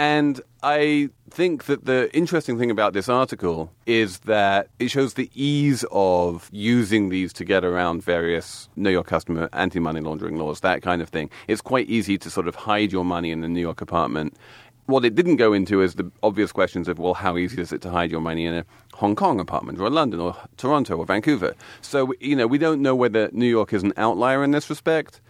And 0.00 0.40
I 0.62 1.10
think 1.28 1.66
that 1.66 1.84
the 1.84 2.10
interesting 2.16 2.58
thing 2.58 2.70
about 2.70 2.94
this 2.94 3.06
article 3.06 3.70
is 3.84 4.20
that 4.20 4.68
it 4.78 4.88
shows 4.88 5.12
the 5.12 5.30
ease 5.34 5.84
of 5.92 6.48
using 6.50 7.10
these 7.10 7.34
to 7.34 7.44
get 7.44 7.66
around 7.66 8.02
various 8.02 8.70
New 8.76 8.88
York 8.88 9.06
customer 9.06 9.50
anti 9.52 9.78
money 9.78 10.00
laundering 10.00 10.38
laws, 10.38 10.60
that 10.60 10.80
kind 10.80 11.02
of 11.02 11.10
thing. 11.10 11.28
It's 11.48 11.60
quite 11.60 11.86
easy 11.90 12.16
to 12.16 12.30
sort 12.30 12.48
of 12.48 12.54
hide 12.54 12.92
your 12.92 13.04
money 13.04 13.30
in 13.30 13.44
a 13.44 13.48
New 13.48 13.60
York 13.60 13.82
apartment. 13.82 14.38
What 14.86 15.04
it 15.04 15.14
didn't 15.14 15.36
go 15.36 15.52
into 15.52 15.82
is 15.82 15.96
the 15.96 16.10
obvious 16.22 16.50
questions 16.50 16.88
of, 16.88 16.98
well, 16.98 17.12
how 17.12 17.36
easy 17.36 17.60
is 17.60 17.70
it 17.70 17.82
to 17.82 17.90
hide 17.90 18.10
your 18.10 18.22
money 18.22 18.46
in 18.46 18.54
a 18.54 18.64
Hong 18.94 19.14
Kong 19.14 19.38
apartment 19.38 19.78
or 19.78 19.84
a 19.84 19.90
London 19.90 20.18
or 20.18 20.34
Toronto 20.56 20.96
or 20.96 21.04
Vancouver? 21.04 21.54
So, 21.82 22.14
you 22.20 22.36
know, 22.36 22.46
we 22.46 22.56
don't 22.56 22.80
know 22.80 22.94
whether 22.94 23.28
New 23.32 23.50
York 23.50 23.74
is 23.74 23.82
an 23.82 23.92
outlier 23.98 24.42
in 24.42 24.52
this 24.52 24.70
respect. 24.70 25.20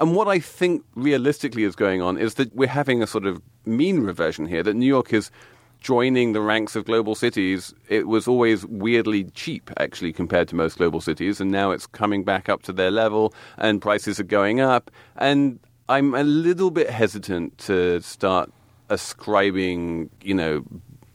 And 0.00 0.16
what 0.16 0.28
I 0.28 0.40
think 0.40 0.82
realistically 0.94 1.62
is 1.64 1.76
going 1.76 2.00
on 2.00 2.16
is 2.16 2.34
that 2.34 2.54
we're 2.56 2.68
having 2.68 3.02
a 3.02 3.06
sort 3.06 3.26
of 3.26 3.40
mean 3.66 4.00
reversion 4.00 4.46
here, 4.46 4.62
that 4.62 4.74
New 4.74 4.86
York 4.86 5.12
is 5.12 5.30
joining 5.80 6.32
the 6.32 6.40
ranks 6.40 6.74
of 6.74 6.86
global 6.86 7.14
cities. 7.14 7.74
It 7.88 8.08
was 8.08 8.26
always 8.26 8.64
weirdly 8.66 9.24
cheap, 9.34 9.70
actually, 9.76 10.12
compared 10.12 10.48
to 10.48 10.56
most 10.56 10.78
global 10.78 11.02
cities, 11.02 11.40
and 11.40 11.50
now 11.50 11.70
it's 11.70 11.86
coming 11.86 12.24
back 12.24 12.48
up 12.48 12.62
to 12.62 12.72
their 12.72 12.90
level, 12.90 13.34
and 13.58 13.80
prices 13.82 14.18
are 14.18 14.24
going 14.24 14.60
up. 14.60 14.90
And 15.16 15.60
I'm 15.90 16.14
a 16.14 16.24
little 16.24 16.70
bit 16.70 16.88
hesitant 16.88 17.58
to 17.58 18.00
start 18.00 18.50
ascribing, 18.88 20.08
you 20.22 20.34
know, 20.34 20.64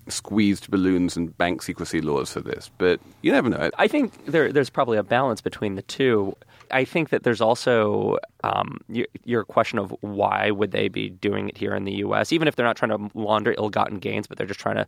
squeezed 0.08 0.70
balloons 0.70 1.18
and 1.18 1.36
bank 1.38 1.64
secrecy 1.64 2.02
laws 2.02 2.32
for 2.32 2.42
this, 2.42 2.70
but 2.78 3.00
you 3.24 3.32
never 3.32 3.50
know. 3.50 3.72
I 3.80 3.88
think 3.88 4.26
there, 4.28 4.52
there's 4.52 4.70
probably 4.70 5.00
a 5.00 5.04
balance 5.04 5.42
between 5.42 5.74
the 5.74 5.82
two. 5.82 6.36
I 6.72 6.86
think 6.86 7.10
that 7.10 7.24
there's 7.24 7.42
also 7.42 8.18
um, 8.44 8.80
your, 8.88 9.08
your 9.24 9.44
question 9.44 9.80
of 9.80 9.96
why 10.02 10.52
would 10.52 10.72
they 10.72 10.88
be 10.88 11.10
doing 11.10 11.50
it 11.50 11.58
here 11.58 11.76
in 11.76 11.86
the 11.86 11.94
U.S., 11.96 12.32
even 12.32 12.48
if 12.48 12.56
they're 12.56 12.66
not 12.66 12.78
trying 12.78 12.92
to 12.92 13.12
launder 13.18 13.54
ill-gotten 13.58 14.00
gains, 14.00 14.28
but 14.28 14.38
they're 14.38 14.48
just 14.48 14.60
trying 14.60 14.76
to, 14.76 14.88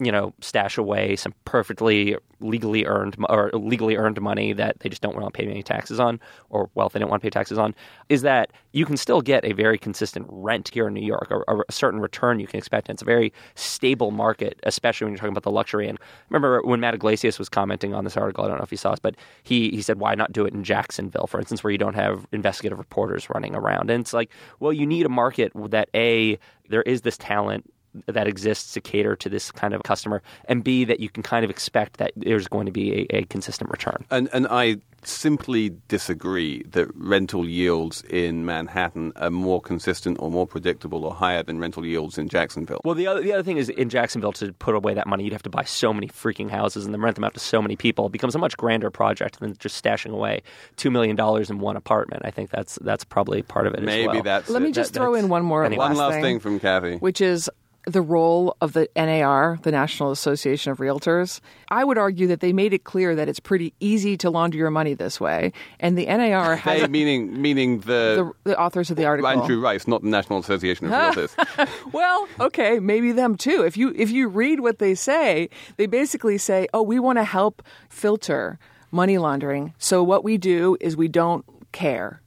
you 0.00 0.10
know, 0.10 0.32
stash 0.40 0.78
away 0.78 1.14
some 1.14 1.34
perfectly 1.44 2.16
legally 2.40 2.86
earned 2.86 3.14
or 3.28 3.50
legally 3.52 3.96
earned 3.96 4.18
money 4.20 4.54
that 4.54 4.80
they 4.80 4.88
just 4.88 5.02
don't 5.02 5.14
want 5.14 5.26
to 5.26 5.30
pay 5.30 5.46
any 5.46 5.62
taxes 5.62 6.00
on, 6.00 6.18
or 6.48 6.70
wealth 6.74 6.94
they 6.94 6.98
don't 6.98 7.10
want 7.10 7.22
to 7.22 7.26
pay 7.26 7.30
taxes 7.30 7.58
on. 7.58 7.74
Is 8.08 8.22
that 8.22 8.50
you 8.72 8.86
can 8.86 8.96
still 8.96 9.20
get 9.20 9.44
a 9.44 9.52
very 9.52 9.76
consistent 9.76 10.26
rent 10.30 10.70
here 10.72 10.88
in 10.88 10.94
New 10.94 11.04
York, 11.04 11.28
or, 11.30 11.44
or 11.48 11.66
a 11.68 11.72
certain 11.72 12.00
return 12.00 12.40
you 12.40 12.46
can 12.46 12.58
expect. 12.58 12.88
And 12.88 12.96
it's 12.96 13.02
a 13.02 13.04
very 13.04 13.32
stable 13.54 14.10
market, 14.10 14.58
especially 14.62 15.04
when 15.04 15.12
you're 15.12 15.18
talking 15.18 15.32
about 15.32 15.42
the 15.42 15.50
luxury. 15.50 15.86
And 15.86 15.98
remember 16.30 16.62
when 16.62 16.80
Matt 16.80 16.94
Yglesias 16.94 17.38
was 17.38 17.50
commenting 17.50 17.92
on 17.92 18.04
this 18.04 18.16
article, 18.16 18.44
I 18.44 18.48
don't 18.48 18.56
know 18.56 18.64
if 18.64 18.72
you 18.72 18.78
saw 18.78 18.92
it, 18.92 19.00
but 19.02 19.16
he, 19.42 19.70
he 19.70 19.82
said, 19.82 20.00
why 20.00 20.14
not 20.14 20.32
do 20.32 20.46
it 20.46 20.54
in 20.54 20.64
Jacksonville, 20.64 21.26
for 21.26 21.38
instance, 21.38 21.62
where 21.62 21.70
you 21.70 21.78
don't 21.78 21.94
have 21.94 22.26
investigative 22.32 22.78
reporters 22.78 23.28
running 23.28 23.54
around? 23.54 23.90
And 23.90 24.00
it's 24.00 24.14
like, 24.14 24.30
well, 24.60 24.72
you 24.72 24.86
need 24.86 25.04
a 25.04 25.10
market 25.10 25.52
that 25.54 25.90
A, 25.94 26.38
there 26.70 26.82
is 26.82 27.02
this 27.02 27.18
talent 27.18 27.70
that 28.06 28.26
exists 28.26 28.72
to 28.74 28.80
cater 28.80 29.16
to 29.16 29.28
this 29.28 29.50
kind 29.50 29.74
of 29.74 29.82
customer, 29.82 30.22
and 30.46 30.62
B, 30.62 30.84
that 30.84 31.00
you 31.00 31.08
can 31.08 31.22
kind 31.22 31.44
of 31.44 31.50
expect 31.50 31.96
that 31.98 32.12
there's 32.16 32.46
going 32.48 32.66
to 32.66 32.72
be 32.72 33.06
a, 33.10 33.16
a 33.18 33.24
consistent 33.24 33.70
return. 33.70 34.04
And 34.10 34.28
and 34.32 34.46
I 34.48 34.76
simply 35.02 35.70
disagree 35.88 36.62
that 36.64 36.86
rental 36.94 37.48
yields 37.48 38.02
in 38.10 38.44
Manhattan 38.44 39.12
are 39.16 39.30
more 39.30 39.58
consistent 39.60 40.18
or 40.20 40.30
more 40.30 40.46
predictable 40.46 41.06
or 41.06 41.14
higher 41.14 41.42
than 41.42 41.58
rental 41.58 41.86
yields 41.86 42.18
in 42.18 42.28
Jacksonville. 42.28 42.80
Well, 42.84 42.94
the 42.94 43.06
other 43.06 43.22
the 43.22 43.32
other 43.32 43.42
thing 43.42 43.56
is 43.56 43.68
in 43.70 43.88
Jacksonville 43.88 44.32
to 44.32 44.52
put 44.52 44.74
away 44.74 44.94
that 44.94 45.06
money, 45.06 45.24
you'd 45.24 45.32
have 45.32 45.42
to 45.44 45.50
buy 45.50 45.64
so 45.64 45.92
many 45.92 46.06
freaking 46.08 46.50
houses 46.50 46.84
and 46.84 46.92
then 46.94 47.00
rent 47.00 47.14
them 47.16 47.24
out 47.24 47.34
to 47.34 47.40
so 47.40 47.62
many 47.62 47.76
people. 47.76 48.06
It 48.06 48.12
becomes 48.12 48.34
a 48.34 48.38
much 48.38 48.56
grander 48.56 48.90
project 48.90 49.40
than 49.40 49.56
just 49.58 49.82
stashing 49.82 50.12
away 50.12 50.42
two 50.76 50.90
million 50.90 51.16
dollars 51.16 51.50
in 51.50 51.58
one 51.60 51.76
apartment. 51.76 52.22
I 52.24 52.30
think 52.30 52.50
that's 52.50 52.78
that's 52.82 53.04
probably 53.04 53.42
part 53.42 53.66
of 53.66 53.74
it. 53.74 53.82
Maybe 53.82 54.02
as 54.08 54.14
well. 54.14 54.22
that's 54.22 54.50
Let 54.50 54.62
it. 54.62 54.64
me 54.66 54.72
just 54.72 54.92
That- 54.92 55.00
throw 55.00 55.14
in 55.14 55.28
one 55.28 55.44
more 55.44 55.64
anyway. 55.64 55.78
one 55.78 55.96
last 55.96 56.12
thing, 56.14 56.22
thing 56.22 56.40
from 56.40 56.60
Cathy. 56.60 56.96
which 56.96 57.20
is 57.22 57.48
the 57.90 58.02
role 58.02 58.56
of 58.60 58.72
the 58.72 58.88
NAR, 58.96 59.58
the 59.62 59.70
National 59.70 60.10
Association 60.10 60.72
of 60.72 60.78
Realtors. 60.78 61.40
I 61.68 61.84
would 61.84 61.98
argue 61.98 62.26
that 62.28 62.40
they 62.40 62.52
made 62.52 62.72
it 62.72 62.84
clear 62.84 63.14
that 63.14 63.28
it's 63.28 63.40
pretty 63.40 63.74
easy 63.80 64.16
to 64.18 64.30
launder 64.30 64.56
your 64.56 64.70
money 64.70 64.94
this 64.94 65.20
way, 65.20 65.52
and 65.78 65.96
the 65.96 66.06
NAR 66.06 66.56
has 66.56 66.82
They 66.82 66.88
meaning 66.88 67.40
meaning 67.40 67.80
the, 67.80 68.32
the, 68.44 68.50
the 68.50 68.60
authors 68.60 68.90
of 68.90 68.96
the 68.96 69.04
article. 69.04 69.28
Andrew 69.28 69.60
Rice, 69.60 69.86
not 69.86 70.02
the 70.02 70.08
National 70.08 70.38
Association 70.38 70.86
of 70.86 70.92
Realtors. 71.16 71.68
Well, 71.92 72.28
okay, 72.38 72.78
maybe 72.80 73.12
them 73.12 73.36
too. 73.36 73.62
If 73.62 73.76
you 73.76 73.92
if 73.96 74.10
you 74.10 74.28
read 74.28 74.60
what 74.60 74.78
they 74.78 74.94
say, 74.94 75.48
they 75.76 75.86
basically 75.86 76.38
say, 76.38 76.68
"Oh, 76.72 76.82
we 76.82 76.98
want 76.98 77.18
to 77.18 77.24
help 77.24 77.62
filter 77.88 78.58
money 78.90 79.18
laundering. 79.18 79.74
So 79.78 80.02
what 80.02 80.24
we 80.24 80.38
do 80.38 80.76
is 80.80 80.96
we 80.96 81.08
don't 81.08 81.44
care." 81.72 82.22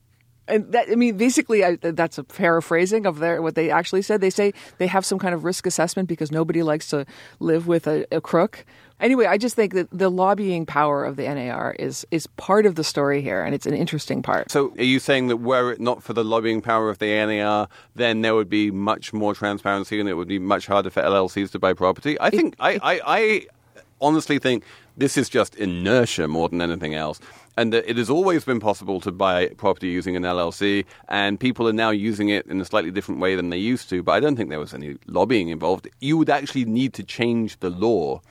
And 0.47 0.71
that 0.73 0.89
I 0.91 0.95
mean, 0.95 1.17
basically, 1.17 1.63
I, 1.63 1.77
that's 1.77 2.17
a 2.17 2.23
paraphrasing 2.23 3.05
of 3.05 3.19
their 3.19 3.41
what 3.41 3.55
they 3.55 3.71
actually 3.71 4.01
said. 4.01 4.21
They 4.21 4.29
say 4.29 4.53
they 4.77 4.87
have 4.87 5.05
some 5.05 5.19
kind 5.19 5.33
of 5.33 5.43
risk 5.43 5.65
assessment 5.65 6.09
because 6.09 6.31
nobody 6.31 6.63
likes 6.63 6.87
to 6.89 7.05
live 7.39 7.67
with 7.67 7.87
a, 7.87 8.05
a 8.11 8.19
crook. 8.19 8.65
Anyway, 8.99 9.25
I 9.25 9.37
just 9.37 9.55
think 9.55 9.73
that 9.73 9.89
the 9.91 10.09
lobbying 10.09 10.65
power 10.65 11.03
of 11.03 11.15
the 11.15 11.23
NAR 11.23 11.75
is 11.79 12.05
is 12.11 12.27
part 12.27 12.65
of 12.65 12.75
the 12.75 12.83
story 12.83 13.21
here, 13.21 13.41
and 13.41 13.55
it's 13.55 13.65
an 13.65 13.73
interesting 13.73 14.21
part. 14.21 14.51
so 14.51 14.73
are 14.77 14.83
you 14.83 14.99
saying 14.99 15.27
that 15.27 15.37
were 15.37 15.71
it 15.71 15.79
not 15.79 16.03
for 16.03 16.13
the 16.13 16.23
lobbying 16.23 16.61
power 16.61 16.89
of 16.89 16.99
the 16.99 17.25
NAR, 17.25 17.67
then 17.95 18.21
there 18.21 18.35
would 18.35 18.49
be 18.49 18.71
much 18.71 19.13
more 19.13 19.33
transparency 19.33 19.99
and 19.99 20.09
it 20.09 20.13
would 20.13 20.27
be 20.27 20.39
much 20.39 20.67
harder 20.67 20.89
for 20.89 21.01
LLCs 21.01 21.51
to 21.51 21.59
buy 21.59 21.73
property? 21.73 22.19
I 22.19 22.29
think 22.29 22.55
I, 22.59 22.79
I, 22.81 23.01
I 23.05 23.47
honestly 23.99 24.39
think 24.39 24.63
this 24.97 25.17
is 25.17 25.29
just 25.29 25.55
inertia 25.55 26.27
more 26.27 26.49
than 26.49 26.61
anything 26.61 26.93
else. 26.93 27.19
And 27.55 27.71
that 27.71 27.89
it 27.89 27.97
has 27.97 28.09
always 28.09 28.43
been 28.43 28.59
possible 28.59 28.99
to 29.01 29.11
buy 29.11 29.49
property 29.57 29.87
using 29.87 30.15
an 30.15 30.23
LLC, 30.23 30.85
and 31.07 31.39
people 31.39 31.67
are 31.67 31.73
now 31.73 31.91
using 31.91 32.29
it 32.29 32.47
in 32.47 32.59
a 32.59 32.65
slightly 32.65 32.91
different 32.91 33.21
way 33.21 33.35
than 33.35 33.49
they 33.49 33.57
used 33.57 33.89
to. 33.89 34.01
But 34.01 34.13
I 34.13 34.19
don't 34.19 34.35
think 34.35 34.49
there 34.49 34.59
was 34.59 34.73
any 34.73 34.97
lobbying 35.05 35.49
involved. 35.49 35.87
You 35.99 36.17
would 36.17 36.29
actually 36.29 36.65
need 36.65 36.93
to 36.95 37.03
change 37.03 37.59
the 37.59 37.69
law 37.69 38.21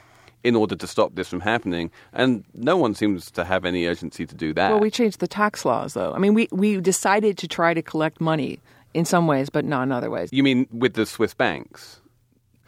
in 0.44 0.56
order 0.56 0.74
to 0.74 0.86
stop 0.86 1.14
this 1.14 1.28
from 1.28 1.40
happening, 1.40 1.90
and 2.12 2.44
no 2.54 2.76
one 2.76 2.94
seems 2.94 3.30
to 3.30 3.44
have 3.44 3.64
any 3.64 3.86
urgency 3.86 4.26
to 4.26 4.34
do 4.34 4.52
that. 4.54 4.70
Well, 4.70 4.80
we 4.80 4.90
changed 4.90 5.20
the 5.20 5.28
tax 5.28 5.64
laws, 5.64 5.94
though. 5.94 6.12
I 6.12 6.18
mean, 6.18 6.34
we 6.34 6.48
we 6.50 6.80
decided 6.80 7.38
to 7.38 7.48
try 7.48 7.74
to 7.74 7.82
collect 7.82 8.20
money 8.20 8.58
in 8.94 9.04
some 9.04 9.26
ways, 9.26 9.50
but 9.50 9.64
not 9.64 9.84
in 9.84 9.92
other 9.92 10.10
ways. 10.10 10.30
You 10.32 10.42
mean 10.42 10.66
with 10.72 10.94
the 10.94 11.06
Swiss 11.06 11.34
banks? 11.34 12.00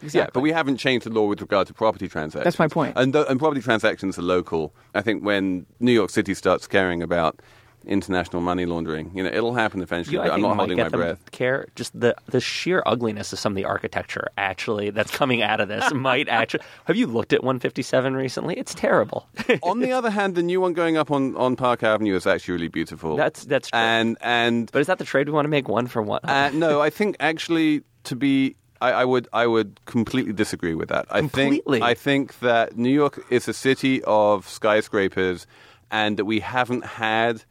Yeah, 0.01 0.27
but 0.33 0.41
we 0.41 0.51
haven't 0.51 0.77
changed 0.77 1.05
the 1.05 1.09
law 1.09 1.25
with 1.27 1.41
regard 1.41 1.67
to 1.67 1.73
property 1.73 2.07
transactions. 2.07 2.43
That's 2.43 2.59
my 2.59 2.67
point. 2.67 2.93
And, 2.97 3.13
th- 3.13 3.25
and 3.29 3.39
property 3.39 3.61
transactions 3.61 4.17
are 4.19 4.23
local. 4.23 4.73
I 4.93 5.01
think 5.01 5.23
when 5.23 5.65
New 5.79 5.93
York 5.93 6.09
City 6.09 6.33
starts 6.33 6.67
caring 6.67 7.01
about 7.01 7.41
international 7.87 8.41
money 8.41 8.65
laundering, 8.65 9.11
you 9.15 9.21
know, 9.23 9.29
it'll 9.29 9.53
happen 9.53 9.81
eventually. 9.81 10.15
You, 10.15 10.21
I'm 10.23 10.41
not 10.41 10.55
holding 10.57 10.77
my 10.77 10.89
breath. 10.89 11.31
Care 11.31 11.67
just 11.75 11.97
the 11.99 12.15
the 12.25 12.41
sheer 12.41 12.81
ugliness 12.85 13.31
of 13.31 13.37
some 13.39 13.51
of 13.51 13.55
the 13.55 13.65
architecture 13.65 14.27
actually 14.39 14.89
that's 14.89 15.15
coming 15.15 15.43
out 15.43 15.59
of 15.59 15.67
this 15.67 15.93
might 15.93 16.27
actually. 16.27 16.61
Have 16.85 16.95
you 16.95 17.05
looked 17.07 17.31
at 17.31 17.43
157 17.43 18.15
recently? 18.15 18.55
It's 18.57 18.73
terrible. 18.73 19.27
on 19.63 19.79
the 19.81 19.91
other 19.91 20.09
hand, 20.09 20.33
the 20.35 20.41
new 20.43 20.59
one 20.59 20.73
going 20.73 20.97
up 20.97 21.11
on, 21.11 21.35
on 21.37 21.55
Park 21.55 21.83
Avenue 21.83 22.15
is 22.15 22.25
actually 22.25 22.53
really 22.53 22.67
beautiful. 22.69 23.15
That's- 23.15 23.45
that's 23.45 23.69
true. 23.69 23.79
And 23.79 24.17
and 24.21 24.71
but 24.71 24.79
is 24.79 24.87
that 24.87 24.97
the 24.97 25.05
trade 25.05 25.27
we 25.29 25.33
want 25.33 25.45
to 25.45 25.49
make 25.49 25.67
one 25.69 25.85
for 25.87 26.01
one? 26.01 26.21
uh, 26.23 26.49
no, 26.53 26.81
I 26.81 26.89
think 26.89 27.15
actually 27.19 27.83
to 28.05 28.15
be. 28.15 28.55
I, 28.81 28.91
I 28.91 29.05
would 29.05 29.27
I 29.33 29.47
would 29.47 29.79
completely 29.85 30.33
disagree 30.33 30.75
with 30.75 30.89
that. 30.89 31.05
I 31.09 31.19
Completely? 31.19 31.79
think 31.79 31.83
I 31.83 31.93
think 31.93 32.39
that 32.39 32.77
New 32.77 32.89
York 32.89 33.23
is 33.29 33.47
a 33.47 33.53
city 33.53 34.03
of 34.03 34.47
skyscrapers, 34.47 35.47
and 35.91 36.17
that 36.17 36.25
we 36.25 36.39
haven't 36.39 36.85
had 36.85 37.43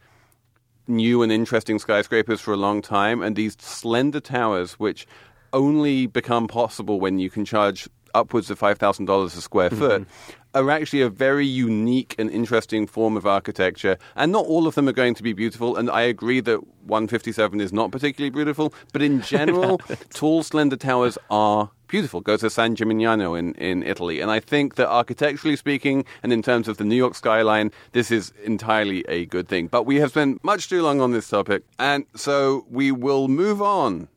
new 0.86 1.22
and 1.22 1.32
interesting 1.32 1.78
skyscrapers 1.78 2.40
for 2.40 2.52
a 2.52 2.56
long 2.56 2.82
time, 2.82 3.22
and 3.22 3.36
these 3.36 3.56
slender 3.58 4.20
towers, 4.20 4.74
which 4.74 5.06
only 5.52 6.06
become 6.06 6.46
possible 6.46 7.00
when 7.00 7.18
you 7.18 7.30
can 7.30 7.44
charge 7.44 7.88
upwards 8.14 8.50
of 8.50 8.58
five 8.58 8.78
thousand 8.78 9.06
dollars 9.06 9.36
a 9.36 9.40
square 9.40 9.70
mm-hmm. 9.70 9.78
foot, 9.78 10.06
are 10.54 10.70
actually 10.70 11.02
a 11.02 11.08
very 11.08 11.46
unique 11.46 12.14
and 12.18 12.30
interesting 12.30 12.86
form 12.86 13.16
of 13.16 13.26
architecture. 13.26 13.98
And 14.16 14.32
not 14.32 14.46
all 14.46 14.66
of 14.66 14.74
them 14.74 14.88
are 14.88 14.92
going 14.92 15.14
to 15.14 15.22
be 15.22 15.32
beautiful. 15.32 15.76
And 15.76 15.90
I 15.90 16.02
agree 16.02 16.40
that 16.40 16.60
157 16.86 17.60
is 17.60 17.72
not 17.72 17.90
particularly 17.90 18.30
beautiful, 18.30 18.72
but 18.92 19.02
in 19.02 19.20
general, 19.34 19.78
tall, 20.10 20.42
slender 20.42 20.76
towers 20.76 21.18
are 21.30 21.70
beautiful. 21.88 22.20
Go 22.20 22.36
to 22.36 22.48
San 22.50 22.76
Gimignano 22.76 23.38
in, 23.38 23.54
in 23.54 23.82
Italy. 23.82 24.20
And 24.20 24.30
I 24.30 24.40
think 24.40 24.76
that 24.76 24.88
architecturally 24.88 25.56
speaking, 25.56 26.04
and 26.22 26.32
in 26.32 26.42
terms 26.42 26.68
of 26.68 26.76
the 26.76 26.84
New 26.84 26.96
York 26.96 27.14
skyline, 27.14 27.72
this 27.92 28.10
is 28.10 28.32
entirely 28.42 29.04
a 29.08 29.26
good 29.26 29.48
thing. 29.48 29.66
But 29.66 29.84
we 29.84 29.96
have 29.96 30.10
spent 30.10 30.42
much 30.44 30.68
too 30.68 30.82
long 30.82 31.00
on 31.00 31.12
this 31.12 31.28
topic. 31.28 31.64
And 31.78 32.04
so 32.14 32.64
we 32.70 32.92
will 32.92 33.28
move 33.28 33.60
on 33.60 34.08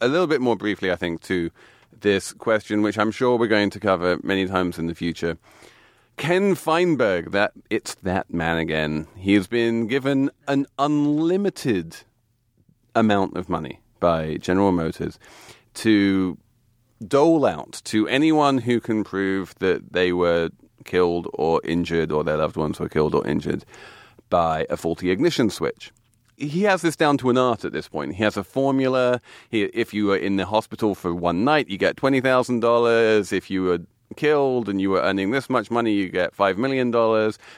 a 0.00 0.08
little 0.08 0.26
bit 0.26 0.40
more 0.40 0.56
briefly, 0.56 0.90
I 0.90 0.96
think, 0.96 1.22
to 1.22 1.50
this 2.00 2.32
question, 2.32 2.82
which 2.82 2.98
I'm 2.98 3.10
sure 3.10 3.36
we're 3.36 3.46
going 3.46 3.70
to 3.70 3.80
cover 3.80 4.18
many 4.22 4.46
times 4.46 4.78
in 4.78 4.86
the 4.86 4.94
future. 4.94 5.36
Ken 6.16 6.54
Feinberg, 6.54 7.32
that 7.32 7.52
it's 7.70 7.94
that 7.96 8.32
man 8.32 8.58
again. 8.58 9.06
He 9.16 9.34
has 9.34 9.46
been 9.46 9.86
given 9.86 10.30
an 10.46 10.66
unlimited 10.78 11.96
amount 12.94 13.36
of 13.36 13.48
money 13.48 13.80
by 14.00 14.36
General 14.36 14.72
Motors 14.72 15.18
to 15.74 16.38
dole 17.06 17.46
out 17.46 17.80
to 17.84 18.06
anyone 18.08 18.58
who 18.58 18.80
can 18.80 19.04
prove 19.04 19.54
that 19.58 19.92
they 19.92 20.12
were 20.12 20.50
killed 20.84 21.28
or 21.34 21.60
injured 21.64 22.12
or 22.12 22.24
their 22.24 22.36
loved 22.36 22.56
ones 22.56 22.80
were 22.80 22.88
killed 22.88 23.14
or 23.14 23.26
injured 23.26 23.64
by 24.28 24.66
a 24.70 24.76
faulty 24.76 25.10
ignition 25.10 25.50
switch. 25.50 25.92
He 26.36 26.62
has 26.62 26.80
this 26.80 26.96
down 26.96 27.18
to 27.18 27.28
an 27.28 27.36
art 27.36 27.64
at 27.64 27.72
this 27.72 27.88
point. 27.88 28.14
He 28.14 28.22
has 28.22 28.36
a 28.36 28.44
formula. 28.44 29.20
He, 29.50 29.64
if 29.64 29.92
you 29.92 30.06
were 30.06 30.16
in 30.16 30.36
the 30.36 30.46
hospital 30.46 30.94
for 30.94 31.14
one 31.14 31.44
night, 31.44 31.68
you 31.68 31.76
get 31.76 31.96
$20,000. 31.96 33.32
If 33.32 33.50
you 33.50 33.62
were 33.64 33.80
killed 34.16 34.68
and 34.68 34.80
you 34.80 34.90
were 34.90 35.00
earning 35.00 35.30
this 35.30 35.50
much 35.50 35.70
money, 35.70 35.92
you 35.92 36.08
get 36.08 36.36
$5 36.36 36.56
million. 36.56 36.94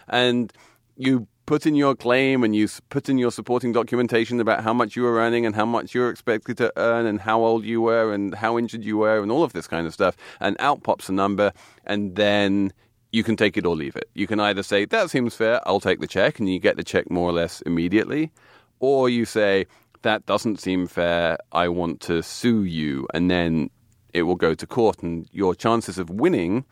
And 0.09 0.53
you 0.97 1.27
put 1.47 1.67
in 1.67 1.75
your 1.75 1.95
claim 1.95 2.45
and 2.45 2.55
you 2.55 2.69
put 2.89 3.09
in 3.09 3.19
your 3.19 3.31
supporting 3.31 3.73
documentation 3.73 4.41
about 4.41 4.63
how 4.63 4.73
much 4.73 4.95
you 4.95 5.03
were 5.03 5.17
earning 5.17 5.45
and 5.45 5.55
how 5.55 5.65
much 5.65 5.95
you 5.95 6.01
were 6.01 6.11
expected 6.11 6.57
to 6.59 6.73
earn 6.77 7.07
and 7.07 7.21
how 7.21 7.41
old 7.41 7.65
you 7.65 7.81
were 7.81 8.13
and 8.13 8.35
how 8.35 8.57
injured 8.59 8.85
you 8.85 8.99
were 8.99 9.23
and 9.23 9.33
all 9.33 9.43
of 9.43 9.53
this 9.53 9.67
kind 9.67 9.87
of 9.87 9.93
stuff. 9.93 10.17
And 10.41 10.57
out 10.61 10.83
pops 10.83 11.09
a 11.09 11.13
number, 11.13 11.53
and 11.85 12.15
then 12.17 12.73
you 13.11 13.25
can 13.25 13.37
take 13.37 13.57
it 13.57 13.67
or 13.67 13.75
leave 13.75 13.97
it. 13.97 14.09
You 14.15 14.27
can 14.27 14.41
either 14.41 14.63
say, 14.63 14.85
that 14.87 15.11
seems 15.11 15.35
fair, 15.35 15.61
I'll 15.67 15.81
take 15.81 16.01
the 16.01 16.07
check, 16.07 16.39
and 16.39 16.49
you 16.49 16.59
get 16.59 16.77
the 16.77 16.85
check 16.85 17.11
more 17.11 17.29
or 17.29 17.33
less 17.33 17.61
immediately. 17.63 18.31
Or 18.79 19.09
you 19.09 19.25
say, 19.25 19.67
that 20.03 20.25
doesn't 20.27 20.61
seem 20.61 20.87
fair, 20.87 21.39
I 21.53 21.69
want 21.69 22.01
to 22.03 22.23
sue 22.23 22.65
you, 22.65 23.07
and 23.13 23.31
then 23.31 23.71
it 24.13 24.23
will 24.23 24.37
go 24.37 24.55
to 24.55 24.67
court. 24.67 25.03
And 25.03 25.29
your 25.33 25.55
chances 25.55 25.99
of 25.99 26.11
winning, 26.11 26.65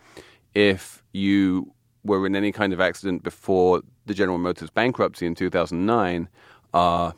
if 0.53 1.03
you 1.13 1.73
were 2.03 2.25
in 2.25 2.35
any 2.35 2.51
kind 2.51 2.73
of 2.73 2.81
accident 2.81 3.23
before 3.23 3.81
the 4.05 4.13
General 4.13 4.37
Motors 4.37 4.69
bankruptcy 4.69 5.25
in 5.25 5.35
2009, 5.35 6.27
are 6.73 7.13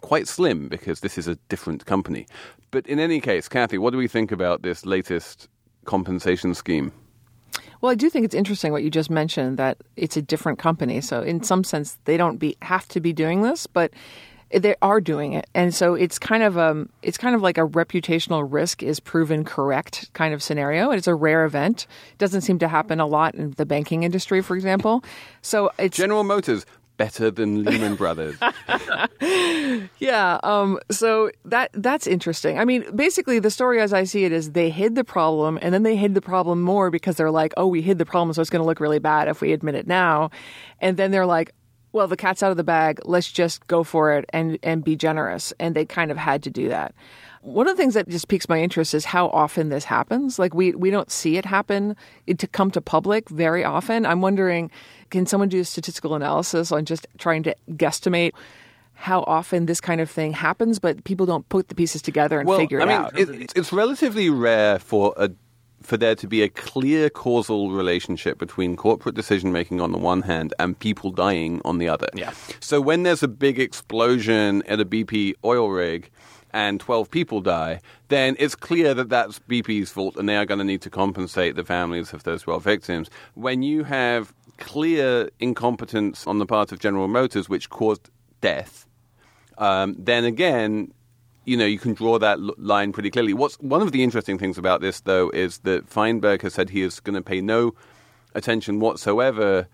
quite 0.00 0.28
slim 0.28 0.68
because 0.68 1.00
this 1.00 1.18
is 1.18 1.28
a 1.28 1.36
different 1.48 1.86
company. 1.86 2.26
But 2.70 2.86
in 2.86 2.98
any 2.98 3.20
case, 3.20 3.48
Cathy, 3.48 3.78
what 3.78 3.90
do 3.90 3.98
we 3.98 4.08
think 4.08 4.32
about 4.32 4.62
this 4.62 4.86
latest 4.86 5.48
compensation 5.84 6.54
scheme? 6.54 6.92
Well, 7.80 7.90
I 7.90 7.96
do 7.96 8.08
think 8.08 8.24
it's 8.24 8.34
interesting 8.34 8.72
what 8.72 8.84
you 8.84 8.90
just 8.90 9.10
mentioned 9.10 9.58
that 9.58 9.76
it's 9.96 10.16
a 10.16 10.22
different 10.22 10.58
company. 10.58 11.00
So 11.00 11.20
in 11.20 11.42
some 11.42 11.64
sense, 11.64 11.98
they 12.04 12.16
don't 12.16 12.38
be 12.38 12.56
have 12.62 12.86
to 12.88 13.00
be 13.00 13.12
doing 13.12 13.42
this, 13.42 13.66
but 13.66 13.92
they 14.52 14.74
are 14.82 15.00
doing 15.00 15.32
it, 15.32 15.48
and 15.54 15.74
so 15.74 15.94
it's 15.94 16.18
kind 16.18 16.42
of 16.42 16.58
um 16.58 16.88
it's 17.02 17.18
kind 17.18 17.34
of 17.34 17.42
like 17.42 17.58
a 17.58 17.66
reputational 17.66 18.46
risk 18.48 18.82
is 18.82 19.00
proven 19.00 19.44
correct 19.44 20.10
kind 20.12 20.34
of 20.34 20.42
scenario. 20.42 20.90
It's 20.90 21.06
a 21.06 21.14
rare 21.14 21.44
event. 21.44 21.86
It 22.12 22.18
doesn't 22.18 22.42
seem 22.42 22.58
to 22.60 22.68
happen 22.68 23.00
a 23.00 23.06
lot 23.06 23.34
in 23.34 23.52
the 23.52 23.66
banking 23.66 24.02
industry, 24.02 24.42
for 24.42 24.54
example. 24.56 25.04
So 25.40 25.70
it's 25.78 25.96
General 25.96 26.24
Motors, 26.24 26.66
better 26.96 27.30
than 27.30 27.64
Lehman 27.64 27.96
Brothers. 27.96 28.36
Yeah. 29.98 30.40
Um, 30.42 30.80
so 30.90 31.30
that 31.44 31.70
that's 31.74 32.06
interesting. 32.06 32.58
I 32.58 32.64
mean, 32.64 32.84
basically, 32.94 33.38
the 33.38 33.50
story 33.50 33.80
as 33.80 33.92
I 33.92 34.04
see 34.04 34.24
it 34.24 34.32
is 34.32 34.52
they 34.52 34.70
hid 34.70 34.96
the 34.96 35.04
problem, 35.04 35.58
and 35.62 35.72
then 35.72 35.84
they 35.84 35.96
hid 35.96 36.14
the 36.14 36.20
problem 36.20 36.60
more 36.60 36.90
because 36.90 37.16
they're 37.16 37.30
like, 37.30 37.52
"Oh, 37.56 37.68
we 37.68 37.82
hid 37.82 37.98
the 37.98 38.04
problem, 38.04 38.32
so 38.34 38.40
it's 38.40 38.50
going 38.50 38.62
to 38.62 38.66
look 38.66 38.80
really 38.80 38.98
bad 38.98 39.28
if 39.28 39.40
we 39.40 39.52
admit 39.52 39.76
it 39.76 39.86
now," 39.86 40.30
and 40.80 40.96
then 40.96 41.10
they're 41.10 41.26
like. 41.26 41.54
Well, 41.92 42.08
the 42.08 42.16
cat's 42.16 42.42
out 42.42 42.50
of 42.50 42.56
the 42.56 42.64
bag. 42.64 43.00
Let's 43.04 43.30
just 43.30 43.66
go 43.66 43.84
for 43.84 44.12
it 44.14 44.24
and, 44.32 44.58
and 44.62 44.82
be 44.82 44.96
generous. 44.96 45.52
And 45.60 45.74
they 45.76 45.84
kind 45.84 46.10
of 46.10 46.16
had 46.16 46.42
to 46.44 46.50
do 46.50 46.68
that. 46.68 46.94
One 47.42 47.68
of 47.68 47.76
the 47.76 47.82
things 47.82 47.94
that 47.94 48.08
just 48.08 48.28
piques 48.28 48.48
my 48.48 48.60
interest 48.60 48.94
is 48.94 49.04
how 49.04 49.28
often 49.28 49.68
this 49.68 49.84
happens. 49.84 50.38
Like 50.38 50.54
we 50.54 50.72
we 50.76 50.90
don't 50.90 51.10
see 51.10 51.36
it 51.36 51.44
happen 51.44 51.96
it, 52.26 52.38
to 52.38 52.46
come 52.46 52.70
to 52.70 52.80
public 52.80 53.28
very 53.28 53.64
often. 53.64 54.06
I'm 54.06 54.20
wondering, 54.20 54.70
can 55.10 55.26
someone 55.26 55.48
do 55.48 55.58
a 55.58 55.64
statistical 55.64 56.14
analysis 56.14 56.70
on 56.70 56.84
just 56.84 57.06
trying 57.18 57.42
to 57.42 57.56
guesstimate 57.70 58.32
how 58.94 59.24
often 59.26 59.66
this 59.66 59.80
kind 59.80 60.00
of 60.00 60.08
thing 60.08 60.32
happens, 60.32 60.78
but 60.78 61.02
people 61.02 61.26
don't 61.26 61.48
put 61.48 61.66
the 61.66 61.74
pieces 61.74 62.00
together 62.00 62.38
and 62.38 62.48
figure 62.48 62.80
I 62.80 62.84
it 62.84 62.86
mean, 62.86 62.96
out. 62.96 63.18
It, 63.18 63.52
it's 63.56 63.72
relatively 63.72 64.30
rare 64.30 64.78
for 64.78 65.12
a 65.16 65.28
for 65.82 65.96
there 65.96 66.14
to 66.14 66.26
be 66.26 66.42
a 66.42 66.48
clear 66.48 67.10
causal 67.10 67.72
relationship 67.72 68.38
between 68.38 68.76
corporate 68.76 69.14
decision 69.14 69.52
making 69.52 69.80
on 69.80 69.92
the 69.92 69.98
one 69.98 70.22
hand 70.22 70.54
and 70.58 70.78
people 70.78 71.10
dying 71.10 71.60
on 71.64 71.78
the 71.78 71.88
other. 71.88 72.08
Yeah. 72.14 72.32
So 72.60 72.80
when 72.80 73.02
there's 73.02 73.22
a 73.22 73.28
big 73.28 73.58
explosion 73.58 74.62
at 74.66 74.80
a 74.80 74.84
BP 74.84 75.34
oil 75.44 75.68
rig 75.68 76.10
and 76.52 76.80
12 76.80 77.10
people 77.10 77.40
die, 77.40 77.80
then 78.08 78.36
it's 78.38 78.54
clear 78.54 78.94
that 78.94 79.08
that's 79.08 79.38
BP's 79.40 79.90
fault 79.90 80.16
and 80.16 80.28
they 80.28 80.36
are 80.36 80.44
going 80.44 80.58
to 80.58 80.64
need 80.64 80.82
to 80.82 80.90
compensate 80.90 81.56
the 81.56 81.64
families 81.64 82.12
of 82.12 82.24
those 82.24 82.42
12 82.42 82.62
victims. 82.62 83.10
When 83.34 83.62
you 83.62 83.84
have 83.84 84.32
clear 84.58 85.30
incompetence 85.40 86.26
on 86.26 86.38
the 86.38 86.46
part 86.46 86.72
of 86.72 86.78
General 86.78 87.08
Motors 87.08 87.48
which 87.48 87.70
caused 87.70 88.10
death, 88.40 88.86
um, 89.58 89.96
then 89.98 90.24
again, 90.24 90.92
you 91.44 91.56
know, 91.56 91.66
you 91.66 91.78
can 91.78 91.94
draw 91.94 92.18
that 92.18 92.38
line 92.58 92.92
pretty 92.92 93.10
clearly. 93.10 93.34
What's 93.34 93.56
one 93.56 93.82
of 93.82 93.92
the 93.92 94.02
interesting 94.02 94.38
things 94.38 94.58
about 94.58 94.80
this, 94.80 95.00
though, 95.00 95.30
is 95.30 95.58
that 95.58 95.88
Feinberg 95.88 96.42
has 96.42 96.54
said 96.54 96.70
he 96.70 96.82
is 96.82 97.00
going 97.00 97.14
to 97.14 97.22
pay 97.22 97.40
no 97.40 97.74
attention 98.34 98.80
whatsoever 98.80 99.66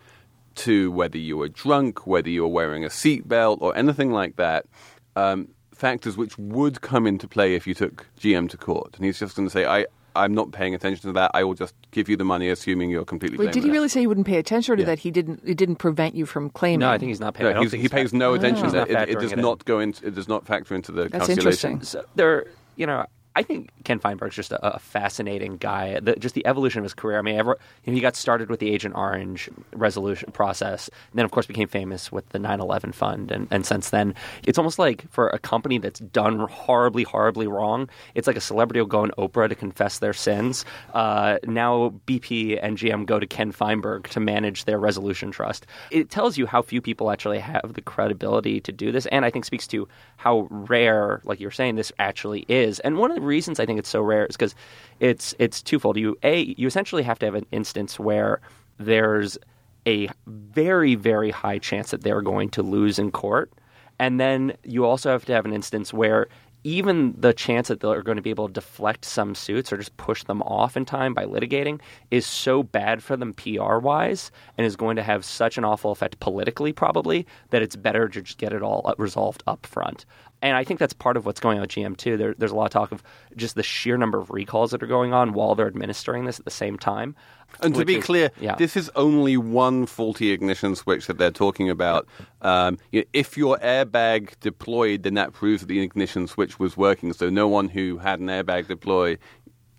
to 0.56 0.90
whether 0.90 1.18
you 1.18 1.36
were 1.36 1.48
drunk, 1.48 2.06
whether 2.06 2.28
you 2.28 2.42
were 2.42 2.48
wearing 2.48 2.84
a 2.84 2.88
seatbelt, 2.88 3.58
or 3.60 3.76
anything 3.76 4.12
like 4.12 4.36
that. 4.36 4.66
Um, 5.14 5.48
factors 5.74 6.16
which 6.16 6.36
would 6.38 6.80
come 6.80 7.06
into 7.06 7.28
play 7.28 7.54
if 7.54 7.66
you 7.66 7.74
took 7.74 8.06
GM 8.18 8.48
to 8.50 8.56
court, 8.56 8.96
and 8.96 9.04
he's 9.04 9.18
just 9.18 9.36
going 9.36 9.46
to 9.46 9.52
say, 9.52 9.64
"I." 9.64 9.86
I'm 10.18 10.34
not 10.34 10.52
paying 10.52 10.74
attention 10.74 11.08
to 11.08 11.12
that. 11.14 11.30
I 11.34 11.44
will 11.44 11.54
just 11.54 11.74
give 11.90 12.08
you 12.08 12.16
the 12.16 12.24
money, 12.24 12.48
assuming 12.50 12.90
you're 12.90 13.04
completely. 13.04 13.38
Wait, 13.38 13.46
did 13.52 13.56
he 13.56 13.60
blameless." 13.60 13.74
really 13.76 13.88
say 13.88 14.00
he 14.00 14.06
wouldn't 14.06 14.26
pay 14.26 14.36
attention, 14.38 14.74
or 14.74 14.78
Yeah. 14.78 14.86
that 14.86 14.98
he 14.98 15.10
didn't? 15.10 15.40
It 15.44 15.56
didn't 15.56 15.76
prevent 15.76 16.14
you 16.14 16.26
from 16.26 16.50
claiming. 16.50 16.80
no, 16.80 16.90
I 16.90 16.98
think 16.98 17.08
he's 17.08 17.20
not 17.20 17.34
paying. 17.34 17.50
I 17.50 17.52
No, 17.54 17.62
he's, 17.62 17.72
he 17.72 17.78
he's 17.78 17.90
pays 17.90 18.10
fa- 18.10 18.16
no 18.16 18.34
attention. 18.34 18.64
He's 18.64 18.72
to 18.74 18.82
oh. 18.82 18.84
that. 18.84 19.08
It, 19.08 19.16
it 19.16 19.20
does 19.20 19.32
it 19.32 19.38
in. 19.38 19.42
not 19.42 19.64
go 19.64 19.78
into. 19.80 20.06
It 20.06 20.14
does 20.14 20.28
not 20.28 20.44
factor 20.46 20.74
into 20.74 20.92
the 20.92 21.08
That's 21.08 21.26
calculation. 21.26 21.72
interesting. 21.72 21.82
So 21.82 22.04
there, 22.16 22.46
you 22.76 22.86
know, 22.86 23.06
I 23.38 23.44
think 23.44 23.70
Ken 23.84 24.00
Feinberg's 24.00 24.34
just 24.34 24.50
a, 24.50 24.74
a 24.74 24.78
fascinating 24.80 25.58
guy. 25.58 26.00
The, 26.00 26.16
just 26.16 26.34
the 26.34 26.44
evolution 26.44 26.80
of 26.80 26.82
his 26.82 26.92
career. 26.92 27.20
I 27.20 27.22
mean, 27.22 27.36
ever, 27.36 27.56
you 27.84 27.92
know, 27.92 27.94
he 27.94 28.00
got 28.00 28.16
started 28.16 28.50
with 28.50 28.58
the 28.58 28.68
Agent 28.68 28.96
Orange 28.96 29.48
resolution 29.72 30.32
process, 30.32 30.90
then 31.14 31.24
of 31.24 31.30
course 31.30 31.46
became 31.46 31.68
famous 31.68 32.10
with 32.10 32.28
the 32.30 32.40
9/11 32.40 32.92
fund, 32.92 33.30
and, 33.30 33.46
and 33.52 33.64
since 33.64 33.90
then, 33.90 34.16
it's 34.42 34.58
almost 34.58 34.80
like 34.80 35.08
for 35.12 35.28
a 35.28 35.38
company 35.38 35.78
that's 35.78 36.00
done 36.00 36.40
horribly, 36.48 37.04
horribly 37.04 37.46
wrong, 37.46 37.88
it's 38.16 38.26
like 38.26 38.36
a 38.36 38.40
celebrity 38.40 38.80
will 38.80 38.88
go 38.88 39.02
on 39.02 39.12
Oprah 39.12 39.48
to 39.48 39.54
confess 39.54 40.00
their 40.00 40.12
sins. 40.12 40.64
Uh, 40.92 41.38
now 41.44 41.94
BP 42.08 42.58
and 42.60 42.76
GM 42.76 43.06
go 43.06 43.20
to 43.20 43.26
Ken 43.26 43.52
Feinberg 43.52 44.08
to 44.08 44.18
manage 44.18 44.64
their 44.64 44.80
resolution 44.80 45.30
trust. 45.30 45.64
It 45.92 46.10
tells 46.10 46.38
you 46.38 46.46
how 46.46 46.60
few 46.60 46.82
people 46.82 47.12
actually 47.12 47.38
have 47.38 47.74
the 47.74 47.82
credibility 47.82 48.60
to 48.62 48.72
do 48.72 48.90
this, 48.90 49.06
and 49.06 49.24
I 49.24 49.30
think 49.30 49.44
speaks 49.44 49.68
to 49.68 49.86
how 50.16 50.48
rare, 50.50 51.20
like 51.22 51.38
you're 51.38 51.52
saying, 51.52 51.76
this 51.76 51.92
actually 52.00 52.44
is. 52.48 52.80
And 52.80 52.98
one 52.98 53.12
of 53.12 53.14
the 53.14 53.27
reasons 53.28 53.60
I 53.60 53.66
think 53.66 53.78
it's 53.78 53.88
so 53.88 54.02
rare 54.02 54.26
is 54.26 54.36
because 54.36 54.54
it's 55.00 55.34
it's 55.38 55.62
twofold. 55.62 55.96
You 55.96 56.16
a 56.22 56.54
you 56.58 56.66
essentially 56.66 57.02
have 57.04 57.18
to 57.20 57.26
have 57.26 57.34
an 57.34 57.46
instance 57.52 57.98
where 57.98 58.40
there's 58.78 59.38
a 59.86 60.08
very 60.26 60.94
very 60.96 61.30
high 61.30 61.58
chance 61.58 61.92
that 61.92 62.02
they're 62.02 62.22
going 62.22 62.48
to 62.50 62.62
lose 62.62 62.98
in 62.98 63.12
court, 63.12 63.52
and 63.98 64.18
then 64.18 64.54
you 64.64 64.84
also 64.84 65.10
have 65.10 65.24
to 65.26 65.32
have 65.32 65.44
an 65.44 65.52
instance 65.52 65.92
where 65.92 66.26
even 66.64 67.14
the 67.16 67.32
chance 67.32 67.68
that 67.68 67.80
they're 67.80 68.02
going 68.02 68.16
to 68.16 68.22
be 68.22 68.30
able 68.30 68.48
to 68.48 68.52
deflect 68.52 69.04
some 69.04 69.34
suits 69.34 69.72
or 69.72 69.76
just 69.76 69.96
push 69.96 70.24
them 70.24 70.42
off 70.42 70.76
in 70.76 70.84
time 70.84 71.14
by 71.14 71.24
litigating 71.24 71.80
is 72.10 72.26
so 72.26 72.62
bad 72.62 73.02
for 73.02 73.16
them 73.16 73.32
PR 73.34 73.78
wise 73.78 74.30
and 74.56 74.66
is 74.66 74.76
going 74.76 74.96
to 74.96 75.02
have 75.02 75.24
such 75.24 75.56
an 75.56 75.64
awful 75.64 75.92
effect 75.92 76.18
politically, 76.20 76.72
probably, 76.72 77.26
that 77.50 77.62
it's 77.62 77.76
better 77.76 78.08
to 78.08 78.22
just 78.22 78.38
get 78.38 78.52
it 78.52 78.62
all 78.62 78.82
uh, 78.84 78.94
resolved 78.98 79.42
up 79.46 79.64
front. 79.66 80.04
And 80.40 80.56
I 80.56 80.62
think 80.62 80.78
that's 80.78 80.92
part 80.92 81.16
of 81.16 81.26
what's 81.26 81.40
going 81.40 81.58
on 81.58 81.62
with 81.62 81.70
GM 81.70 81.96
too. 81.96 82.16
There, 82.16 82.34
there's 82.38 82.52
a 82.52 82.54
lot 82.54 82.66
of 82.66 82.70
talk 82.70 82.92
of 82.92 83.02
just 83.36 83.54
the 83.56 83.62
sheer 83.62 83.96
number 83.96 84.18
of 84.18 84.30
recalls 84.30 84.70
that 84.70 84.82
are 84.82 84.86
going 84.86 85.12
on 85.12 85.32
while 85.32 85.54
they're 85.54 85.66
administering 85.66 86.26
this 86.26 86.38
at 86.38 86.44
the 86.44 86.50
same 86.50 86.78
time. 86.78 87.16
And 87.60 87.74
to 87.74 87.84
be 87.84 87.96
is- 87.96 88.04
clear, 88.04 88.30
yeah. 88.40 88.54
this 88.54 88.76
is 88.76 88.90
only 88.94 89.36
one 89.36 89.86
faulty 89.86 90.30
ignition 90.30 90.76
switch 90.76 91.06
that 91.06 91.18
they're 91.18 91.30
talking 91.30 91.70
about. 91.70 92.06
Um, 92.42 92.78
you 92.92 93.00
know, 93.00 93.06
if 93.12 93.36
your 93.36 93.58
airbag 93.58 94.38
deployed, 94.40 95.02
then 95.02 95.14
that 95.14 95.32
proves 95.32 95.62
that 95.62 95.66
the 95.66 95.80
ignition 95.80 96.26
switch 96.26 96.58
was 96.58 96.76
working. 96.76 97.12
So 97.12 97.30
no 97.30 97.48
one 97.48 97.68
who 97.68 97.98
had 97.98 98.20
an 98.20 98.26
airbag 98.26 98.68
deploy 98.68 99.18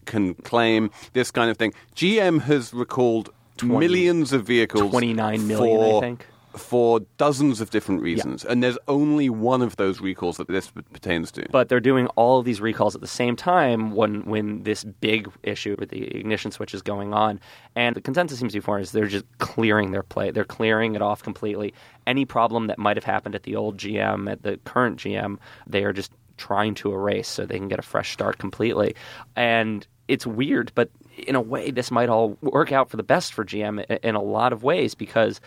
can 0.05 0.33
claim 0.33 0.89
this 1.13 1.31
kind 1.31 1.49
of 1.49 1.57
thing. 1.57 1.73
GM 1.95 2.41
has 2.41 2.73
recalled 2.73 3.29
millions 3.63 4.33
of 4.33 4.45
vehicles, 4.45 4.89
29 4.89 5.47
million, 5.47 5.95
I 5.95 5.99
think. 5.99 6.25
For 6.55 7.01
dozens 7.17 7.61
of 7.61 7.69
different 7.69 8.01
reasons, 8.01 8.43
and 8.43 8.63
there's 8.63 8.77
only 8.87 9.29
one 9.29 9.61
of 9.61 9.75
those 9.75 10.01
recalls 10.01 10.37
that 10.37 10.47
this 10.47 10.71
pertains 10.71 11.31
to. 11.33 11.45
but 11.51 11.69
they're 11.69 11.79
doing 11.79 12.07
all 12.15 12.39
of 12.39 12.45
these 12.45 12.59
recalls 12.59 12.95
at 12.95 13.01
the 13.01 13.07
same 13.07 13.35
time 13.35 13.91
when 13.91 14.23
when 14.25 14.63
this 14.63 14.83
big 14.83 15.29
issue 15.43 15.75
with 15.79 15.89
the 15.89 16.03
ignition 16.15 16.51
switch 16.51 16.73
is 16.73 16.81
going 16.81 17.13
on. 17.13 17.39
And 17.75 17.95
the 17.95 18.01
consensus 18.01 18.39
seems 18.39 18.53
to 18.53 18.59
be 18.59 18.61
for 18.61 18.79
is 18.79 18.91
they're 18.91 19.07
just 19.07 19.25
clearing 19.37 19.91
their 19.91 20.03
plate. 20.03 20.33
They're 20.33 20.43
clearing 20.43 20.95
it 20.95 21.01
off 21.01 21.23
completely. 21.23 21.73
Any 22.07 22.25
problem 22.25 22.67
that 22.67 22.79
might 22.79 22.97
have 22.97 23.03
happened 23.03 23.35
at 23.35 23.43
the 23.43 23.55
old 23.55 23.77
GM, 23.77 24.31
at 24.31 24.43
the 24.43 24.57
current 24.65 24.99
GM, 24.99 25.37
they 25.67 25.83
are 25.83 25.93
just 25.93 26.11
trying 26.37 26.73
to 26.73 26.91
erase 26.93 27.27
so 27.27 27.45
they 27.45 27.57
can 27.57 27.67
get 27.67 27.79
a 27.79 27.83
fresh 27.83 28.11
start 28.11 28.37
completely. 28.37 28.95
And 29.35 29.85
it's 30.07 30.25
weird, 30.25 30.71
but 30.73 30.89
in 31.17 31.35
a 31.35 31.41
way, 31.41 31.69
this 31.69 31.91
might 31.91 32.09
all 32.09 32.37
work 32.41 32.71
out 32.71 32.89
for 32.89 32.97
the 32.97 33.03
best 33.03 33.33
for 33.33 33.45
GM 33.45 33.83
in 34.03 34.15
a 34.15 34.21
lot 34.21 34.53
of 34.53 34.63
ways 34.63 34.95
because 34.95 35.39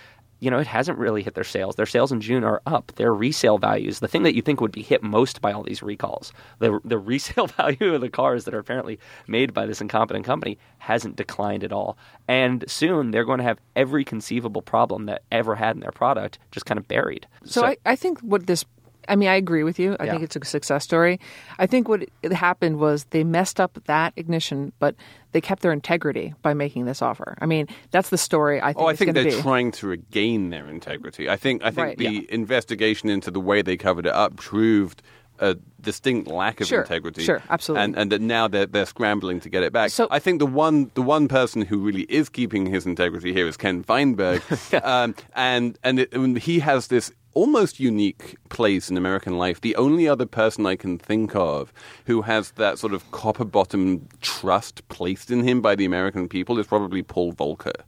you 0.43 0.51
know, 0.51 0.59
it 0.59 0.67
hasn't 0.67 0.99
really 0.99 1.23
hit 1.23 1.35
their 1.35 1.45
sales. 1.45 1.77
Their 1.77 1.87
sales 1.87 2.11
in 2.11 2.21
June 2.21 2.43
are 2.43 2.61
up. 2.67 2.91
Their 2.97 3.15
resale 3.15 3.59
values, 3.59 4.01
the 4.01 4.09
thing 4.09 4.25
that 4.25 4.35
you 4.35 4.43
think 4.43 4.61
would 4.61 4.73
be 4.73 4.83
hit 4.83 5.01
most 5.01 5.41
by 5.41 5.53
all 5.53 5.63
these 5.63 5.85
recalls, 5.85 6.33
the 6.59 6.81
the 6.85 6.99
resale 7.13 7.47
value 7.47 7.95
of 7.95 8.01
the 8.01 8.09
cars 8.09 8.45
that 8.45 8.53
are 8.53 8.59
apparently 8.59 8.99
made 9.29 9.55
by 9.55 9.67
this 9.67 9.81
incompetent 9.81 10.27
company 10.27 10.59
hasn't 10.79 11.15
declined 11.15 11.63
at 11.63 11.73
all. 11.73 11.97
And 12.27 12.65
soon 12.67 13.13
they're 13.13 13.25
going 13.25 13.39
to 13.39 13.45
have 13.45 13.61
every 13.77 14.05
conceivable 14.05 14.63
problem 14.63 15.07
that 15.07 15.23
ever 15.31 15.55
had 15.55 15.77
in 15.77 15.81
their 15.81 15.93
product 15.93 16.41
just 16.51 16.67
kind 16.67 16.77
of 16.77 16.89
buried. 16.89 17.29
So, 17.45 17.65
I, 17.65 17.77
I 17.87 17.95
think 17.95 18.19
what 18.19 18.49
this, 18.49 18.65
I 19.09 19.17
mean, 19.17 19.29
I 19.29 19.35
agree 19.35 19.65
with 19.65 19.79
you. 19.79 19.97
I 19.99 20.05
Yeah. 20.05 20.11
think 20.13 20.23
it's 20.25 20.37
a 20.37 20.45
success 20.45 20.85
story. 20.85 21.19
I 21.59 21.67
think 21.67 21.89
what 21.89 22.05
it 22.23 22.33
happened 22.33 22.79
was 22.79 23.05
they 23.11 23.25
messed 23.25 23.61
up 23.61 23.79
that 23.87 24.13
ignition, 24.17 24.73
but 24.79 24.95
they 25.33 25.41
kept 25.41 25.63
their 25.63 25.73
integrity 25.73 26.35
by 26.43 26.55
making 26.55 26.85
this 26.85 27.03
offer. 27.03 27.37
I 27.41 27.47
mean, 27.47 27.67
that's 27.91 28.11
the 28.11 28.19
story. 28.19 28.61
I 28.61 28.73
think. 28.73 28.79
Oh, 28.79 28.87
I 28.87 28.95
think 28.97 29.15
they're 29.15 29.25
be. 29.25 29.41
trying 29.41 29.73
to 29.73 29.87
regain 29.89 30.51
their 30.51 30.67
integrity. 30.69 31.29
I 31.29 31.37
think 31.37 31.63
I 31.65 31.71
think 31.71 31.79
Right, 31.87 31.99
the 31.99 32.05
yeah. 32.05 32.21
investigation 32.29 33.09
into 33.09 33.31
the 33.31 33.41
way 33.41 33.63
they 33.63 33.77
covered 33.77 34.07
it 34.07 34.13
up 34.13 34.37
proved 34.37 35.03
a 35.39 35.57
distinct 35.81 36.29
lack 36.29 36.61
of 36.61 36.69
Sure, 36.69 36.83
integrity. 36.83 37.25
sure, 37.25 37.43
absolutely. 37.51 37.83
And 37.85 37.97
and 37.99 38.13
that 38.13 38.21
now 38.21 38.47
they're 38.47 38.67
they're 38.67 38.87
scrambling 38.87 39.41
to 39.41 39.49
get 39.49 39.65
it 39.65 39.73
back. 39.73 39.91
So- 39.91 40.07
I 40.11 40.21
think 40.21 40.39
the 40.39 40.47
one 40.47 40.91
the 40.95 41.03
one 41.03 41.27
person 41.27 41.63
who 41.63 41.79
really 41.79 42.03
is 42.03 42.29
keeping 42.29 42.67
his 42.67 42.87
integrity 42.87 43.33
here 43.33 43.49
is 43.49 43.57
Ken 43.57 43.83
Feinberg, 43.83 44.43
um, 44.85 45.15
and 45.35 45.77
and, 45.83 45.99
it, 45.99 46.13
and 46.15 46.39
he 46.39 46.61
has 46.61 46.87
this 46.89 47.11
almost 47.35 47.81
unique 47.81 48.37
place 48.49 48.91
in 48.91 48.97
American 48.97 49.39
life. 49.39 49.61
The 49.61 49.77
only 49.77 50.09
other 50.09 50.27
person 50.27 50.67
I 50.67 50.77
can 50.77 50.99
think 50.99 51.35
of 51.35 51.73
who 52.07 52.23
has 52.23 52.53
that 52.53 52.79
sort 52.79 52.93
of 52.93 53.11
copper 53.11 53.45
bottom 53.45 54.09
trust 54.21 54.87
placed 54.89 55.31
in 55.31 55.43
him 55.43 55.61
by 55.61 55.75
the 55.75 55.85
American 55.85 56.29
people 56.29 56.59
is 56.59 56.67
probably 56.67 57.03
Paul 57.03 57.33
Volcker 57.33 57.83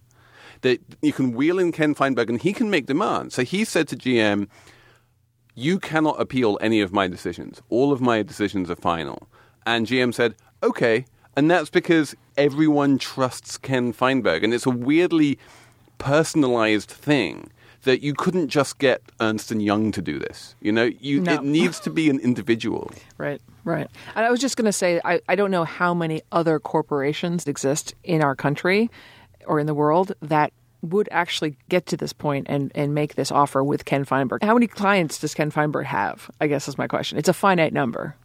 that 0.65 0.81
you 1.03 1.13
can 1.13 1.33
wheel 1.33 1.59
in 1.59 1.71
Ken 1.71 1.95
Feinberg 1.95 2.29
and 2.29 2.41
he 2.41 2.53
can 2.53 2.71
make 2.71 2.87
demands. 2.87 3.35
So 3.35 3.45
he 3.45 3.65
said 3.65 3.87
to 3.89 3.97
GM, 3.97 4.49
You 5.55 5.79
cannot 5.79 6.21
appeal 6.21 6.59
any 6.61 6.81
of 6.81 6.93
my 6.93 7.07
decisions. 7.07 7.63
All 7.69 7.93
of 7.93 8.01
my 8.01 8.23
decisions 8.23 8.71
are 8.71 8.77
final. 8.77 9.29
And 9.65 9.87
GM 9.87 10.13
said, 10.13 10.35
Okay. 10.63 11.05
And 11.37 11.51
that's 11.51 11.71
because 11.71 12.15
everyone 12.37 12.97
trusts 12.97 13.59
Ken 13.59 13.93
Feinberg. 13.93 14.43
And 14.43 14.55
it's 14.55 14.67
a 14.67 14.71
weirdly 14.71 15.39
personalized 15.99 16.91
thing 16.91 17.51
that 17.85 18.03
you 18.03 18.13
couldn't 18.15 18.49
just 18.49 18.79
get 18.79 19.01
Ernst 19.21 19.51
and 19.51 19.63
Young 19.63 19.93
to 19.93 20.03
do 20.03 20.19
this. 20.19 20.55
You 20.61 20.73
know, 20.73 20.91
you, 21.01 21.21
No. 21.21 21.35
it 21.35 21.43
needs 21.45 21.81
to 21.81 21.91
be 21.91 22.11
an 22.11 22.19
individual. 22.21 22.91
Right, 23.17 23.41
right. 23.63 23.89
And 24.17 24.27
I 24.27 24.31
was 24.31 24.41
just 24.41 24.57
going 24.57 24.67
to 24.67 24.73
say, 24.73 25.01
I, 25.05 25.21
I 25.29 25.37
don't 25.37 25.51
know 25.53 25.65
how 25.65 25.95
many 25.95 26.21
other 26.33 26.59
corporations 26.59 27.47
exist 27.47 27.95
in 28.03 28.23
our 28.23 28.35
country 28.35 28.91
or 29.47 29.61
in 29.61 29.67
the 29.67 29.73
world 29.75 30.13
that 30.21 30.53
would 30.83 31.09
actually 31.13 31.57
get 31.71 31.87
to 31.87 31.97
this 31.97 32.13
point 32.13 32.47
and, 32.51 32.71
and 32.75 32.93
make 32.95 33.15
this 33.15 33.31
offer 33.33 33.63
with 33.65 33.85
Ken 33.85 34.05
Feinberg. 34.05 34.43
How 34.43 34.53
many 34.53 34.67
clients 34.67 35.19
does 35.19 35.33
Ken 35.33 35.51
Feinberg 35.51 35.87
have? 35.87 36.29
I 36.41 36.47
guess 36.49 36.69
is 36.69 36.77
my 36.77 36.87
question. 36.89 37.17
It's 37.17 37.29
a 37.29 37.33
finite 37.33 37.73
number. 37.73 38.17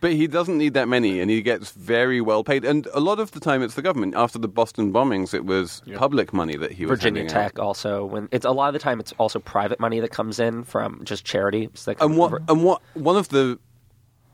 But 0.00 0.12
he 0.12 0.28
doesn't 0.28 0.56
need 0.56 0.74
that 0.74 0.86
many, 0.88 1.18
and 1.20 1.28
he 1.28 1.42
gets 1.42 1.72
very 1.72 2.20
well 2.20 2.44
paid. 2.44 2.64
And 2.64 2.86
a 2.94 3.00
lot 3.00 3.18
of 3.18 3.32
the 3.32 3.40
time, 3.40 3.62
it's 3.62 3.74
the 3.74 3.82
government. 3.82 4.14
After 4.14 4.38
the 4.38 4.46
Boston 4.46 4.92
bombings, 4.92 5.34
it 5.34 5.44
was 5.44 5.82
public 5.96 6.32
money 6.32 6.56
that 6.56 6.70
he 6.70 6.86
was 6.86 6.98
Virginia 7.00 7.22
handing 7.22 7.36
out. 7.36 7.42
Tech 7.42 7.58
also 7.58 8.04
when 8.04 8.28
it's 8.30 8.44
a 8.46 8.50
lot 8.52 8.68
of 8.68 8.74
the 8.74 8.78
time 8.78 9.00
it's 9.00 9.12
also 9.18 9.40
private 9.40 9.80
money 9.80 9.98
that 10.00 10.10
comes 10.10 10.38
in 10.38 10.62
from 10.62 11.04
just 11.04 11.24
charity. 11.24 11.68
So 11.74 11.94
And 12.00 12.16
what 12.16 12.30
comes- 12.30 12.44
and 12.48 12.62
what 12.64 12.80
one 12.94 13.16
of 13.16 13.28
the 13.30 13.58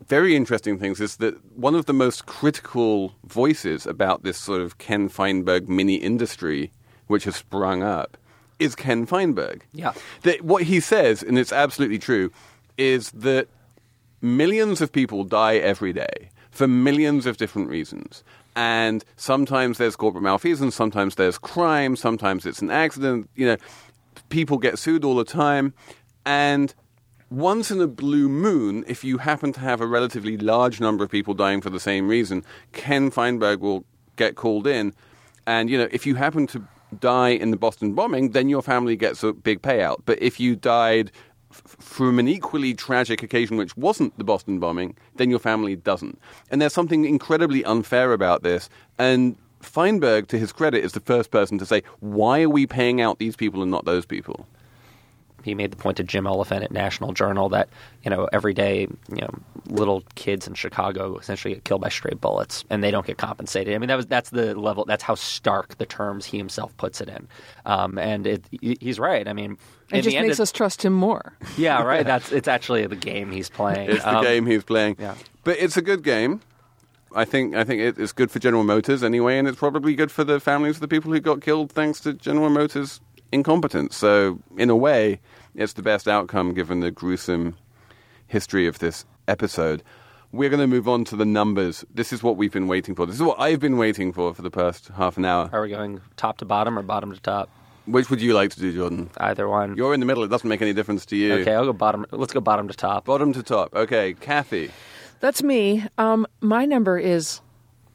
very 0.06 0.36
interesting 0.36 0.78
things 0.78 1.00
is 1.00 1.16
that 1.16 1.34
one 1.56 1.74
of 1.74 1.86
the 1.86 1.94
most 1.94 2.26
critical 2.26 3.14
voices 3.24 3.86
about 3.86 4.22
this 4.22 4.36
sort 4.36 4.60
of 4.60 4.76
Ken 4.76 5.08
Feinberg 5.08 5.66
mini 5.66 5.94
industry, 5.94 6.72
which 7.06 7.24
has 7.24 7.36
sprung 7.36 7.82
up, 7.82 8.18
is 8.58 8.74
Ken 8.74 9.06
Feinberg. 9.06 9.62
Yeah. 9.72 9.94
That 10.22 10.42
what 10.42 10.64
he 10.64 10.78
says, 10.80 11.22
and 11.22 11.38
it's 11.38 11.52
absolutely 11.52 11.98
true, 11.98 12.30
is 12.76 13.10
that 13.12 13.48
millions 14.24 14.80
of 14.80 14.90
people 14.90 15.22
die 15.22 15.56
every 15.56 15.92
day 15.92 16.30
for 16.50 16.66
millions 16.66 17.26
of 17.26 17.36
different 17.36 17.68
reasons. 17.68 18.24
And 18.56 19.04
sometimes 19.16 19.78
there's 19.78 19.96
corporate 19.96 20.22
malfeasance, 20.22 20.74
sometimes 20.74 21.16
there's 21.16 21.38
crime, 21.38 21.96
sometimes 21.96 22.46
it's 22.46 22.62
an 22.62 22.70
accident. 22.70 23.28
You 23.34 23.46
know, 23.46 23.56
people 24.28 24.58
get 24.58 24.78
sued 24.78 25.04
all 25.04 25.16
the 25.16 25.24
time. 25.24 25.74
And 26.24 26.74
once 27.30 27.70
in 27.70 27.80
a 27.80 27.86
blue 27.86 28.28
moon, 28.28 28.84
if 28.86 29.02
you 29.02 29.18
happen 29.18 29.52
to 29.52 29.60
have 29.60 29.80
a 29.80 29.86
relatively 29.86 30.36
large 30.36 30.80
number 30.80 31.02
of 31.02 31.10
people 31.10 31.34
dying 31.34 31.60
for 31.60 31.70
the 31.70 31.80
same 31.80 32.08
reason, 32.08 32.44
Ken 32.72 33.10
Feinberg 33.10 33.60
will 33.60 33.84
get 34.16 34.36
called 34.36 34.66
in. 34.66 34.94
And, 35.46 35.68
you 35.68 35.76
know, 35.76 35.88
if 35.90 36.06
you 36.06 36.14
happen 36.14 36.46
to 36.48 36.64
die 37.00 37.30
in 37.30 37.50
the 37.50 37.56
Boston 37.56 37.94
bombing, 37.94 38.30
then 38.30 38.48
your 38.48 38.62
family 38.62 38.96
gets 38.96 39.22
a 39.24 39.32
big 39.32 39.62
payout. 39.62 40.02
But 40.06 40.22
if 40.22 40.38
you 40.38 40.54
died 40.54 41.10
from 41.54 42.18
an 42.18 42.28
equally 42.28 42.74
tragic 42.74 43.22
occasion 43.22 43.56
which 43.56 43.76
wasn't 43.76 44.16
the 44.18 44.24
Boston 44.24 44.58
bombing, 44.58 44.96
then 45.16 45.30
your 45.30 45.38
family 45.38 45.76
doesn't. 45.76 46.18
And 46.50 46.60
there's 46.60 46.72
something 46.72 47.04
incredibly 47.04 47.64
unfair 47.64 48.12
about 48.12 48.42
this. 48.42 48.68
And 48.98 49.36
Feinberg, 49.60 50.28
to 50.28 50.38
his 50.38 50.52
credit, 50.52 50.84
is 50.84 50.92
the 50.92 51.00
first 51.00 51.30
person 51.30 51.58
to 51.58 51.66
say, 51.66 51.82
why 52.00 52.42
are 52.42 52.50
we 52.50 52.66
paying 52.66 53.00
out 53.00 53.18
these 53.18 53.36
people 53.36 53.62
and 53.62 53.70
not 53.70 53.84
those 53.84 54.04
people? 54.04 54.46
He 55.44 55.54
made 55.54 55.70
the 55.70 55.76
point 55.76 55.96
to 55.98 56.02
Jim 56.02 56.26
Oliphant 56.26 56.62
at 56.64 56.70
National 56.72 57.12
Journal 57.12 57.48
that 57.50 57.68
you 58.02 58.10
know 58.10 58.28
every 58.32 58.54
day 58.54 58.80
you 59.10 59.20
know 59.20 59.30
little 59.68 60.02
kids 60.14 60.46
in 60.48 60.54
Chicago 60.54 61.16
essentially 61.18 61.54
get 61.54 61.64
killed 61.64 61.80
by 61.80 61.88
stray 61.88 62.14
bullets 62.14 62.64
and 62.70 62.82
they 62.82 62.90
don't 62.90 63.06
get 63.06 63.18
compensated. 63.18 63.74
I 63.74 63.78
mean 63.78 63.88
that 63.88 63.96
was 63.96 64.06
that's 64.06 64.30
the 64.30 64.54
level 64.54 64.84
that's 64.84 65.02
how 65.02 65.14
stark 65.14 65.78
the 65.78 65.86
terms 65.86 66.24
he 66.26 66.38
himself 66.38 66.76
puts 66.76 67.00
it 67.00 67.08
in, 67.08 67.28
um, 67.66 67.98
and 67.98 68.26
it, 68.26 68.44
he's 68.80 68.98
right. 68.98 69.26
I 69.28 69.32
mean, 69.32 69.58
It 69.92 70.02
just 70.02 70.16
makes 70.16 70.38
it- 70.38 70.42
us 70.42 70.52
trust 70.52 70.84
him 70.84 70.92
more. 70.92 71.34
yeah 71.56 71.82
right. 71.82 72.04
That's 72.06 72.32
it's 72.32 72.48
actually 72.48 72.86
the 72.86 72.96
game 72.96 73.30
he's 73.30 73.50
playing. 73.50 73.90
It's 73.90 74.02
the 74.04 74.16
Um, 74.18 74.24
game 74.24 74.46
he's 74.46 74.64
playing. 74.64 74.96
yeah. 74.98 75.14
But 75.44 75.58
it's 75.58 75.76
a 75.76 75.82
good 75.82 76.02
game. 76.02 76.40
I 77.16 77.24
think 77.24 77.54
I 77.54 77.62
think 77.62 77.80
it- 77.80 77.98
it's 77.98 78.12
good 78.12 78.30
for 78.30 78.40
General 78.40 78.64
Motors 78.64 79.04
anyway, 79.04 79.38
and 79.38 79.46
it's 79.46 79.58
probably 79.58 79.94
good 79.94 80.10
for 80.10 80.24
the 80.24 80.40
families 80.40 80.76
of 80.76 80.80
the 80.80 80.88
people 80.88 81.12
who 81.12 81.20
got 81.20 81.40
killed 81.42 81.70
thanks 81.70 82.00
to 82.00 82.12
General 82.12 82.50
Motors' 82.50 83.00
incompetence. 83.34 83.96
So, 83.96 84.38
in 84.56 84.70
a 84.70 84.76
way, 84.76 85.20
it's 85.54 85.74
the 85.74 85.82
best 85.82 86.08
outcome 86.08 86.54
given 86.54 86.80
the 86.80 86.90
gruesome 86.90 87.56
history 88.26 88.66
of 88.66 88.78
this 88.78 89.04
episode. 89.28 89.82
We're 90.32 90.50
going 90.50 90.60
to 90.60 90.66
move 90.66 90.88
on 90.88 91.04
to 91.06 91.16
the 91.16 91.24
numbers. 91.24 91.84
This 91.94 92.12
is 92.12 92.22
what 92.22 92.36
we've 92.36 92.52
been 92.52 92.66
waiting 92.66 92.94
for. 92.94 93.06
This 93.06 93.16
is 93.16 93.22
what 93.22 93.38
I've 93.38 93.60
been 93.60 93.76
waiting 93.78 94.12
for 94.12 94.34
for 94.34 94.42
the 94.42 94.50
past 94.50 94.88
half 94.96 95.16
an 95.16 95.24
hour. 95.24 95.48
Are 95.52 95.62
we 95.62 95.68
going 95.68 96.00
top 96.16 96.38
to 96.38 96.44
bottom 96.44 96.78
or 96.78 96.82
bottom 96.82 97.12
to 97.12 97.20
top? 97.20 97.50
Which 97.86 98.08
would 98.08 98.20
you 98.22 98.32
like 98.32 98.50
to 98.52 98.60
do, 98.60 98.72
Jordan? 98.72 99.10
Either 99.18 99.46
one. 99.46 99.76
You're 99.76 99.92
in 99.94 100.00
the 100.00 100.06
middle. 100.06 100.24
It 100.24 100.28
doesn't 100.28 100.48
make 100.48 100.62
any 100.62 100.72
difference 100.72 101.04
to 101.06 101.16
you. 101.16 101.34
okay, 101.34 101.54
I'll 101.54 101.66
go 101.66 101.72
bottom. 101.72 102.06
Let's 102.10 102.32
go 102.32 102.40
bottom 102.40 102.66
to 102.68 102.74
top. 102.74 103.04
Bottom 103.04 103.32
to 103.34 103.42
top. 103.42 103.74
Okay, 103.74 104.14
Cathy. 104.14 104.70
That's 105.20 105.42
me. 105.42 105.84
Um, 105.98 106.26
my 106.40 106.64
number 106.64 106.98
is 106.98 107.40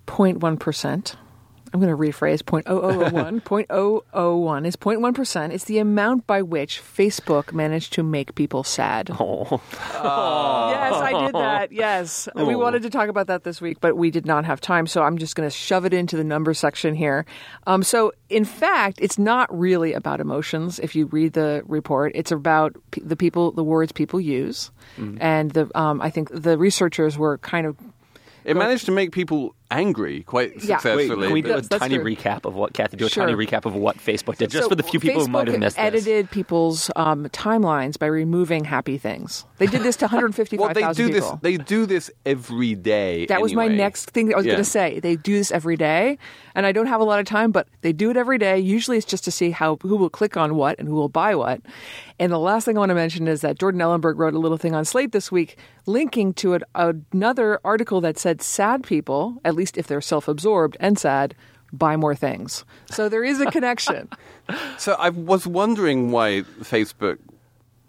0.1%. 0.08 1.16
I'm 1.74 1.80
going 1.80 1.92
to 1.92 1.98
rephrase 1.98 2.42
0.0001. 2.44 3.42
0.001 3.44 4.66
is 4.68 4.76
0.1%. 4.76 5.52
It's 5.52 5.66
the 5.66 5.80
amount 5.80 6.26
by 6.28 6.42
which 6.42 6.82
Facebook 6.82 7.54
managed 7.54 7.94
to 7.94 8.04
make 8.04 8.36
people 8.36 8.64
sad. 8.64 9.10
Oh, 9.20 9.62
Yes, 10.72 10.94
I 10.94 11.26
did 11.26 11.36
that. 11.36 11.72
Yes. 11.72 12.28
We 12.36 12.56
wanted 12.56 12.84
to 12.84 12.90
talk 12.90 13.10
about 13.10 13.28
that 13.28 13.44
this 13.44 13.62
week, 13.62 13.80
but 13.82 13.96
we 13.98 14.12
did 14.12 14.26
not 14.26 14.46
have 14.46 14.62
time. 14.62 14.88
So 14.88 15.04
I'm 15.04 15.18
just 15.18 15.36
going 15.36 15.48
to 15.50 15.56
shove 15.56 15.86
it 15.86 15.94
into 15.94 16.18
the 16.18 16.24
number 16.24 16.54
section 16.54 16.96
here. 16.96 17.26
Um, 17.68 17.84
so, 17.84 18.12
in 18.30 18.46
fact, 18.46 19.00
it's 19.02 19.18
not 19.20 19.48
really 19.58 19.94
about 19.94 20.20
emotions. 20.20 20.80
If 20.80 20.96
you 20.96 21.06
read 21.08 21.34
the 21.34 21.64
report, 21.68 22.12
it's 22.16 22.32
about 22.32 22.76
p- 22.92 23.02
the 23.04 23.16
people, 23.16 23.52
the 23.52 23.64
words 23.64 23.92
people 23.92 24.20
use. 24.20 24.72
And 25.20 25.52
the 25.52 25.70
um, 25.80 26.02
I 26.02 26.10
think 26.10 26.30
the 26.34 26.58
researchers 26.58 27.18
were 27.18 27.38
kind 27.38 27.66
of 27.66 27.78
It 28.44 28.58
managed 28.58 28.86
to 28.88 28.92
make 28.92 29.12
people 29.14 29.56
angry 29.72 30.24
quite 30.24 30.50
Yeah. 30.64 30.76
Wait, 30.76 30.82
successfully. 30.82 31.08
can 31.28 31.32
we 31.34 31.42
do 31.42 31.52
a 31.54 31.62
that's 31.62 31.68
tiny 31.80 31.96
true. 31.98 32.16
recap 32.16 32.46
of 32.46 32.56
what 32.56 32.74
Cathy 32.74 32.98
do 32.98 33.06
a 33.06 33.10
Sure. 33.10 33.26
tiny 33.28 33.36
recap 33.38 33.66
of 33.66 33.76
what 33.76 33.98
Facebook 33.98 34.38
did, 34.38 34.50
just 34.50 34.64
So 34.64 34.70
for 34.70 34.76
the 34.76 34.84
few 34.84 35.00
people 35.00 35.22
Facebook 35.22 35.26
who 35.28 35.32
might 35.32 35.48
have 35.48 35.60
missed 35.60 35.76
this. 35.78 35.86
edited 35.86 36.32
people's 36.32 36.90
um, 36.96 37.26
timelines 37.30 37.98
by 38.00 38.08
removing 38.08 38.64
happy 38.66 38.98
things. 38.98 39.46
They 39.58 39.68
did 39.68 39.84
this 39.84 39.96
to 39.98 40.06
well, 40.12 40.22
155,000 40.22 40.74
they 40.74 40.94
do 41.10 41.14
people. 41.14 41.30
this. 41.32 41.40
They 41.42 41.58
do 41.58 41.86
this 41.86 42.10
every 42.26 42.76
day. 42.76 43.26
That 43.28 43.42
was 43.42 43.54
my 43.54 43.68
next 43.68 44.12
thing 44.12 44.28
that 44.28 44.36
I 44.36 44.38
was 44.38 44.46
Yeah. 44.46 44.54
going 44.54 44.64
to 44.64 44.70
say. 44.70 45.00
They 45.00 45.16
do 45.16 45.34
this 45.38 45.52
every 45.52 45.76
day, 45.78 46.18
and 46.56 46.66
I 46.66 46.72
don't 46.72 46.88
have 46.88 47.02
a 47.02 47.04
lot 47.04 47.20
of 47.20 47.26
time, 47.26 47.52
but 47.52 47.68
they 47.82 47.94
do 47.94 48.10
it 48.10 48.18
every 48.18 48.38
day. 48.38 48.58
Usually, 48.58 48.98
it's 48.98 49.06
just 49.06 49.24
to 49.26 49.32
see 49.32 49.52
how 49.52 49.78
who 49.82 49.96
will 49.98 50.10
click 50.10 50.36
on 50.38 50.56
what 50.56 50.80
and 50.80 50.88
who 50.88 50.96
will 50.96 51.10
buy 51.10 51.36
what. 51.36 51.62
And 52.22 52.32
the 52.34 52.40
last 52.40 52.66
thing 52.66 52.76
I 52.76 52.80
want 52.80 52.90
to 52.90 52.96
mention 52.96 53.28
is 53.30 53.42
that 53.42 53.58
Jordan 53.60 53.80
Ellenberg 53.80 54.18
wrote 54.18 54.34
a 54.34 54.40
little 54.40 54.58
thing 54.58 54.74
on 54.76 54.84
Slate 54.84 55.14
this 55.14 55.32
week, 55.32 55.58
linking 55.86 56.34
to 56.34 56.54
it 56.54 56.64
another 56.76 57.60
article 57.64 58.02
that 58.02 58.18
said 58.18 58.42
sad 58.42 58.84
people, 58.84 59.38
at 59.46 59.56
least 59.60 59.78
if 59.78 59.86
they're 59.88 60.02
self-absorbed 60.14 60.76
and 60.80 60.98
sad, 60.98 61.36
buy 61.72 61.96
more 61.96 62.16
things. 62.16 62.66
So 62.90 63.10
there 63.10 63.24
is 63.32 63.40
a 63.42 63.48
connection. 63.52 64.10
So 64.80 64.94
I 64.94 65.10
was 65.10 65.46
wondering 65.46 66.10
why 66.12 66.42
Facebook 66.74 67.18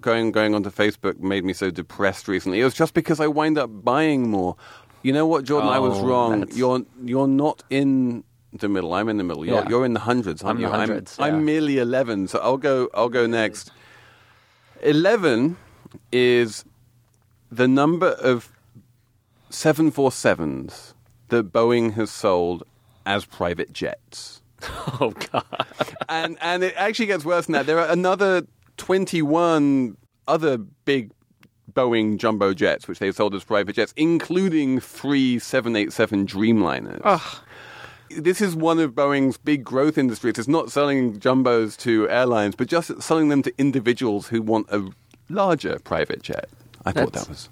going 0.02 0.30
going 0.32 0.54
onto 0.54 0.70
Facebook 0.70 1.18
made 1.20 1.42
me 1.42 1.54
so 1.54 1.70
depressed 1.70 2.28
recently. 2.28 2.60
It 2.60 2.64
was 2.64 2.74
just 2.74 2.92
because 2.92 3.18
I 3.18 3.28
wind 3.28 3.56
up 3.56 3.70
buying 3.92 4.28
more. 4.30 4.56
You 5.02 5.12
know 5.14 5.26
what, 5.26 5.44
Jordan? 5.48 5.70
I 5.70 5.78
was 5.78 5.96
Oh, 5.98 6.06
wrong. 6.06 6.40
that's- 6.40 6.58
You're 6.58 6.82
you're 7.12 7.26
not 7.44 7.62
in 7.70 8.24
the 8.52 8.68
middle. 8.68 8.92
I'm 8.92 9.08
in 9.08 9.16
the 9.16 9.24
middle. 9.24 9.46
You're, 9.46 9.62
Yeah. 9.62 9.68
you're 9.70 9.86
in 9.86 9.94
the 9.94 10.00
hundreds, 10.10 10.42
aren't 10.42 10.58
I'm 10.58 10.62
you? 10.62 10.68
the 10.70 10.76
hundreds, 10.76 11.10
I'm, 11.18 11.24
yeah. 11.26 11.36
I'm 11.38 11.44
merely 11.46 11.78
eleven. 11.78 12.28
So 12.28 12.38
I'll 12.40 12.58
go. 12.58 12.90
I'll 12.92 13.08
go 13.20 13.26
next. 13.26 13.72
Eleven 14.82 15.56
is 16.12 16.64
the 17.50 17.68
number 17.68 18.08
of 18.30 18.52
seven 19.50 19.90
four 19.90 20.12
sevens 20.12 20.94
that 21.30 21.52
Boeing 21.52 21.94
has 21.94 22.10
sold 22.10 22.62
as 23.06 23.24
private 23.24 23.72
jets 23.72 24.40
Oh 25.00 25.12
God! 25.32 25.44
and 26.08 26.36
and 26.40 26.62
it 26.62 26.74
actually 26.76 27.06
gets 27.06 27.24
worse 27.24 27.46
than 27.46 27.54
that. 27.54 27.66
There 27.66 27.78
are 27.78 27.88
another 27.88 28.42
twenty-one 28.76 29.96
other 30.28 30.58
big 30.58 31.12
Boeing 31.72 32.18
jumbo 32.18 32.52
jets 32.52 32.86
which 32.88 32.98
they've 32.98 33.14
sold 33.14 33.34
as 33.34 33.44
private 33.44 33.74
jets, 33.74 33.94
including 33.96 34.80
three 34.80 35.38
seven 35.38 35.76
eight 35.76 35.92
seven 35.92 36.26
Dreamliners. 36.26 37.40
This 38.10 38.40
is 38.40 38.56
one 38.56 38.80
of 38.80 38.92
Boeing's 38.92 39.36
big 39.36 39.62
growth 39.62 39.96
industries. 39.96 40.36
It's 40.36 40.48
not 40.48 40.70
selling 40.72 41.20
jumbos 41.20 41.76
to 41.78 42.08
airlines, 42.08 42.56
but 42.56 42.66
just 42.66 43.00
selling 43.00 43.28
them 43.28 43.42
to 43.44 43.52
individuals 43.56 44.26
who 44.26 44.42
want 44.42 44.66
a 44.70 44.90
larger 45.28 45.78
private 45.78 46.20
jet. 46.22 46.48
I 46.84 46.92
thought 46.92 47.12
that 47.12 47.28
was 47.28 47.48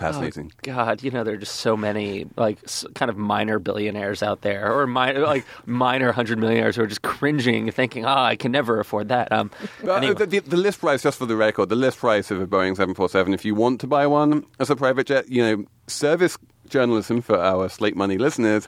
fascinating. 0.00 0.52
God, 0.62 1.02
you 1.02 1.10
know 1.10 1.22
there 1.24 1.34
are 1.34 1.38
just 1.38 1.56
so 1.56 1.76
many 1.76 2.26
like 2.36 2.58
s- 2.64 2.84
kind 2.94 3.10
of 3.10 3.16
minor 3.16 3.58
billionaires 3.58 4.22
out 4.22 4.40
there, 4.42 4.72
or 4.72 4.86
minor 4.86 5.20
like 5.20 5.44
minor 5.66 6.10
hundred 6.12 6.38
millionaires 6.38 6.76
who 6.76 6.82
are 6.82 6.86
just 6.86 7.02
cringing, 7.02 7.70
thinking, 7.70 8.04
"Ah, 8.04 8.24
I 8.24 8.36
can 8.36 8.50
never 8.52 8.80
afford 8.80 9.08
that." 9.08 9.30
Um, 9.30 9.50
uh, 9.86 9.92
anyway. 9.94 10.14
the, 10.14 10.26
the, 10.26 10.38
the 10.40 10.56
list 10.56 10.80
price, 10.80 11.02
just 11.02 11.18
for 11.18 11.26
the 11.26 11.36
record, 11.36 11.68
the 11.68 11.76
list 11.76 11.98
price 11.98 12.30
of 12.30 12.40
a 12.40 12.46
Boeing 12.46 12.74
747, 12.76 13.32
if 13.34 13.44
you 13.44 13.54
want 13.54 13.80
to 13.82 13.86
buy 13.86 14.06
one 14.06 14.44
as 14.58 14.70
a 14.70 14.76
private 14.76 15.06
jet, 15.06 15.28
you 15.28 15.42
know, 15.42 15.64
service 15.86 16.36
journalism 16.68 17.20
for 17.22 17.38
our 17.38 17.68
Slate 17.68 17.96
Money 17.96 18.16
listeners, 18.18 18.66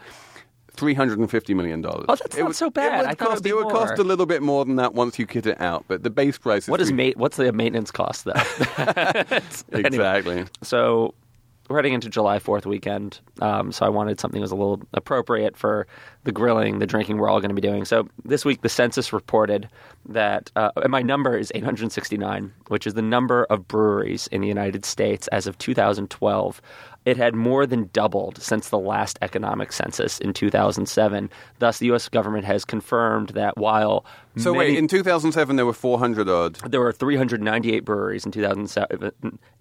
$350 0.76 1.54
million. 1.54 1.84
Oh, 1.86 2.04
that's 2.08 2.36
not 2.36 2.56
so 2.56 2.70
bad. 2.70 2.94
It 2.94 2.96
would, 2.96 3.06
I 3.06 3.10
it 3.12 3.18
cost, 3.18 3.42
would 3.42 3.46
it 3.46 3.54
would 3.56 3.68
cost 3.68 3.98
a 3.98 4.02
little 4.04 4.24
bit 4.26 4.42
more 4.42 4.64
than 4.64 4.76
that 4.76 4.94
once 4.94 5.18
you 5.18 5.26
kit 5.26 5.46
it 5.46 5.60
out, 5.60 5.84
but 5.86 6.02
the 6.02 6.10
base 6.10 6.38
price 6.38 6.64
is. 6.64 6.68
what 6.68 6.80
is 6.80 6.88
three- 6.88 7.08
ma- 7.14 7.20
What's 7.20 7.36
the 7.36 7.52
maintenance 7.52 7.90
cost 7.90 8.24
though? 8.24 8.32
Anyway. 9.72 9.86
Exactly. 9.88 10.44
So 10.62 11.14
we're 11.72 11.78
heading 11.78 11.94
into 11.94 12.10
July 12.10 12.38
4th 12.38 12.66
weekend. 12.66 13.18
Um, 13.40 13.72
so 13.72 13.86
I 13.86 13.88
wanted 13.88 14.20
something 14.20 14.38
that 14.40 14.44
was 14.44 14.52
a 14.52 14.56
little 14.56 14.80
appropriate 14.92 15.56
for 15.56 15.86
the 16.24 16.32
grilling, 16.32 16.78
the 16.78 16.86
drinking 16.86 17.16
we're 17.16 17.28
all 17.30 17.40
going 17.40 17.48
to 17.48 17.54
be 17.54 17.60
doing. 17.66 17.84
So 17.86 18.06
this 18.24 18.44
week, 18.44 18.60
the 18.60 18.68
census 18.68 19.12
reported 19.12 19.68
that, 20.08 20.50
uh, 20.54 20.70
and 20.76 20.90
my 20.90 21.02
number 21.02 21.36
is 21.36 21.50
869, 21.54 22.52
which 22.68 22.86
is 22.86 22.94
the 22.94 23.02
number 23.02 23.44
of 23.44 23.66
breweries 23.66 24.26
in 24.28 24.40
the 24.42 24.48
United 24.48 24.84
States 24.84 25.28
as 25.28 25.46
of 25.46 25.56
2012. 25.58 26.60
It 27.04 27.16
had 27.16 27.34
more 27.34 27.66
than 27.66 27.90
doubled 27.92 28.40
since 28.40 28.68
the 28.68 28.78
last 28.78 29.18
economic 29.22 29.72
census 29.72 30.18
in 30.20 30.32
2007. 30.32 31.30
Thus, 31.58 31.78
the 31.78 31.86
U.S. 31.86 32.08
government 32.08 32.44
has 32.44 32.64
confirmed 32.64 33.30
that 33.30 33.56
while 33.56 34.04
So, 34.36 34.52
many- 34.52 34.72
wait, 34.72 34.78
in 34.78 34.86
2007, 34.86 35.56
there 35.56 35.66
were 35.66 35.72
400 35.72 36.28
odd. 36.28 36.54
there 36.70 36.80
were 36.80 36.92
398 36.92 37.80
breweries 37.84 38.24
in 38.24 38.30
2007. 38.30 39.10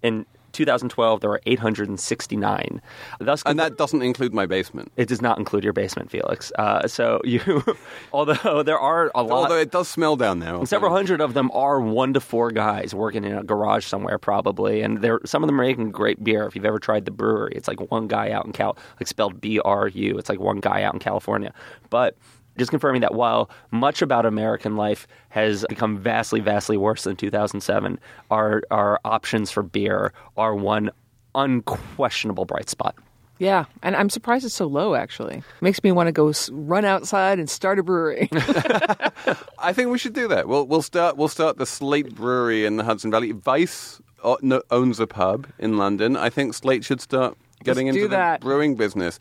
In 0.04 0.26
2012, 0.52 1.20
there 1.20 1.30
were 1.30 1.40
869. 1.46 2.80
Thus, 3.18 3.42
And 3.46 3.58
that 3.58 3.76
doesn't 3.76 4.02
include 4.02 4.34
my 4.34 4.46
basement. 4.46 4.92
it 4.96 5.08
does 5.08 5.22
not 5.22 5.38
include 5.38 5.64
your 5.64 5.72
basement, 5.72 6.10
Felix. 6.10 6.52
Uh, 6.58 6.86
so 6.86 7.20
you, 7.24 7.64
although 8.12 8.62
there 8.62 8.78
are 8.78 9.10
a 9.14 9.22
lot, 9.22 9.44
Although 9.44 9.58
it 9.58 9.70
does 9.70 9.88
smell 9.88 10.16
down 10.16 10.38
there. 10.38 10.54
I'll 10.54 10.66
several 10.66 10.92
hundred 10.92 11.20
of 11.20 11.34
them 11.34 11.50
are 11.52 11.80
one 11.80 12.12
to 12.14 12.20
four 12.20 12.50
guys 12.50 12.94
working 12.94 13.24
in 13.24 13.36
a 13.36 13.42
garage 13.42 13.84
somewhere, 13.86 14.18
probably, 14.18 14.82
and 14.82 14.98
they're 15.02 15.20
some 15.24 15.42
of 15.42 15.48
them 15.48 15.60
are 15.60 15.64
making 15.64 15.90
great 15.90 16.22
beer. 16.22 16.46
If 16.46 16.54
you've 16.54 16.64
ever 16.64 16.78
tried 16.78 17.04
the 17.04 17.10
brewery, 17.10 17.52
it's 17.54 17.68
like 17.68 17.90
one 17.90 18.08
guy 18.08 18.30
out 18.30 18.46
in 18.46 18.52
Cal, 18.52 18.76
like 19.00 19.06
spelled 19.08 19.40
B 19.40 19.58
R 19.60 19.88
U. 19.88 20.18
It's 20.18 20.28
like 20.28 20.40
one 20.40 20.60
guy 20.60 20.82
out 20.82 20.94
in 20.94 21.00
California, 21.00 21.52
but. 21.90 22.16
Just 22.58 22.70
confirming 22.70 23.00
that 23.00 23.14
while 23.14 23.48
much 23.70 24.02
about 24.02 24.26
American 24.26 24.76
life 24.76 25.06
has 25.30 25.64
become 25.68 25.96
vastly, 25.98 26.40
vastly 26.40 26.76
worse 26.76 27.04
than 27.04 27.16
2007, 27.16 27.98
our 28.30 28.62
our 28.70 29.00
options 29.04 29.50
for 29.50 29.62
beer 29.62 30.12
are 30.36 30.54
one 30.54 30.90
unquestionable 31.34 32.44
bright 32.44 32.68
spot. 32.68 32.94
Yeah, 33.38 33.64
and 33.82 33.96
I'm 33.96 34.08
surprised 34.10 34.44
it's 34.44 34.54
so 34.54 34.66
low. 34.66 34.94
Actually, 34.94 35.42
makes 35.60 35.82
me 35.82 35.90
want 35.90 36.06
to 36.08 36.12
go 36.12 36.28
s- 36.28 36.48
run 36.50 36.84
outside 36.84 37.38
and 37.40 37.50
start 37.50 37.78
a 37.78 37.82
brewery. 37.82 38.28
I 39.58 39.72
think 39.72 39.90
we 39.90 39.98
should 39.98 40.12
do 40.12 40.28
that. 40.28 40.46
We'll 40.46 40.66
we'll 40.66 40.82
start 40.82 41.16
we'll 41.16 41.28
start 41.28 41.56
the 41.58 41.66
Slate 41.66 42.14
Brewery 42.14 42.64
in 42.66 42.76
the 42.76 42.84
Hudson 42.84 43.10
Valley. 43.10 43.32
Vice 43.32 44.00
uh, 44.22 44.36
o- 44.42 44.62
owns 44.70 45.00
a 45.00 45.06
pub 45.08 45.48
in 45.58 45.76
London. 45.76 46.16
I 46.16 46.30
think 46.30 46.54
Slate 46.54 46.84
should 46.84 47.00
start 47.00 47.36
getting 47.64 47.86
Let's 47.86 47.96
into 47.96 48.04
do 48.06 48.08
the 48.10 48.16
that. 48.16 48.40
brewing 48.42 48.76
business. 48.76 49.18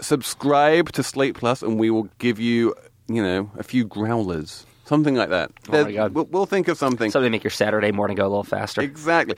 Subscribe 0.00 0.92
to 0.92 1.02
Slate 1.02 1.34
Plus, 1.34 1.62
and 1.62 1.78
we 1.78 1.90
will 1.90 2.08
give 2.18 2.38
you 2.38 2.74
you 3.08 3.22
know 3.22 3.50
a 3.58 3.62
few 3.62 3.84
growlers, 3.84 4.66
something 4.84 5.14
like 5.14 5.30
that. 5.30 5.50
Oh 5.70 5.84
my 5.84 5.92
God. 5.92 6.14
We'll, 6.14 6.24
we'll 6.26 6.46
think 6.46 6.68
of 6.68 6.78
something. 6.78 7.10
Something 7.10 7.26
to 7.26 7.30
make 7.30 7.44
your 7.44 7.50
Saturday 7.50 7.92
morning 7.92 8.16
go 8.16 8.24
a 8.24 8.28
little 8.28 8.44
faster. 8.44 8.80
Exactly. 8.80 9.36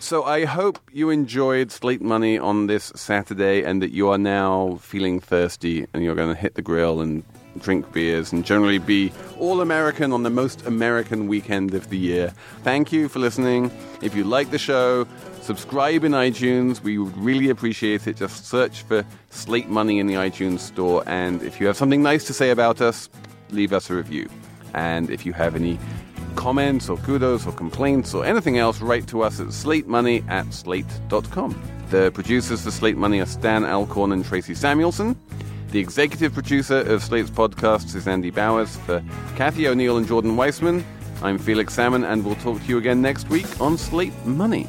So 0.00 0.22
I 0.22 0.44
hope 0.44 0.78
you 0.92 1.10
enjoyed 1.10 1.72
Slate 1.72 2.00
Money 2.00 2.38
on 2.38 2.68
this 2.68 2.92
Saturday 2.94 3.64
and 3.64 3.82
that 3.82 3.90
you 3.90 4.08
are 4.10 4.18
now 4.18 4.78
feeling 4.80 5.18
thirsty 5.18 5.88
and 5.92 6.04
you're 6.04 6.14
going 6.14 6.32
to 6.32 6.40
hit 6.40 6.54
the 6.54 6.62
grill 6.62 7.00
and 7.00 7.24
drink 7.58 7.90
beers 7.92 8.32
and 8.32 8.44
generally 8.44 8.78
be 8.78 9.12
all 9.40 9.60
American 9.60 10.12
on 10.12 10.22
the 10.22 10.30
most 10.30 10.64
American 10.66 11.26
weekend 11.26 11.74
of 11.74 11.90
the 11.90 11.98
year. 11.98 12.32
Thank 12.62 12.92
you 12.92 13.08
for 13.08 13.18
listening. 13.18 13.72
If 14.00 14.14
you 14.14 14.22
like 14.22 14.52
the 14.52 14.58
show, 14.58 15.04
subscribe 15.48 16.04
in 16.04 16.12
iTunes. 16.12 16.82
We 16.82 16.98
would 16.98 17.16
really 17.16 17.48
appreciate 17.48 18.06
it. 18.06 18.18
Just 18.18 18.44
search 18.44 18.82
for 18.82 19.02
Slate 19.30 19.70
Money 19.70 19.98
in 19.98 20.06
the 20.06 20.12
iTunes 20.12 20.58
store. 20.58 21.02
And 21.06 21.42
if 21.42 21.58
you 21.58 21.66
have 21.68 21.74
something 21.74 22.02
nice 22.02 22.24
to 22.24 22.34
say 22.34 22.50
about 22.50 22.82
us, 22.82 23.08
leave 23.48 23.72
us 23.72 23.88
a 23.88 23.94
review. 23.94 24.28
And 24.74 25.08
if 25.08 25.24
you 25.24 25.32
have 25.32 25.56
any 25.56 25.78
comments 26.36 26.90
or 26.90 26.98
kudos 26.98 27.46
or 27.46 27.52
complaints 27.52 28.12
or 28.12 28.26
anything 28.26 28.58
else, 28.58 28.82
write 28.82 29.06
to 29.08 29.22
us 29.22 29.40
at 29.40 29.46
slatemoney 29.46 30.22
at 30.28 30.52
slate.com. 30.52 31.58
The 31.88 32.10
producers 32.12 32.64
for 32.64 32.70
Slate 32.70 32.98
Money 32.98 33.20
are 33.20 33.26
Stan 33.26 33.64
Alcorn 33.64 34.12
and 34.12 34.26
Tracy 34.26 34.54
Samuelson. 34.54 35.16
The 35.70 35.78
executive 35.78 36.34
producer 36.34 36.80
of 36.80 37.02
Slate's 37.02 37.30
podcasts 37.30 37.94
is 37.94 38.06
Andy 38.06 38.30
Bowers. 38.30 38.76
For 38.76 39.02
Cathy 39.36 39.66
O'Neil 39.66 39.96
and 39.96 40.06
Jordan 40.06 40.36
Weissmann, 40.36 40.84
I'm 41.22 41.38
Felix 41.38 41.72
Salmon, 41.72 42.04
and 42.04 42.22
we'll 42.22 42.34
talk 42.36 42.60
to 42.60 42.66
you 42.66 42.76
again 42.76 43.00
next 43.00 43.30
week 43.30 43.48
on 43.62 43.78
Slate 43.78 44.12
Money. 44.26 44.68